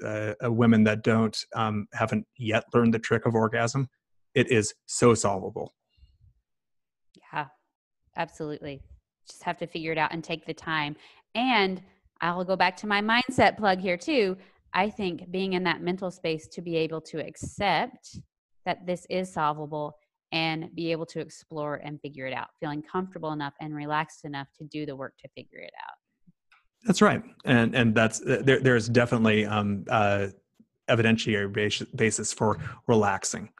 uh, 0.05 0.35
uh, 0.45 0.53
women 0.53 0.85
that 0.85 1.03
don't 1.03 1.37
um, 1.55 1.87
haven't 1.93 2.27
yet 2.37 2.65
learned 2.75 2.95
the 2.95 2.99
trick 2.99 3.27
of 3.27 3.35
orgasm, 3.35 3.89
it 4.35 4.51
is 4.51 4.75
so 4.87 5.15
solvable. 5.15 5.75
Yeah, 7.33 7.47
absolutely. 8.17 8.83
Just 9.29 9.43
have 9.45 9.59
to 9.59 9.67
figure 9.67 9.93
it 9.93 9.99
out 9.99 10.13
and 10.13 10.25
take 10.25 10.47
the 10.47 10.55
time. 10.55 10.97
And 11.35 11.83
I'll 12.21 12.45
go 12.45 12.57
back 12.57 12.77
to 12.79 12.87
my 12.87 13.01
mindset 13.01 13.57
plug 13.57 13.81
here 13.81 13.97
too. 13.97 14.37
I 14.73 14.89
think 14.89 15.31
being 15.31 15.53
in 15.53 15.65
that 15.65 15.83
mental 15.83 16.11
space 16.11 16.49
to 16.49 16.63
be 16.63 16.77
able 16.77 17.01
to 17.03 17.19
accept 17.19 18.19
that 18.65 18.87
this 18.87 19.07
is 19.11 19.33
solvable 19.33 19.97
and 20.33 20.75
be 20.75 20.90
able 20.90 21.07
to 21.07 21.21
explore 21.21 21.77
and 21.85 22.01
figure 22.01 22.27
it 22.27 22.33
out, 22.33 22.49
feeling 22.59 22.83
comfortable 22.83 23.33
enough 23.33 23.55
and 23.61 23.75
relaxed 23.75 24.25
enough 24.25 24.49
to 24.59 24.64
do 24.64 24.87
the 24.87 24.97
work 24.97 25.14
to 25.18 25.29
figure 25.37 25.59
it 25.59 25.73
out. 25.87 25.95
That's 26.85 27.01
right, 27.01 27.23
and 27.45 27.75
and 27.77 27.95
that's 27.95 28.21
uh, 28.23 28.42
there. 28.45 28.61
There's 28.61 28.88
definitely 28.88 29.47
um, 29.47 29.85
uh, 29.88 30.29
evidentiary 30.88 31.87
basis 31.95 32.33
for 32.33 32.59
relaxing, 32.88 33.51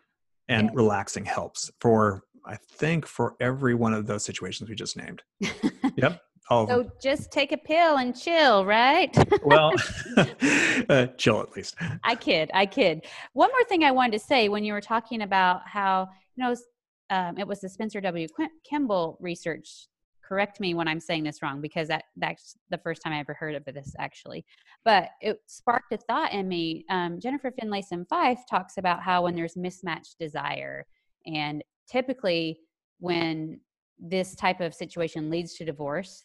and 0.49 0.65
yes. 0.65 0.75
relaxing 0.75 1.25
helps 1.25 1.71
for 1.79 2.25
I 2.45 2.57
think 2.57 3.07
for 3.07 3.37
every 3.41 3.75
one 3.75 3.95
of 3.95 4.07
those 4.07 4.25
situations 4.25 4.69
we 4.69 4.75
just 4.75 4.97
named. 4.97 5.23
yep. 5.97 6.21
All 6.51 6.67
so 6.67 6.91
just 7.01 7.31
take 7.31 7.53
a 7.53 7.57
pill 7.57 7.99
and 7.99 8.19
chill, 8.19 8.67
right? 8.67 9.17
well, 9.45 9.73
uh, 10.89 11.07
chill 11.17 11.41
at 11.41 11.57
least. 11.57 11.77
I 12.03 12.17
kid. 12.17 12.51
I 12.53 12.67
kid. 12.67 13.07
One 13.33 13.49
more 13.51 13.65
thing 13.69 13.85
I 13.85 13.93
wanted 13.93 14.13
to 14.13 14.19
say 14.19 14.49
when 14.49 14.65
you 14.65 14.73
were 14.73 14.81
talking 14.81 15.23
about 15.23 15.61
how 15.67 16.09
you 16.37 16.45
know, 16.45 16.55
um, 17.11 17.39
it 17.39 17.47
was 17.47 17.61
the 17.61 17.69
Spencer 17.69 18.01
W. 18.01 18.27
Kimball 18.69 19.19
research. 19.21 19.89
Correct 20.27 20.61
me 20.61 20.73
when 20.73 20.89
I'm 20.89 21.01
saying 21.01 21.25
this 21.25 21.43
wrong 21.43 21.61
because 21.61 21.89
that 21.89 22.05
that's 22.17 22.57
the 22.71 22.79
first 22.79 23.03
time 23.03 23.13
I 23.13 23.19
ever 23.19 23.35
heard 23.35 23.55
of 23.55 23.65
this 23.67 23.95
actually. 23.99 24.47
But 24.85 25.11
it 25.21 25.39
sparked 25.47 25.93
a 25.93 25.99
thought 25.99 26.33
in 26.33 26.49
me. 26.49 26.87
Um, 26.89 27.21
Jennifer 27.21 27.51
Finlayson 27.51 28.07
Fife 28.09 28.41
talks 28.49 28.79
about 28.79 29.03
how 29.03 29.25
when 29.25 29.35
there's 29.35 29.57
mismatched 29.57 30.19
desire, 30.19 30.87
and 31.27 31.63
typically 31.91 32.61
when 32.99 33.61
this 33.99 34.35
type 34.35 34.61
of 34.61 34.75
situation 34.75 35.29
leads 35.29 35.55
to 35.55 35.65
divorce, 35.65 36.25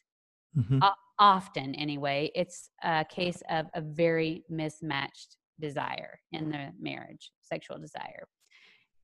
mm-hmm. 0.58 0.82
uh, 0.82 0.92
often 1.20 1.76
anyway, 1.76 2.32
it's 2.34 2.70
a 2.84 3.04
case 3.10 3.42
of 3.50 3.66
a 3.74 3.82
very 3.82 4.44
mismatched 4.50 5.36
desire 5.60 6.20
in 6.32 6.50
the 6.50 6.70
marriage, 6.80 7.32
sexual 7.42 7.78
desire. 7.78 8.28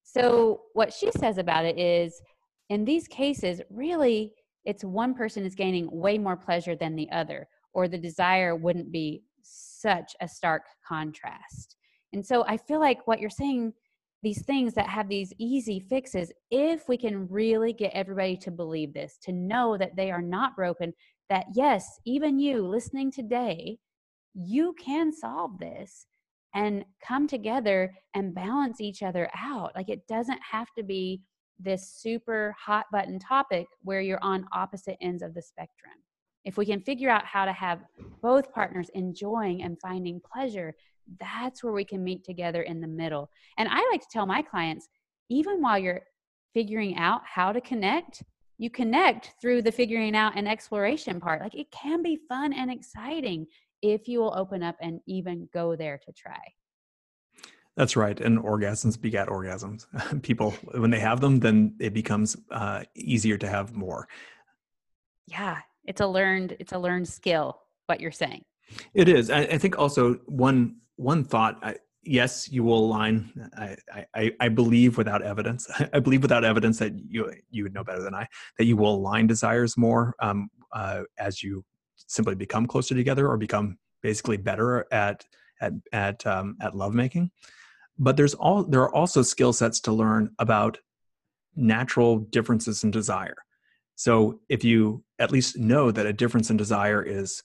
So, 0.03 0.61
what 0.73 0.93
she 0.93 1.11
says 1.11 1.37
about 1.37 1.65
it 1.65 1.77
is 1.79 2.21
in 2.69 2.85
these 2.85 3.07
cases, 3.07 3.61
really, 3.69 4.33
it's 4.65 4.83
one 4.83 5.13
person 5.13 5.45
is 5.45 5.55
gaining 5.55 5.89
way 5.91 6.17
more 6.17 6.37
pleasure 6.37 6.75
than 6.75 6.95
the 6.95 7.09
other, 7.11 7.47
or 7.73 7.87
the 7.87 7.97
desire 7.97 8.55
wouldn't 8.55 8.91
be 8.91 9.23
such 9.41 10.15
a 10.21 10.27
stark 10.27 10.63
contrast. 10.87 11.77
And 12.13 12.25
so, 12.25 12.45
I 12.47 12.57
feel 12.57 12.79
like 12.79 13.07
what 13.07 13.19
you're 13.19 13.29
saying, 13.29 13.73
these 14.21 14.43
things 14.43 14.73
that 14.75 14.87
have 14.87 15.09
these 15.09 15.33
easy 15.37 15.79
fixes, 15.79 16.31
if 16.51 16.87
we 16.87 16.97
can 16.97 17.27
really 17.27 17.73
get 17.73 17.91
everybody 17.93 18.37
to 18.37 18.51
believe 18.51 18.93
this, 18.93 19.17
to 19.23 19.31
know 19.31 19.77
that 19.77 19.95
they 19.95 20.11
are 20.11 20.21
not 20.21 20.55
broken, 20.55 20.93
that 21.29 21.47
yes, 21.53 21.99
even 22.05 22.39
you 22.39 22.65
listening 22.65 23.11
today, 23.11 23.79
you 24.33 24.73
can 24.79 25.11
solve 25.11 25.59
this 25.59 26.05
and 26.53 26.85
come 27.05 27.27
together 27.27 27.93
and 28.13 28.35
balance 28.35 28.79
each 28.79 29.01
other 29.03 29.29
out. 29.35 29.71
Like 29.75 29.89
it 29.89 30.07
doesn't 30.07 30.39
have 30.51 30.67
to 30.77 30.83
be 30.83 31.21
this 31.59 31.89
super 31.89 32.55
hot 32.59 32.85
button 32.91 33.19
topic 33.19 33.67
where 33.81 34.01
you're 34.01 34.23
on 34.23 34.45
opposite 34.53 34.97
ends 35.01 35.23
of 35.23 35.33
the 35.33 35.41
spectrum. 35.41 35.93
If 36.45 36.57
we 36.57 36.65
can 36.65 36.81
figure 36.81 37.09
out 37.09 37.25
how 37.25 37.45
to 37.45 37.53
have 37.53 37.79
both 38.21 38.51
partners 38.51 38.89
enjoying 38.93 39.63
and 39.63 39.79
finding 39.79 40.19
pleasure, 40.19 40.75
that's 41.19 41.63
where 41.63 41.73
we 41.73 41.85
can 41.85 42.03
meet 42.03 42.23
together 42.23 42.63
in 42.63 42.81
the 42.81 42.87
middle. 42.87 43.29
And 43.57 43.69
I 43.69 43.87
like 43.91 44.01
to 44.01 44.07
tell 44.11 44.25
my 44.25 44.41
clients, 44.41 44.87
even 45.29 45.61
while 45.61 45.79
you're 45.79 46.01
figuring 46.53 46.97
out 46.97 47.21
how 47.25 47.51
to 47.51 47.61
connect, 47.61 48.23
you 48.57 48.69
connect 48.69 49.33
through 49.41 49.61
the 49.61 49.71
figuring 49.71 50.15
out 50.15 50.33
and 50.35 50.47
exploration 50.47 51.19
part. 51.19 51.41
Like 51.41 51.55
it 51.55 51.71
can 51.71 52.03
be 52.03 52.19
fun 52.29 52.53
and 52.53 52.71
exciting 52.71 53.47
if 53.83 54.07
you 54.07 54.19
will 54.19 54.33
open 54.35 54.63
up 54.63 54.77
and 54.81 55.01
even 55.05 55.47
go 55.53 55.75
there 55.75 55.99
to 56.05 56.11
try. 56.13 56.41
That's 57.75 57.95
right. 57.95 58.19
And 58.19 58.39
orgasms 58.39 58.99
begat 58.99 59.27
orgasms. 59.27 59.85
People, 60.23 60.51
when 60.75 60.89
they 60.89 60.99
have 60.99 61.19
them, 61.19 61.39
then 61.39 61.75
it 61.79 61.93
becomes 61.93 62.35
uh, 62.49 62.83
easier 62.95 63.37
to 63.37 63.47
have 63.47 63.75
more. 63.75 64.07
Yeah, 65.27 65.59
it's 65.85 66.01
a 66.01 66.07
learned 66.07 66.55
it's 66.59 66.73
a 66.73 66.79
learned 66.79 67.07
skill. 67.07 67.59
What 67.87 67.99
you're 67.99 68.11
saying. 68.11 68.43
It 68.93 69.09
is. 69.09 69.29
I, 69.29 69.41
I 69.41 69.57
think 69.57 69.77
also 69.77 70.15
one 70.25 70.77
one 70.95 71.23
thought. 71.23 71.59
I, 71.61 71.75
yes, 72.03 72.49
you 72.49 72.63
will 72.63 72.85
align. 72.85 73.49
I, 73.57 73.75
I, 74.13 74.31
I 74.39 74.49
believe 74.49 74.97
without 74.97 75.21
evidence. 75.21 75.69
I 75.93 75.99
believe 75.99 76.21
without 76.21 76.43
evidence 76.43 76.79
that 76.79 76.93
you 77.07 77.33
you 77.49 77.63
would 77.63 77.73
know 77.73 77.83
better 77.83 78.01
than 78.01 78.13
I 78.13 78.27
that 78.57 78.65
you 78.65 78.77
will 78.77 78.95
align 78.95 79.27
desires 79.27 79.77
more 79.77 80.13
um, 80.19 80.49
uh, 80.71 81.01
as 81.17 81.41
you 81.41 81.63
simply 82.07 82.35
become 82.35 82.65
closer 82.65 82.95
together 82.95 83.27
or 83.27 83.37
become 83.37 83.77
basically 84.03 84.37
better 84.37 84.85
at 84.91 85.25
at 85.59 85.73
at 85.91 86.27
um, 86.27 86.57
at 86.61 86.75
lovemaking. 86.75 87.31
But 87.97 88.17
there's 88.17 88.35
all 88.35 88.63
there 88.63 88.81
are 88.81 88.93
also 88.93 89.23
skill 89.23 89.53
sets 89.53 89.79
to 89.81 89.91
learn 89.91 90.31
about 90.37 90.77
natural 91.55 92.19
differences 92.19 92.83
in 92.83 92.91
desire. 92.91 93.37
So 93.95 94.39
if 94.49 94.63
you 94.63 95.03
at 95.19 95.31
least 95.31 95.57
know 95.57 95.91
that 95.91 96.05
a 96.05 96.13
difference 96.13 96.49
in 96.49 96.57
desire 96.57 97.01
is 97.03 97.43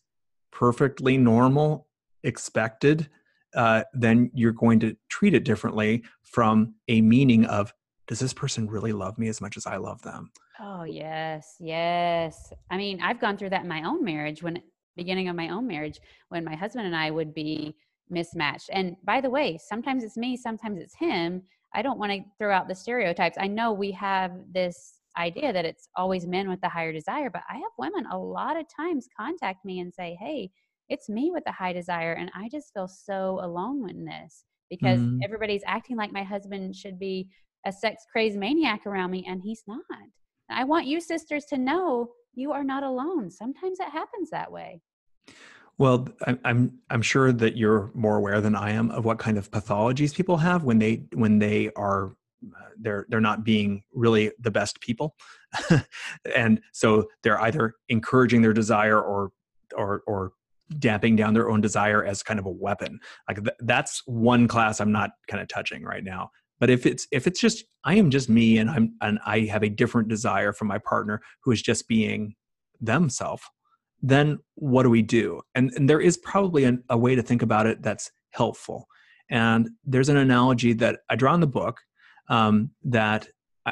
perfectly 0.50 1.18
normal, 1.18 1.86
expected, 2.24 3.08
uh, 3.54 3.84
then 3.92 4.30
you're 4.34 4.52
going 4.52 4.80
to 4.80 4.96
treat 5.08 5.34
it 5.34 5.44
differently 5.44 6.04
from 6.22 6.74
a 6.88 7.00
meaning 7.00 7.44
of 7.44 7.72
does 8.06 8.18
this 8.18 8.32
person 8.32 8.66
really 8.68 8.92
love 8.92 9.18
me 9.18 9.28
as 9.28 9.40
much 9.40 9.56
as 9.56 9.66
I 9.66 9.76
love 9.76 10.00
them? 10.02 10.30
Oh, 10.60 10.84
yes, 10.84 11.56
yes. 11.60 12.52
I 12.70 12.78
mean, 12.78 13.00
I've 13.02 13.20
gone 13.20 13.36
through 13.36 13.50
that 13.50 13.62
in 13.62 13.68
my 13.68 13.82
own 13.82 14.02
marriage 14.02 14.42
when 14.42 14.62
beginning 14.98 15.28
of 15.28 15.36
my 15.36 15.48
own 15.48 15.66
marriage 15.66 16.00
when 16.28 16.44
my 16.44 16.54
husband 16.54 16.86
and 16.86 16.94
I 16.94 17.10
would 17.10 17.32
be 17.32 17.74
mismatched. 18.10 18.70
And 18.72 18.96
by 19.04 19.20
the 19.20 19.30
way, 19.30 19.58
sometimes 19.58 20.04
it's 20.04 20.16
me, 20.16 20.36
sometimes 20.36 20.78
it's 20.78 20.94
him. 20.94 21.42
I 21.74 21.82
don't 21.82 21.98
want 21.98 22.12
to 22.12 22.24
throw 22.38 22.52
out 22.52 22.68
the 22.68 22.74
stereotypes. 22.74 23.38
I 23.40 23.46
know 23.46 23.72
we 23.72 23.92
have 23.92 24.32
this 24.52 25.00
idea 25.16 25.52
that 25.52 25.64
it's 25.64 25.88
always 25.96 26.26
men 26.26 26.48
with 26.48 26.60
the 26.60 26.68
higher 26.68 26.92
desire, 26.92 27.30
but 27.30 27.42
I 27.48 27.54
have 27.54 27.72
women 27.78 28.06
a 28.06 28.18
lot 28.18 28.58
of 28.58 28.66
times 28.74 29.08
contact 29.18 29.64
me 29.64 29.80
and 29.80 29.92
say, 29.92 30.16
Hey, 30.20 30.50
it's 30.88 31.08
me 31.08 31.30
with 31.32 31.44
the 31.44 31.52
high 31.52 31.72
desire. 31.72 32.12
And 32.12 32.30
I 32.34 32.48
just 32.48 32.72
feel 32.72 32.88
so 32.88 33.40
alone 33.42 33.90
in 33.90 34.04
this 34.04 34.44
because 34.70 35.00
mm-hmm. 35.00 35.18
everybody's 35.24 35.62
acting 35.66 35.96
like 35.96 36.12
my 36.12 36.22
husband 36.22 36.74
should 36.74 36.98
be 36.98 37.28
a 37.66 37.72
sex 37.72 38.04
crazed 38.10 38.38
maniac 38.38 38.86
around 38.86 39.10
me, 39.10 39.24
and 39.28 39.42
he's 39.42 39.62
not. 39.66 39.80
I 40.50 40.64
want 40.64 40.86
you 40.86 41.00
sisters 41.00 41.44
to 41.46 41.58
know 41.58 42.10
you 42.34 42.52
are 42.52 42.64
not 42.64 42.82
alone. 42.82 43.30
Sometimes 43.30 43.80
it 43.80 43.90
happens 43.90 44.30
that 44.30 44.50
way. 44.50 44.80
Well, 45.78 46.08
I'm 46.44 46.78
I'm 46.90 47.02
sure 47.02 47.32
that 47.32 47.56
you're 47.56 47.92
more 47.94 48.16
aware 48.16 48.40
than 48.40 48.56
I 48.56 48.72
am 48.72 48.90
of 48.90 49.04
what 49.04 49.18
kind 49.18 49.38
of 49.38 49.50
pathologies 49.50 50.14
people 50.14 50.36
have 50.38 50.64
when 50.64 50.80
they 50.80 51.04
when 51.14 51.38
they 51.38 51.70
are 51.76 52.14
they're 52.80 53.06
they're 53.08 53.20
not 53.20 53.44
being 53.44 53.82
really 53.92 54.32
the 54.40 54.50
best 54.50 54.80
people, 54.80 55.14
and 56.34 56.60
so 56.72 57.06
they're 57.22 57.40
either 57.40 57.74
encouraging 57.88 58.42
their 58.42 58.52
desire 58.52 59.00
or 59.00 59.30
or 59.76 60.02
or 60.08 60.32
damping 60.78 61.16
down 61.16 61.32
their 61.32 61.48
own 61.48 61.60
desire 61.60 62.04
as 62.04 62.24
kind 62.24 62.40
of 62.40 62.46
a 62.46 62.50
weapon. 62.50 62.98
Like 63.28 63.44
th- 63.44 63.56
that's 63.60 64.02
one 64.06 64.48
class 64.48 64.80
I'm 64.80 64.92
not 64.92 65.10
kind 65.28 65.40
of 65.40 65.48
touching 65.48 65.84
right 65.84 66.04
now. 66.04 66.30
But 66.60 66.70
if 66.70 66.86
it's 66.86 67.06
if 67.12 67.28
it's 67.28 67.40
just 67.40 67.64
I 67.84 67.94
am 67.94 68.10
just 68.10 68.28
me 68.28 68.58
and 68.58 68.68
I'm 68.68 68.94
and 69.00 69.20
I 69.24 69.40
have 69.42 69.62
a 69.62 69.68
different 69.68 70.08
desire 70.08 70.52
from 70.52 70.66
my 70.68 70.78
partner 70.78 71.20
who 71.42 71.52
is 71.52 71.62
just 71.62 71.86
being 71.86 72.34
themselves 72.80 73.44
then 74.02 74.38
what 74.54 74.84
do 74.84 74.90
we 74.90 75.02
do? 75.02 75.40
And, 75.54 75.72
and 75.74 75.88
there 75.88 76.00
is 76.00 76.16
probably 76.16 76.64
an, 76.64 76.84
a 76.88 76.96
way 76.96 77.14
to 77.14 77.22
think 77.22 77.42
about 77.42 77.66
it 77.66 77.82
that's 77.82 78.10
helpful. 78.30 78.86
And 79.30 79.68
there's 79.84 80.08
an 80.08 80.16
analogy 80.16 80.72
that 80.74 81.00
I 81.10 81.16
draw 81.16 81.34
in 81.34 81.40
the 81.40 81.46
book 81.46 81.80
um, 82.28 82.70
that 82.84 83.28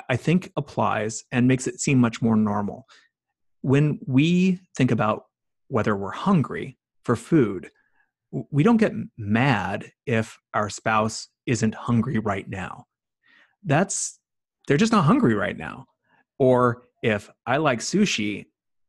I 0.08 0.16
think 0.16 0.52
applies 0.56 1.24
and 1.32 1.48
makes 1.48 1.66
it 1.66 1.80
seem 1.80 1.98
much 1.98 2.20
more 2.20 2.36
normal. 2.36 2.86
When 3.62 3.98
we 4.06 4.60
think 4.76 4.90
about 4.90 5.24
whether 5.68 5.96
we're 5.96 6.12
hungry 6.12 6.78
for 7.04 7.16
food, 7.16 7.70
we 8.50 8.62
don't 8.62 8.76
get 8.76 8.92
mad 9.16 9.90
if 10.04 10.38
our 10.52 10.68
spouse 10.68 11.28
isn't 11.46 11.74
hungry 11.74 12.18
right 12.18 12.48
now. 12.48 12.84
That's, 13.64 14.18
they're 14.66 14.76
just 14.76 14.92
not 14.92 15.04
hungry 15.04 15.34
right 15.34 15.56
now. 15.56 15.86
Or 16.38 16.82
if 17.02 17.30
I 17.46 17.56
like 17.56 17.78
sushi 17.78 18.46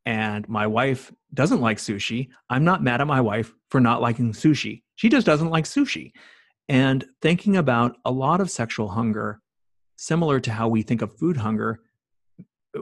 and 0.08 0.48
my 0.48 0.66
wife 0.66 1.12
doesn't 1.34 1.60
like 1.60 1.80
sushi, 1.80 2.30
I'm 2.50 2.64
not 2.64 2.82
mad 2.82 3.02
at 3.02 3.08
my 3.08 3.20
wife 3.20 3.54
for 3.70 3.82
not 3.82 4.02
liking 4.02 4.32
sushi. 4.32 4.84
She 4.96 5.10
just 5.10 5.26
doesn't 5.26 5.50
like 5.50 5.66
sushi. 5.66 6.14
And 6.70 7.04
thinking 7.22 7.58
about 7.58 7.98
a 8.06 8.12
lot 8.12 8.40
of 8.40 8.50
sexual 8.50 8.88
hunger, 8.88 9.42
similar 9.98 10.40
to 10.40 10.52
how 10.54 10.70
we 10.70 10.82
think 10.82 11.02
of 11.02 11.18
food 11.18 11.36
hunger, 11.36 11.82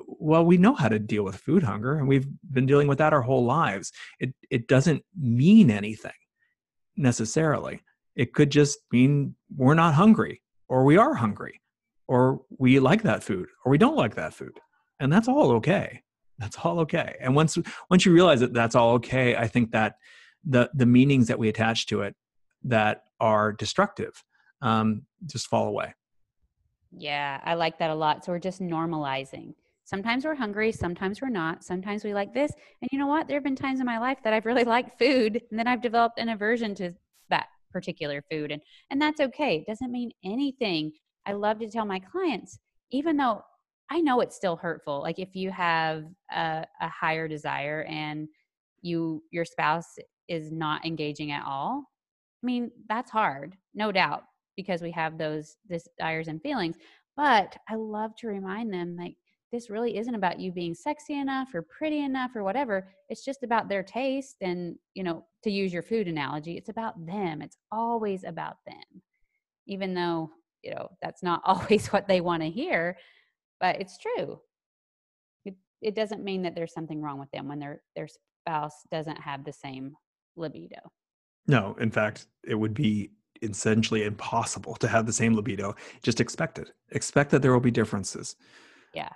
well, 0.05 0.45
we 0.45 0.57
know 0.57 0.75
how 0.75 0.87
to 0.87 0.99
deal 0.99 1.23
with 1.23 1.37
food 1.37 1.63
hunger 1.63 1.97
and 1.97 2.07
we've 2.07 2.27
been 2.51 2.67
dealing 2.67 2.87
with 2.87 2.99
that 2.99 3.11
our 3.11 3.23
whole 3.23 3.43
lives. 3.43 3.91
It, 4.19 4.35
it 4.51 4.67
doesn't 4.67 5.01
mean 5.19 5.71
anything 5.71 6.11
necessarily. 6.95 7.81
It 8.15 8.35
could 8.35 8.51
just 8.51 8.77
mean 8.91 9.33
we're 9.57 9.73
not 9.73 9.95
hungry 9.95 10.43
or 10.69 10.85
we 10.85 10.97
are 10.97 11.15
hungry 11.15 11.59
or 12.07 12.41
we 12.59 12.79
like 12.79 13.01
that 13.01 13.23
food 13.23 13.47
or 13.65 13.71
we 13.71 13.79
don't 13.79 13.97
like 13.97 14.13
that 14.13 14.35
food. 14.35 14.59
And 14.99 15.11
that's 15.11 15.27
all 15.27 15.53
okay 15.53 16.03
that's 16.37 16.57
all 16.63 16.79
okay. 16.81 17.15
And 17.21 17.35
once 17.35 17.57
once 17.89 18.05
you 18.05 18.13
realize 18.13 18.39
that 18.41 18.53
that's 18.53 18.75
all 18.75 18.93
okay 18.93 19.35
i 19.35 19.47
think 19.47 19.71
that 19.71 19.95
the 20.43 20.69
the 20.73 20.85
meanings 20.85 21.27
that 21.27 21.39
we 21.39 21.49
attach 21.49 21.87
to 21.87 22.01
it 22.01 22.15
that 22.63 23.03
are 23.19 23.53
destructive 23.53 24.23
um, 24.61 25.03
just 25.25 25.47
fall 25.47 25.67
away. 25.67 25.93
Yeah 26.97 27.39
i 27.43 27.53
like 27.53 27.79
that 27.79 27.89
a 27.89 27.95
lot. 27.95 28.25
So 28.25 28.31
we're 28.31 28.39
just 28.39 28.61
normalizing. 28.61 29.53
Sometimes 29.85 30.25
we're 30.25 30.35
hungry 30.35 30.71
sometimes 30.71 31.21
we're 31.21 31.29
not. 31.29 31.63
Sometimes 31.63 32.03
we 32.03 32.13
like 32.13 32.33
this. 32.33 32.51
And 32.81 32.89
you 32.91 32.97
know 32.99 33.07
what? 33.07 33.27
There 33.27 33.37
have 33.37 33.43
been 33.43 33.55
times 33.55 33.79
in 33.79 33.85
my 33.85 33.99
life 33.99 34.19
that 34.23 34.33
i've 34.33 34.45
really 34.45 34.63
liked 34.75 34.99
food 34.99 35.41
and 35.49 35.59
then 35.59 35.67
i've 35.67 35.81
developed 35.81 36.19
an 36.19 36.29
aversion 36.29 36.75
to 36.75 36.93
that 37.29 37.47
particular 37.71 38.23
food 38.29 38.51
and 38.51 38.61
and 38.89 39.01
that's 39.01 39.21
okay. 39.21 39.57
It 39.57 39.67
doesn't 39.67 39.91
mean 39.91 40.11
anything. 40.23 40.91
I 41.25 41.33
love 41.33 41.59
to 41.59 41.69
tell 41.69 41.85
my 41.85 41.99
clients 41.99 42.59
even 42.91 43.17
though 43.17 43.41
I 43.89 44.01
know 44.01 44.21
it's 44.21 44.35
still 44.35 44.55
hurtful. 44.55 45.01
Like 45.01 45.19
if 45.19 45.35
you 45.35 45.51
have 45.51 46.05
a, 46.31 46.65
a 46.81 46.89
higher 46.89 47.27
desire 47.27 47.85
and 47.89 48.27
you 48.81 49.23
your 49.31 49.45
spouse 49.45 49.97
is 50.27 50.51
not 50.51 50.85
engaging 50.85 51.31
at 51.31 51.43
all, 51.45 51.83
I 52.43 52.45
mean 52.45 52.71
that's 52.89 53.11
hard, 53.11 53.55
no 53.73 53.91
doubt, 53.91 54.23
because 54.55 54.81
we 54.81 54.91
have 54.91 55.17
those 55.17 55.57
desires 55.69 56.27
and 56.27 56.41
feelings. 56.41 56.77
But 57.15 57.55
I 57.69 57.75
love 57.75 58.15
to 58.17 58.27
remind 58.27 58.73
them 58.73 58.97
like 58.97 59.15
this 59.51 59.69
really 59.69 59.97
isn't 59.97 60.15
about 60.15 60.39
you 60.39 60.51
being 60.51 60.75
sexy 60.75 61.13
enough 61.13 61.53
or 61.53 61.61
pretty 61.61 62.01
enough 62.01 62.35
or 62.35 62.43
whatever. 62.43 62.89
It's 63.09 63.23
just 63.23 63.43
about 63.43 63.69
their 63.69 63.83
taste 63.83 64.37
and, 64.41 64.75
you 64.95 65.03
know, 65.03 65.25
to 65.43 65.51
use 65.51 65.71
your 65.71 65.83
food 65.83 66.07
analogy, 66.07 66.57
it's 66.57 66.69
about 66.69 67.05
them. 67.05 67.41
It's 67.41 67.57
always 67.71 68.23
about 68.25 68.57
them. 68.65 69.01
Even 69.67 69.93
though, 69.93 70.31
you 70.61 70.71
know, 70.71 70.89
that's 71.01 71.23
not 71.23 71.41
always 71.45 71.87
what 71.87 72.07
they 72.07 72.19
want 72.19 72.43
to 72.43 72.49
hear 72.49 72.97
but 73.65 73.81
it's 73.81 73.97
true. 73.97 74.39
It, 75.43 75.55
it 75.81 75.95
doesn't 75.95 76.23
mean 76.23 76.43
that 76.43 76.53
there's 76.53 76.73
something 76.73 77.01
wrong 77.01 77.17
with 77.17 77.31
them 77.31 77.47
when 77.47 77.57
their 77.57 77.81
their 77.95 78.07
spouse 78.07 78.75
doesn't 78.91 79.19
have 79.19 79.43
the 79.43 79.53
same 79.53 79.95
libido. 80.35 80.77
No 81.47 81.75
in 81.79 81.89
fact 81.89 82.27
it 82.47 82.53
would 82.53 82.75
be 82.75 83.09
essentially 83.41 84.03
impossible 84.03 84.75
to 84.75 84.87
have 84.87 85.07
the 85.07 85.13
same 85.13 85.33
libido 85.33 85.75
just 86.03 86.21
expect 86.21 86.59
it. 86.59 86.73
Expect 86.91 87.31
that 87.31 87.41
there 87.41 87.53
will 87.53 87.59
be 87.59 87.71
differences. 87.71 88.35
Yeah 88.93 89.09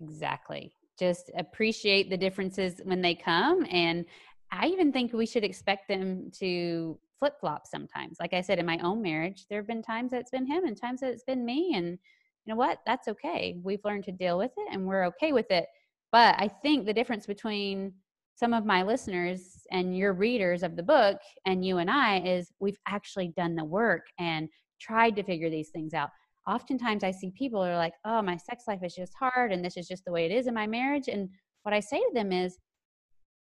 exactly. 0.00 0.72
Just 0.96 1.32
appreciate 1.36 2.08
the 2.08 2.16
differences 2.16 2.80
when 2.84 3.02
they 3.02 3.14
come 3.16 3.66
and 3.70 4.04
i 4.52 4.68
even 4.68 4.92
think 4.92 5.12
we 5.12 5.26
should 5.26 5.42
expect 5.42 5.88
them 5.88 6.30
to 6.38 6.96
flip 7.18 7.40
flop 7.40 7.66
sometimes. 7.66 8.18
Like 8.20 8.34
i 8.34 8.40
said 8.40 8.60
in 8.60 8.66
my 8.66 8.78
own 8.84 9.02
marriage 9.02 9.46
there 9.48 9.58
have 9.58 9.66
been 9.66 9.82
times 9.82 10.12
that 10.12 10.20
it's 10.20 10.30
been 10.30 10.46
him 10.46 10.64
and 10.64 10.80
times 10.80 11.00
that 11.00 11.10
it's 11.10 11.24
been 11.24 11.44
me 11.44 11.74
and 11.74 11.98
you 12.46 12.54
know 12.54 12.58
what? 12.58 12.78
That's 12.86 13.08
okay. 13.08 13.56
We've 13.62 13.84
learned 13.84 14.04
to 14.04 14.12
deal 14.12 14.38
with 14.38 14.52
it 14.56 14.68
and 14.72 14.86
we're 14.86 15.04
okay 15.06 15.32
with 15.32 15.50
it. 15.50 15.66
But 16.12 16.36
I 16.38 16.48
think 16.62 16.86
the 16.86 16.94
difference 16.94 17.26
between 17.26 17.92
some 18.36 18.52
of 18.52 18.64
my 18.64 18.82
listeners 18.82 19.66
and 19.72 19.96
your 19.96 20.12
readers 20.12 20.62
of 20.62 20.76
the 20.76 20.82
book 20.82 21.18
and 21.44 21.64
you 21.64 21.78
and 21.78 21.90
I 21.90 22.20
is 22.20 22.52
we've 22.60 22.78
actually 22.86 23.32
done 23.36 23.56
the 23.56 23.64
work 23.64 24.06
and 24.18 24.48
tried 24.80 25.16
to 25.16 25.24
figure 25.24 25.50
these 25.50 25.70
things 25.70 25.92
out. 25.92 26.10
Oftentimes 26.46 27.02
I 27.02 27.10
see 27.10 27.32
people 27.36 27.60
are 27.60 27.76
like, 27.76 27.94
"Oh, 28.04 28.22
my 28.22 28.36
sex 28.36 28.64
life 28.68 28.84
is 28.84 28.94
just 28.94 29.14
hard 29.18 29.52
and 29.52 29.64
this 29.64 29.76
is 29.76 29.88
just 29.88 30.04
the 30.04 30.12
way 30.12 30.26
it 30.26 30.32
is 30.32 30.46
in 30.46 30.54
my 30.54 30.66
marriage." 30.66 31.08
And 31.08 31.28
what 31.64 31.74
I 31.74 31.80
say 31.80 31.98
to 31.98 32.10
them 32.14 32.30
is 32.30 32.58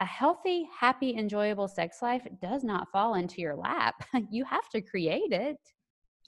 a 0.01 0.07
healthy, 0.07 0.69
happy, 0.77 1.15
enjoyable 1.15 1.69
sex 1.69 1.99
life 2.03 2.27
does 2.41 2.65
not 2.65 2.89
fall 2.91 3.15
into 3.15 3.43
your 3.43 3.55
lap. 3.55 3.95
you 4.31 4.45
have 4.45 4.69
to 4.71 4.81
create 4.81 5.33
it. 5.33 5.59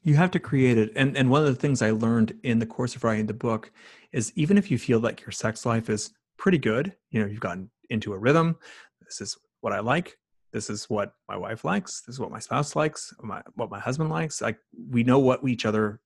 You 0.02 0.14
have 0.16 0.30
to 0.32 0.40
create 0.40 0.78
it. 0.78 0.92
And 0.96 1.16
and 1.16 1.30
one 1.30 1.42
of 1.42 1.48
the 1.48 1.60
things 1.60 1.82
I 1.82 1.90
learned 1.90 2.34
in 2.42 2.58
the 2.58 2.66
course 2.66 2.96
of 2.96 3.04
writing 3.04 3.26
the 3.26 3.34
book 3.34 3.70
is 4.12 4.32
even 4.36 4.58
if 4.58 4.70
you 4.70 4.78
feel 4.78 4.98
like 4.98 5.20
your 5.20 5.30
sex 5.30 5.64
life 5.64 5.88
is 5.88 6.12
pretty 6.36 6.58
good, 6.58 6.94
you 7.10 7.20
know, 7.20 7.26
you've 7.26 7.40
gotten 7.40 7.70
into 7.90 8.12
a 8.12 8.18
rhythm, 8.18 8.56
this 9.00 9.20
is 9.20 9.36
what 9.60 9.72
I 9.72 9.80
like, 9.80 10.18
this 10.52 10.68
is 10.68 10.90
what 10.90 11.14
my 11.28 11.36
wife 11.36 11.64
likes, 11.64 12.02
this 12.02 12.14
is 12.14 12.20
what 12.20 12.30
my 12.30 12.40
spouse 12.40 12.74
likes, 12.74 13.14
my, 13.22 13.42
what 13.54 13.70
my 13.70 13.78
husband 13.78 14.10
likes. 14.10 14.40
Like 14.40 14.58
we 14.90 15.04
know 15.04 15.18
what 15.18 15.46
each 15.46 15.64
other 15.64 16.00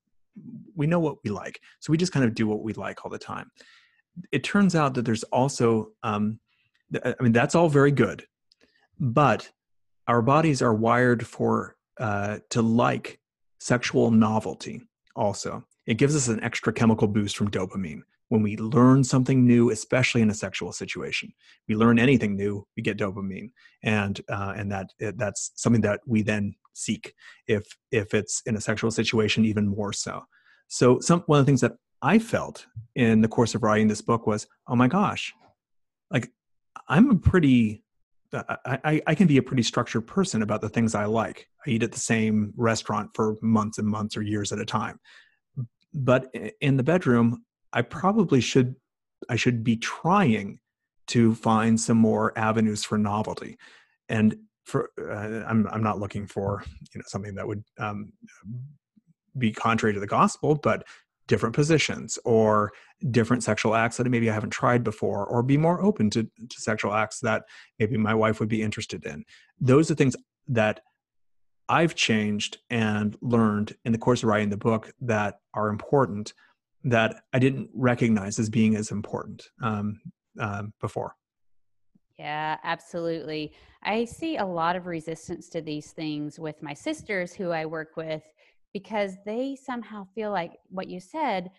we 0.74 0.86
know 0.86 1.00
what 1.00 1.16
we 1.24 1.30
like. 1.30 1.60
So 1.80 1.90
we 1.90 1.96
just 1.96 2.12
kind 2.12 2.24
of 2.24 2.34
do 2.34 2.46
what 2.46 2.62
we 2.62 2.74
like 2.74 3.04
all 3.04 3.10
the 3.10 3.18
time. 3.18 3.50
It 4.32 4.44
turns 4.44 4.74
out 4.74 4.94
that 4.94 5.04
there's 5.04 5.24
also 5.24 5.92
um 6.02 6.38
I 7.04 7.14
mean 7.20 7.32
that's 7.32 7.54
all 7.54 7.68
very 7.68 7.90
good. 7.90 8.24
But 8.98 9.50
our 10.06 10.22
bodies 10.22 10.62
are 10.62 10.74
wired 10.74 11.26
for 11.26 11.76
uh, 11.98 12.38
to 12.50 12.62
like 12.62 13.18
sexual 13.66 14.12
novelty 14.12 14.80
also. 15.16 15.64
It 15.86 15.98
gives 15.98 16.14
us 16.14 16.28
an 16.28 16.42
extra 16.42 16.72
chemical 16.72 17.08
boost 17.08 17.36
from 17.36 17.50
dopamine 17.50 18.02
when 18.28 18.42
we 18.42 18.56
learn 18.56 19.02
something 19.02 19.44
new, 19.44 19.70
especially 19.70 20.22
in 20.22 20.30
a 20.30 20.34
sexual 20.34 20.72
situation. 20.72 21.32
We 21.68 21.74
learn 21.74 21.98
anything 21.98 22.36
new, 22.36 22.66
we 22.76 22.82
get 22.82 22.98
dopamine, 22.98 23.50
and 23.82 24.20
uh, 24.28 24.54
and 24.56 24.70
that 24.70 24.90
that's 25.16 25.50
something 25.56 25.82
that 25.82 26.00
we 26.06 26.22
then 26.22 26.54
seek 26.74 27.14
if 27.48 27.64
if 27.90 28.14
it's 28.14 28.42
in 28.46 28.56
a 28.56 28.60
sexual 28.60 28.90
situation, 28.90 29.44
even 29.44 29.66
more 29.66 29.92
so. 29.92 30.22
So 30.68 31.00
some 31.00 31.20
one 31.26 31.40
of 31.40 31.46
the 31.46 31.50
things 31.50 31.60
that 31.62 31.76
I 32.02 32.18
felt 32.18 32.66
in 32.94 33.20
the 33.20 33.28
course 33.36 33.54
of 33.56 33.62
writing 33.62 33.88
this 33.88 34.02
book 34.02 34.26
was, 34.26 34.46
oh 34.68 34.76
my 34.76 34.86
gosh, 34.86 35.32
like 36.10 36.30
I'm 36.88 37.10
a 37.10 37.16
pretty 37.16 37.82
I, 38.32 39.02
I, 39.06 39.14
can 39.14 39.26
be 39.26 39.36
a 39.36 39.42
pretty 39.42 39.62
structured 39.62 40.06
person 40.06 40.42
about 40.42 40.60
the 40.60 40.68
things 40.68 40.94
I 40.94 41.04
like. 41.04 41.48
I 41.66 41.70
eat 41.70 41.82
at 41.82 41.92
the 41.92 42.00
same 42.00 42.52
restaurant 42.56 43.10
for 43.14 43.36
months 43.40 43.78
and 43.78 43.86
months 43.86 44.16
or 44.16 44.22
years 44.22 44.52
at 44.52 44.58
a 44.58 44.64
time. 44.64 44.98
But 45.94 46.34
in 46.60 46.76
the 46.76 46.82
bedroom, 46.82 47.44
I 47.72 47.82
probably 47.82 48.40
should 48.40 48.76
I 49.28 49.36
should 49.36 49.64
be 49.64 49.76
trying 49.76 50.60
to 51.08 51.34
find 51.34 51.80
some 51.80 51.96
more 51.96 52.36
avenues 52.36 52.84
for 52.84 52.98
novelty. 52.98 53.56
And 54.08 54.36
for 54.64 54.90
uh, 55.00 55.44
I'm 55.48 55.66
I'm 55.68 55.82
not 55.82 56.00
looking 56.00 56.26
for 56.26 56.64
you 56.92 56.98
know 56.98 57.04
something 57.06 57.34
that 57.36 57.46
would 57.46 57.62
um, 57.78 58.12
be 59.38 59.52
contrary 59.52 59.94
to 59.94 60.00
the 60.00 60.06
gospel, 60.06 60.54
but 60.56 60.84
different 61.28 61.54
positions 61.54 62.18
or 62.24 62.72
different 63.10 63.42
sexual 63.42 63.74
acts 63.74 63.96
that 63.96 64.08
maybe 64.08 64.30
I 64.30 64.34
haven't 64.34 64.50
tried 64.50 64.84
before, 64.84 65.26
or 65.26 65.42
be 65.42 65.56
more 65.56 65.82
open 65.82 66.10
to, 66.10 66.22
to 66.22 66.60
sexual 66.60 66.94
acts 66.94 67.20
that 67.20 67.44
maybe 67.78 67.96
my 67.96 68.14
wife 68.14 68.40
would 68.40 68.48
be 68.48 68.62
interested 68.62 69.04
in. 69.04 69.24
Those 69.60 69.90
are 69.90 69.94
things 69.94 70.16
that 70.48 70.80
I've 71.68 71.94
changed 71.94 72.58
and 72.70 73.16
learned 73.20 73.74
in 73.84 73.92
the 73.92 73.98
course 73.98 74.22
of 74.22 74.28
writing 74.28 74.50
the 74.50 74.56
book 74.56 74.92
that 75.00 75.40
are 75.52 75.68
important 75.68 76.32
that 76.84 77.22
I 77.32 77.40
didn't 77.40 77.70
recognize 77.74 78.38
as 78.38 78.48
being 78.48 78.76
as 78.76 78.92
important 78.92 79.48
um, 79.60 80.00
um, 80.38 80.72
before. 80.80 81.16
Yeah, 82.18 82.56
absolutely. 82.62 83.52
I 83.82 84.04
see 84.04 84.36
a 84.36 84.44
lot 84.44 84.76
of 84.76 84.86
resistance 84.86 85.48
to 85.50 85.60
these 85.60 85.90
things 85.90 86.38
with 86.38 86.62
my 86.62 86.72
sisters 86.72 87.34
who 87.34 87.50
I 87.50 87.66
work 87.66 87.96
with 87.96 88.22
because 88.76 89.16
they 89.24 89.56
somehow 89.56 90.06
feel 90.14 90.30
like 90.30 90.52
what 90.68 90.86
you 90.86 91.00
said 91.00 91.50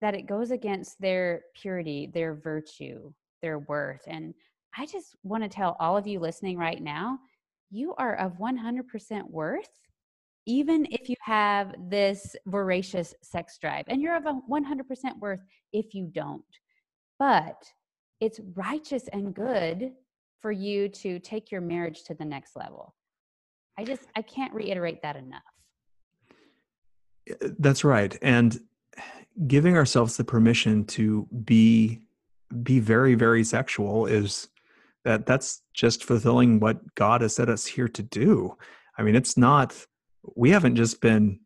that 0.00 0.14
it 0.14 0.26
goes 0.26 0.50
against 0.50 0.98
their 0.98 1.42
purity, 1.54 2.10
their 2.14 2.32
virtue, 2.32 3.12
their 3.42 3.58
worth. 3.58 4.00
And 4.06 4.32
I 4.74 4.86
just 4.86 5.14
want 5.22 5.42
to 5.42 5.50
tell 5.50 5.76
all 5.78 5.98
of 5.98 6.06
you 6.06 6.18
listening 6.18 6.56
right 6.56 6.82
now, 6.82 7.18
you 7.70 7.94
are 7.98 8.16
of 8.16 8.38
100% 8.38 9.28
worth 9.28 9.68
even 10.46 10.86
if 10.90 11.10
you 11.10 11.16
have 11.20 11.74
this 11.90 12.34
voracious 12.46 13.14
sex 13.20 13.58
drive 13.58 13.84
and 13.88 14.00
you're 14.00 14.16
of 14.16 14.24
a 14.24 14.40
100% 14.50 15.18
worth 15.20 15.42
if 15.74 15.94
you 15.94 16.06
don't. 16.06 16.42
But 17.18 17.70
it's 18.18 18.40
righteous 18.54 19.08
and 19.12 19.34
good 19.34 19.92
for 20.40 20.52
you 20.52 20.88
to 20.88 21.18
take 21.18 21.50
your 21.50 21.60
marriage 21.60 22.04
to 22.04 22.14
the 22.14 22.24
next 22.24 22.56
level. 22.56 22.94
I 23.78 23.84
just 23.84 24.04
I 24.16 24.22
can't 24.22 24.54
reiterate 24.54 25.02
that 25.02 25.16
enough. 25.16 25.42
That's 27.40 27.84
right. 27.84 28.16
And 28.22 28.58
giving 29.46 29.76
ourselves 29.76 30.16
the 30.16 30.24
permission 30.24 30.84
to 30.84 31.26
be 31.44 32.00
be 32.62 32.78
very 32.78 33.14
very 33.14 33.44
sexual 33.44 34.06
is 34.06 34.48
that 35.04 35.26
that's 35.26 35.62
just 35.74 36.04
fulfilling 36.04 36.60
what 36.60 36.94
God 36.94 37.20
has 37.20 37.34
set 37.34 37.48
us 37.48 37.66
here 37.66 37.88
to 37.88 38.02
do. 38.02 38.56
I 38.98 39.02
mean, 39.02 39.14
it's 39.14 39.36
not 39.36 39.86
we 40.34 40.50
haven't 40.50 40.76
just 40.76 41.00
been 41.00 41.40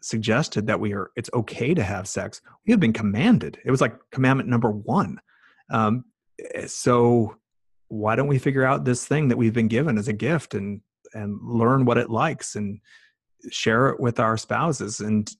suggested 0.00 0.66
that 0.66 0.80
we 0.80 0.92
are 0.94 1.10
it's 1.16 1.30
okay 1.34 1.74
to 1.74 1.82
have 1.82 2.08
sex. 2.08 2.40
We 2.66 2.72
have 2.72 2.80
been 2.80 2.92
commanded. 2.92 3.58
It 3.64 3.70
was 3.70 3.80
like 3.80 3.96
commandment 4.10 4.48
number 4.48 4.70
1. 4.70 5.20
Um 5.70 6.04
so 6.66 7.36
why 7.88 8.16
don't 8.16 8.28
we 8.28 8.38
figure 8.38 8.64
out 8.64 8.84
this 8.84 9.06
thing 9.06 9.28
that 9.28 9.38
we've 9.38 9.54
been 9.54 9.68
given 9.68 9.96
as 9.98 10.08
a 10.08 10.12
gift 10.12 10.54
and 10.54 10.80
and 11.14 11.38
learn 11.42 11.84
what 11.84 11.98
it 11.98 12.10
likes 12.10 12.56
and 12.56 12.80
share 13.50 13.88
it 13.88 14.00
with 14.00 14.20
our 14.20 14.36
spouses 14.36 15.00
and 15.00 15.30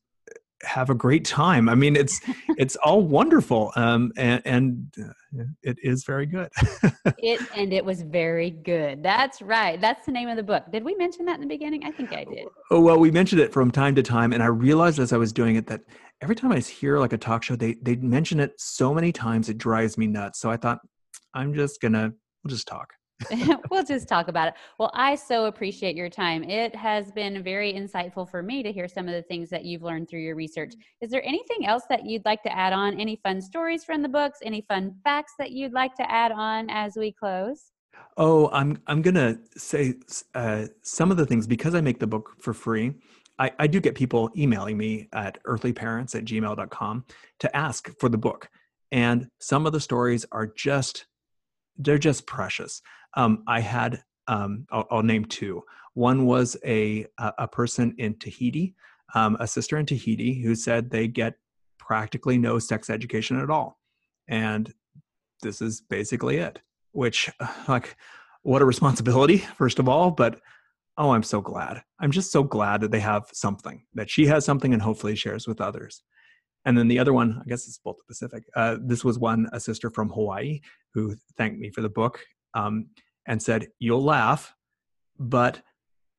have 0.62 0.90
a 0.90 0.94
great 0.94 1.24
time. 1.24 1.68
I 1.68 1.74
mean, 1.74 1.96
it's 1.96 2.20
it's 2.58 2.76
all 2.76 3.02
wonderful, 3.02 3.72
um, 3.76 4.12
and, 4.16 4.42
and 4.44 4.94
uh, 5.00 5.44
it 5.62 5.78
is 5.82 6.04
very 6.04 6.26
good. 6.26 6.48
it 7.18 7.40
and 7.56 7.72
it 7.72 7.84
was 7.84 8.02
very 8.02 8.50
good. 8.50 9.02
That's 9.02 9.42
right. 9.42 9.80
That's 9.80 10.06
the 10.06 10.12
name 10.12 10.28
of 10.28 10.36
the 10.36 10.42
book. 10.42 10.64
Did 10.72 10.84
we 10.84 10.94
mention 10.94 11.26
that 11.26 11.34
in 11.34 11.40
the 11.40 11.46
beginning? 11.46 11.84
I 11.84 11.90
think 11.90 12.12
I 12.12 12.24
did. 12.24 12.46
Oh 12.70 12.80
well, 12.80 12.98
we 12.98 13.10
mentioned 13.10 13.40
it 13.40 13.52
from 13.52 13.70
time 13.70 13.94
to 13.96 14.02
time, 14.02 14.32
and 14.32 14.42
I 14.42 14.46
realized 14.46 14.98
as 14.98 15.12
I 15.12 15.16
was 15.16 15.32
doing 15.32 15.56
it 15.56 15.66
that 15.66 15.82
every 16.20 16.36
time 16.36 16.52
I 16.52 16.58
hear 16.58 16.98
like 16.98 17.12
a 17.12 17.18
talk 17.18 17.42
show, 17.42 17.56
they 17.56 17.76
they 17.82 17.96
mention 17.96 18.40
it 18.40 18.52
so 18.58 18.94
many 18.94 19.12
times 19.12 19.48
it 19.48 19.58
drives 19.58 19.98
me 19.98 20.06
nuts. 20.06 20.40
So 20.40 20.50
I 20.50 20.56
thought 20.56 20.78
I'm 21.34 21.54
just 21.54 21.80
gonna 21.80 22.12
we'll 22.42 22.50
just 22.50 22.68
talk. 22.68 22.92
we'll 23.70 23.84
just 23.84 24.08
talk 24.08 24.28
about 24.28 24.48
it. 24.48 24.54
Well, 24.78 24.90
I 24.94 25.14
so 25.14 25.46
appreciate 25.46 25.96
your 25.96 26.10
time. 26.10 26.44
It 26.44 26.74
has 26.74 27.10
been 27.12 27.42
very 27.42 27.72
insightful 27.72 28.28
for 28.28 28.42
me 28.42 28.62
to 28.62 28.72
hear 28.72 28.88
some 28.88 29.08
of 29.08 29.14
the 29.14 29.22
things 29.22 29.48
that 29.50 29.64
you've 29.64 29.82
learned 29.82 30.08
through 30.08 30.20
your 30.20 30.36
research. 30.36 30.74
Is 31.00 31.10
there 31.10 31.24
anything 31.24 31.66
else 31.66 31.84
that 31.88 32.04
you'd 32.04 32.24
like 32.24 32.42
to 32.42 32.54
add 32.54 32.72
on? 32.72 33.00
Any 33.00 33.16
fun 33.22 33.40
stories 33.40 33.84
from 33.84 34.02
the 34.02 34.08
books? 34.08 34.40
Any 34.42 34.64
fun 34.68 34.94
facts 35.02 35.32
that 35.38 35.50
you'd 35.52 35.72
like 35.72 35.94
to 35.96 36.10
add 36.10 36.32
on 36.32 36.68
as 36.70 36.96
we 36.96 37.12
close? 37.12 37.72
Oh, 38.18 38.50
I'm 38.50 38.80
I'm 38.86 39.02
gonna 39.02 39.38
say 39.56 39.94
uh, 40.34 40.66
some 40.82 41.10
of 41.10 41.16
the 41.16 41.26
things 41.26 41.46
because 41.46 41.74
I 41.74 41.80
make 41.80 41.98
the 41.98 42.06
book 42.06 42.36
for 42.40 42.52
free. 42.52 42.94
I, 43.38 43.50
I 43.58 43.66
do 43.66 43.80
get 43.80 43.94
people 43.94 44.30
emailing 44.36 44.78
me 44.78 45.08
at 45.12 45.42
earthlyparents 45.44 46.14
at 46.14 46.24
gmail.com 46.24 47.04
to 47.40 47.56
ask 47.56 47.90
for 47.98 48.08
the 48.08 48.18
book. 48.18 48.48
And 48.92 49.28
some 49.40 49.66
of 49.66 49.72
the 49.72 49.80
stories 49.80 50.24
are 50.32 50.46
just 50.46 51.06
they're 51.78 51.98
just 51.98 52.26
precious. 52.26 52.82
Um, 53.14 53.42
I 53.46 53.60
had 53.60 54.02
um, 54.28 54.66
I'll, 54.70 54.86
I'll, 54.90 55.02
name 55.02 55.24
two. 55.24 55.62
One 55.94 56.26
was 56.26 56.56
a 56.64 57.06
a 57.18 57.46
person 57.48 57.94
in 57.98 58.18
Tahiti, 58.18 58.74
um, 59.14 59.36
a 59.40 59.46
sister 59.46 59.78
in 59.78 59.86
Tahiti, 59.86 60.42
who 60.42 60.54
said 60.54 60.90
they 60.90 61.06
get 61.08 61.34
practically 61.78 62.38
no 62.38 62.58
sex 62.58 62.90
education 62.90 63.40
at 63.40 63.50
all, 63.50 63.78
and 64.28 64.72
this 65.42 65.62
is 65.62 65.80
basically 65.80 66.38
it. 66.38 66.60
Which, 66.92 67.30
like, 67.68 67.96
what 68.42 68.62
a 68.62 68.64
responsibility, 68.64 69.38
first 69.38 69.78
of 69.78 69.88
all, 69.88 70.10
but 70.10 70.40
oh, 70.98 71.10
I'm 71.10 71.22
so 71.22 71.40
glad. 71.40 71.82
I'm 72.00 72.10
just 72.10 72.32
so 72.32 72.42
glad 72.42 72.80
that 72.80 72.90
they 72.90 73.00
have 73.00 73.26
something 73.32 73.84
that 73.94 74.10
she 74.10 74.26
has 74.26 74.44
something 74.44 74.72
and 74.72 74.82
hopefully 74.82 75.14
shares 75.14 75.46
with 75.46 75.60
others. 75.60 76.02
And 76.66 76.76
then 76.76 76.88
the 76.88 76.98
other 76.98 77.12
one, 77.12 77.40
I 77.40 77.48
guess 77.48 77.68
it's 77.68 77.78
both 77.78 77.96
the 77.96 78.04
Pacific. 78.08 78.42
Uh, 78.54 78.76
this 78.80 79.04
was 79.04 79.20
one, 79.20 79.48
a 79.52 79.60
sister 79.60 79.88
from 79.88 80.10
Hawaii 80.10 80.60
who 80.92 81.14
thanked 81.38 81.60
me 81.60 81.70
for 81.70 81.80
the 81.80 81.88
book 81.88 82.20
um, 82.54 82.88
and 83.26 83.40
said, 83.40 83.68
You'll 83.78 84.02
laugh, 84.02 84.52
but 85.18 85.62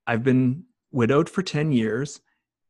I've 0.07 0.23
been 0.23 0.63
widowed 0.91 1.29
for 1.29 1.43
10 1.43 1.73
years 1.73 2.21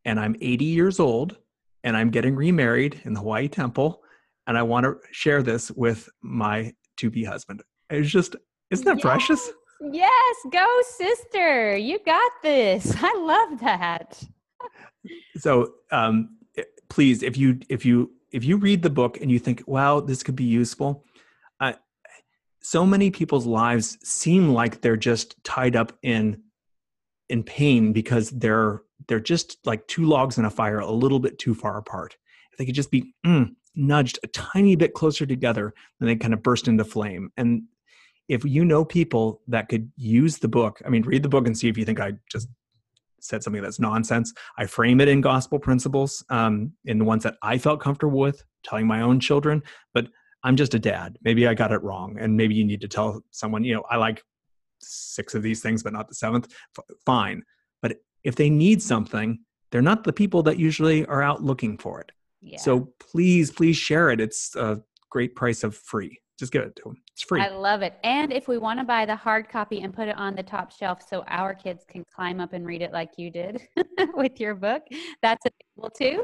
and 0.05 0.19
I'm 0.19 0.36
80 0.41 0.65
years 0.65 0.99
old 0.99 1.38
and 1.84 1.95
I'm 1.95 2.09
getting 2.09 2.36
remarried 2.36 2.99
in 3.05 3.13
the 3.13 3.19
Hawaii 3.19 3.47
temple. 3.47 4.01
And 4.47 4.57
I 4.57 4.63
want 4.63 4.86
to 4.86 4.97
share 5.11 5.43
this 5.43 5.69
with 5.71 6.09
my 6.23 6.73
to 6.97 7.11
be 7.11 7.23
husband. 7.23 7.61
It's 7.91 8.09
just, 8.09 8.36
isn't 8.71 8.86
that 8.86 8.97
yes. 8.97 9.01
precious? 9.03 9.51
Yes, 9.82 10.36
go 10.51 10.65
sister. 10.97 11.78
You 11.78 11.99
got 12.03 12.32
this. 12.41 12.95
I 13.01 13.13
love 13.19 13.59
that. 13.59 14.23
so, 15.38 15.73
um, 15.91 16.38
please 16.89 17.23
if 17.23 17.38
you 17.38 17.59
if 17.69 17.85
you 17.85 18.11
if 18.31 18.43
you 18.43 18.57
read 18.57 18.81
the 18.81 18.89
book 18.89 19.19
and 19.21 19.31
you 19.31 19.39
think 19.39 19.63
wow 19.67 19.99
this 19.99 20.23
could 20.23 20.35
be 20.35 20.43
useful 20.43 21.03
uh, 21.59 21.73
so 22.61 22.85
many 22.85 23.09
people's 23.09 23.45
lives 23.45 23.97
seem 24.03 24.49
like 24.49 24.81
they're 24.81 24.97
just 24.97 25.41
tied 25.43 25.75
up 25.75 25.93
in 26.03 26.41
in 27.29 27.43
pain 27.43 27.93
because 27.93 28.29
they're 28.31 28.81
they're 29.07 29.19
just 29.19 29.57
like 29.65 29.88
two 29.88 30.05
logs 30.05 30.38
in 30.38 30.45
a 30.45 30.49
fire 30.49 30.79
a 30.79 30.91
little 30.91 31.19
bit 31.19 31.39
too 31.39 31.53
far 31.53 31.77
apart. 31.77 32.17
If 32.51 32.57
they 32.57 32.65
could 32.65 32.75
just 32.75 32.91
be 32.91 33.13
mm, 33.25 33.55
nudged 33.75 34.19
a 34.23 34.27
tiny 34.27 34.75
bit 34.75 34.93
closer 34.93 35.25
together 35.25 35.73
then 35.99 36.07
they 36.07 36.15
kind 36.15 36.33
of 36.33 36.43
burst 36.43 36.67
into 36.67 36.83
flame. 36.83 37.31
And 37.38 37.63
if 38.27 38.43
you 38.43 38.65
know 38.65 38.83
people 38.83 39.41
that 39.47 39.69
could 39.69 39.91
use 39.95 40.38
the 40.38 40.47
book 40.47 40.81
i 40.85 40.89
mean 40.89 41.03
read 41.03 41.23
the 41.23 41.29
book 41.29 41.47
and 41.47 41.57
see 41.57 41.69
if 41.69 41.77
you 41.77 41.85
think 41.85 41.99
i 41.99 42.13
just 42.31 42.47
said 43.28 43.43
something 43.43 43.61
that's 43.61 43.80
nonsense. 43.80 44.34
I 44.57 44.65
frame 44.65 45.01
it 45.01 45.07
in 45.07 45.21
gospel 45.21 45.59
principles, 45.59 46.23
um, 46.30 46.73
in 46.86 46.97
the 46.99 47.05
ones 47.05 47.23
that 47.23 47.36
I 47.41 47.57
felt 47.57 47.80
comfortable 47.80 48.19
with 48.19 48.43
telling 48.63 48.88
my 48.88 49.01
own 49.01 49.19
children. 49.19 49.63
But 49.93 50.07
I'm 50.43 50.55
just 50.55 50.73
a 50.73 50.80
dad. 50.80 51.17
Maybe 51.23 51.47
I 51.47 51.53
got 51.53 51.71
it 51.71 51.84
wrong, 51.84 52.17
and 52.19 52.36
maybe 52.36 52.55
you 52.55 52.65
need 52.65 52.82
to 52.82 52.88
tell 52.88 53.21
someone. 53.32 53.63
You 53.63 53.75
know, 53.75 53.84
I 53.89 53.97
like 53.97 54.23
six 54.82 55.36
of 55.36 55.43
these 55.43 55.61
things, 55.61 55.84
but 55.84 55.93
not 55.93 56.07
the 56.07 56.15
seventh. 56.15 56.53
F- 56.78 56.86
fine. 57.05 57.43
But 57.82 57.97
if 58.23 58.36
they 58.36 58.49
need 58.49 58.82
something, 58.82 59.39
they're 59.71 59.82
not 59.82 60.03
the 60.03 60.13
people 60.13 60.43
that 60.43 60.57
usually 60.57 61.05
are 61.05 61.21
out 61.21 61.43
looking 61.43 61.78
for 61.78 61.99
it. 62.01 62.11
Yeah. 62.41 62.59
So 62.59 62.93
please, 62.99 63.51
please 63.51 63.75
share 63.75 64.09
it. 64.09 64.21
It's 64.21 64.55
a 64.55 64.82
great 65.09 65.36
price 65.36 65.63
of 65.63 65.75
free 65.75 66.19
just 66.38 66.51
give 66.51 66.63
it 66.63 66.75
to 66.77 66.83
them. 66.83 66.97
It's 67.11 67.23
free. 67.23 67.41
I 67.41 67.49
love 67.49 67.81
it. 67.81 67.95
And 68.03 68.31
if 68.31 68.47
we 68.47 68.57
want 68.57 68.79
to 68.79 68.85
buy 68.85 69.05
the 69.05 69.15
hard 69.15 69.49
copy 69.49 69.81
and 69.81 69.93
put 69.93 70.07
it 70.07 70.17
on 70.17 70.35
the 70.35 70.43
top 70.43 70.71
shelf 70.71 71.07
so 71.07 71.23
our 71.27 71.53
kids 71.53 71.83
can 71.88 72.03
climb 72.13 72.39
up 72.39 72.53
and 72.53 72.65
read 72.65 72.81
it 72.81 72.91
like 72.91 73.11
you 73.17 73.31
did 73.31 73.61
with 74.13 74.39
your 74.39 74.55
book, 74.55 74.83
that's 75.21 75.45
available 75.45 75.89
too. 75.89 76.23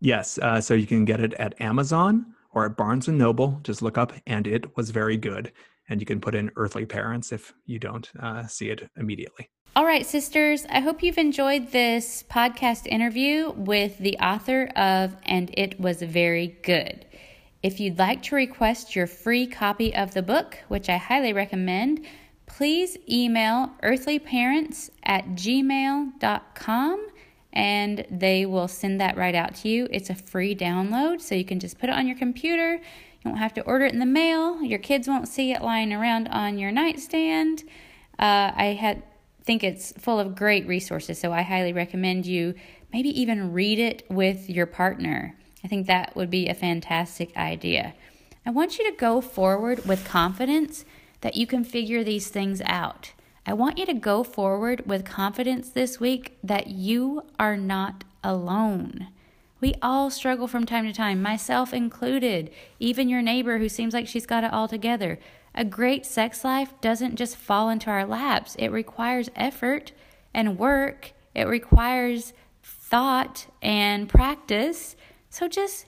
Yes. 0.00 0.38
Uh, 0.38 0.60
so 0.60 0.74
you 0.74 0.86
can 0.86 1.04
get 1.04 1.20
it 1.20 1.34
at 1.34 1.60
Amazon 1.60 2.34
or 2.52 2.64
at 2.64 2.76
Barnes 2.76 3.08
and 3.08 3.18
Noble. 3.18 3.60
Just 3.62 3.82
look 3.82 3.98
up, 3.98 4.12
and 4.26 4.46
it 4.46 4.76
was 4.76 4.90
very 4.90 5.16
good. 5.16 5.52
And 5.88 6.00
you 6.00 6.06
can 6.06 6.20
put 6.20 6.34
in 6.34 6.50
Earthly 6.56 6.86
Parents 6.86 7.32
if 7.32 7.52
you 7.66 7.78
don't 7.78 8.10
uh, 8.20 8.46
see 8.46 8.70
it 8.70 8.88
immediately. 8.96 9.50
All 9.76 9.84
right, 9.84 10.06
sisters, 10.06 10.64
I 10.70 10.80
hope 10.80 11.02
you've 11.02 11.18
enjoyed 11.18 11.72
this 11.72 12.22
podcast 12.30 12.86
interview 12.86 13.50
with 13.56 13.98
the 13.98 14.16
author 14.18 14.66
of 14.76 15.16
And 15.24 15.50
It 15.54 15.80
Was 15.80 16.00
Very 16.00 16.58
Good. 16.62 17.04
If 17.64 17.80
you'd 17.80 17.98
like 17.98 18.22
to 18.24 18.34
request 18.34 18.94
your 18.94 19.06
free 19.06 19.46
copy 19.46 19.94
of 19.94 20.12
the 20.12 20.20
book, 20.20 20.58
which 20.68 20.90
I 20.90 20.98
highly 20.98 21.32
recommend, 21.32 22.04
please 22.44 22.98
email 23.10 23.70
earthlyparents 23.82 24.90
at 25.02 25.28
gmail.com 25.28 27.08
and 27.54 28.06
they 28.10 28.44
will 28.44 28.68
send 28.68 29.00
that 29.00 29.16
right 29.16 29.34
out 29.34 29.54
to 29.54 29.70
you. 29.70 29.88
It's 29.90 30.10
a 30.10 30.14
free 30.14 30.54
download, 30.54 31.22
so 31.22 31.34
you 31.34 31.46
can 31.46 31.58
just 31.58 31.78
put 31.78 31.88
it 31.88 31.94
on 31.94 32.06
your 32.06 32.18
computer. 32.18 32.74
You 32.74 32.80
won't 33.24 33.38
have 33.38 33.54
to 33.54 33.62
order 33.62 33.86
it 33.86 33.94
in 33.94 33.98
the 33.98 34.04
mail. 34.04 34.62
Your 34.62 34.78
kids 34.78 35.08
won't 35.08 35.26
see 35.26 35.52
it 35.52 35.62
lying 35.62 35.90
around 35.90 36.28
on 36.28 36.58
your 36.58 36.70
nightstand. 36.70 37.64
Uh, 38.18 38.52
I 38.54 38.76
had 38.78 39.04
think 39.42 39.64
it's 39.64 39.92
full 39.92 40.20
of 40.20 40.34
great 40.34 40.66
resources, 40.66 41.18
so 41.18 41.32
I 41.32 41.40
highly 41.40 41.72
recommend 41.72 42.26
you 42.26 42.56
maybe 42.92 43.08
even 43.18 43.54
read 43.54 43.78
it 43.78 44.02
with 44.10 44.50
your 44.50 44.66
partner. 44.66 45.34
I 45.64 45.68
think 45.68 45.86
that 45.86 46.14
would 46.14 46.30
be 46.30 46.46
a 46.46 46.54
fantastic 46.54 47.34
idea. 47.36 47.94
I 48.44 48.50
want 48.50 48.78
you 48.78 48.88
to 48.90 48.96
go 48.96 49.22
forward 49.22 49.86
with 49.86 50.04
confidence 50.04 50.84
that 51.22 51.36
you 51.36 51.46
can 51.46 51.64
figure 51.64 52.04
these 52.04 52.28
things 52.28 52.60
out. 52.66 53.12
I 53.46 53.54
want 53.54 53.78
you 53.78 53.86
to 53.86 53.94
go 53.94 54.22
forward 54.22 54.86
with 54.86 55.06
confidence 55.06 55.70
this 55.70 55.98
week 55.98 56.36
that 56.44 56.66
you 56.66 57.24
are 57.38 57.56
not 57.56 58.04
alone. 58.22 59.08
We 59.60 59.74
all 59.80 60.10
struggle 60.10 60.46
from 60.46 60.66
time 60.66 60.84
to 60.84 60.92
time, 60.92 61.22
myself 61.22 61.72
included, 61.72 62.50
even 62.78 63.08
your 63.08 63.22
neighbor 63.22 63.56
who 63.56 63.70
seems 63.70 63.94
like 63.94 64.06
she's 64.06 64.26
got 64.26 64.44
it 64.44 64.52
all 64.52 64.68
together. 64.68 65.18
A 65.54 65.64
great 65.64 66.04
sex 66.04 66.44
life 66.44 66.78
doesn't 66.82 67.16
just 67.16 67.36
fall 67.36 67.70
into 67.70 67.88
our 67.88 68.04
laps, 68.04 68.54
it 68.56 68.68
requires 68.68 69.30
effort 69.34 69.92
and 70.34 70.58
work, 70.58 71.12
it 71.34 71.46
requires 71.46 72.34
thought 72.62 73.46
and 73.62 74.08
practice. 74.08 74.96
So 75.34 75.48
just 75.48 75.86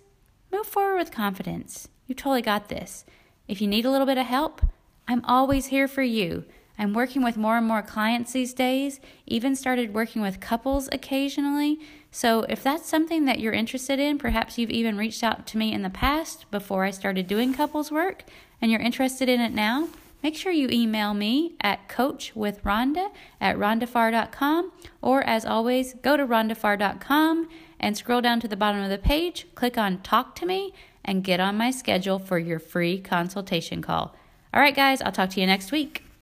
move 0.51 0.67
forward 0.67 0.97
with 0.97 1.13
confidence. 1.13 1.87
You 2.09 2.17
totally 2.17 2.43
got 2.43 2.69
this. 2.69 3.05
If 3.47 3.61
you 3.61 3.69
need 3.69 3.85
a 3.85 3.93
little 3.93 4.05
bit 4.05 4.19
of 4.19 4.27
help, 4.27 4.61
I'm 5.07 5.25
always 5.25 5.67
here 5.67 5.87
for 5.87 6.03
you. 6.03 6.47
I'm 6.77 6.93
working 6.93 7.23
with 7.23 7.37
more 7.37 7.57
and 7.57 7.65
more 7.65 7.81
clients 7.81 8.33
these 8.33 8.53
days, 8.53 8.99
even 9.25 9.55
started 9.55 9.95
working 9.95 10.21
with 10.21 10.41
couples 10.41 10.89
occasionally. 10.91 11.79
So, 12.11 12.43
if 12.49 12.61
that's 12.61 12.89
something 12.89 13.25
that 13.27 13.39
you're 13.39 13.53
interested 13.53 14.01
in, 14.01 14.19
perhaps 14.19 14.59
you've 14.59 14.71
even 14.71 14.99
reached 14.99 15.23
out 15.23 15.47
to 15.47 15.59
me 15.59 15.73
in 15.73 15.83
the 15.83 15.91
past 15.91 16.51
before 16.51 16.83
I 16.83 16.91
started 16.91 17.29
doing 17.29 17.55
couples 17.55 17.93
work, 17.93 18.25
and 18.61 18.73
you're 18.73 18.81
interested 18.81 19.29
in 19.29 19.41
it 19.41 19.55
now, 19.55 19.89
make 20.25 20.35
sure 20.35 20.51
you 20.51 20.69
email 20.73 21.15
me 21.15 21.55
at 21.61 21.89
coachwithrhonda 21.89 23.11
at 23.41 23.57
rhondafarr.com, 23.57 24.73
or 25.01 25.23
as 25.23 25.47
always, 25.47 25.95
go 26.03 26.17
to 26.17 26.27
rhondafarr.com 26.27 27.49
and 27.79 27.97
scroll 27.97 28.21
down 28.21 28.41
to 28.41 28.49
the 28.49 28.57
bottom 28.57 28.83
of 28.83 28.91
the 28.91 28.99
page, 28.99 29.47
click 29.55 29.77
on 29.77 30.03
Talk 30.03 30.35
to 30.37 30.47
Me, 30.47 30.73
and 31.05 31.25
get 31.25 31.41
on 31.41 31.57
my 31.57 31.71
schedule 31.71 32.19
for 32.19 32.39
your 32.39 32.59
free 32.59 32.99
consultation 33.01 33.83
call. 33.83 34.15
All 34.53 34.61
right, 34.61 34.75
guys, 34.75 35.03
I'll 35.03 35.13
talk 35.13 35.31
to 35.31 35.41
you 35.41 35.47
next 35.47 35.71
week. 35.73 36.06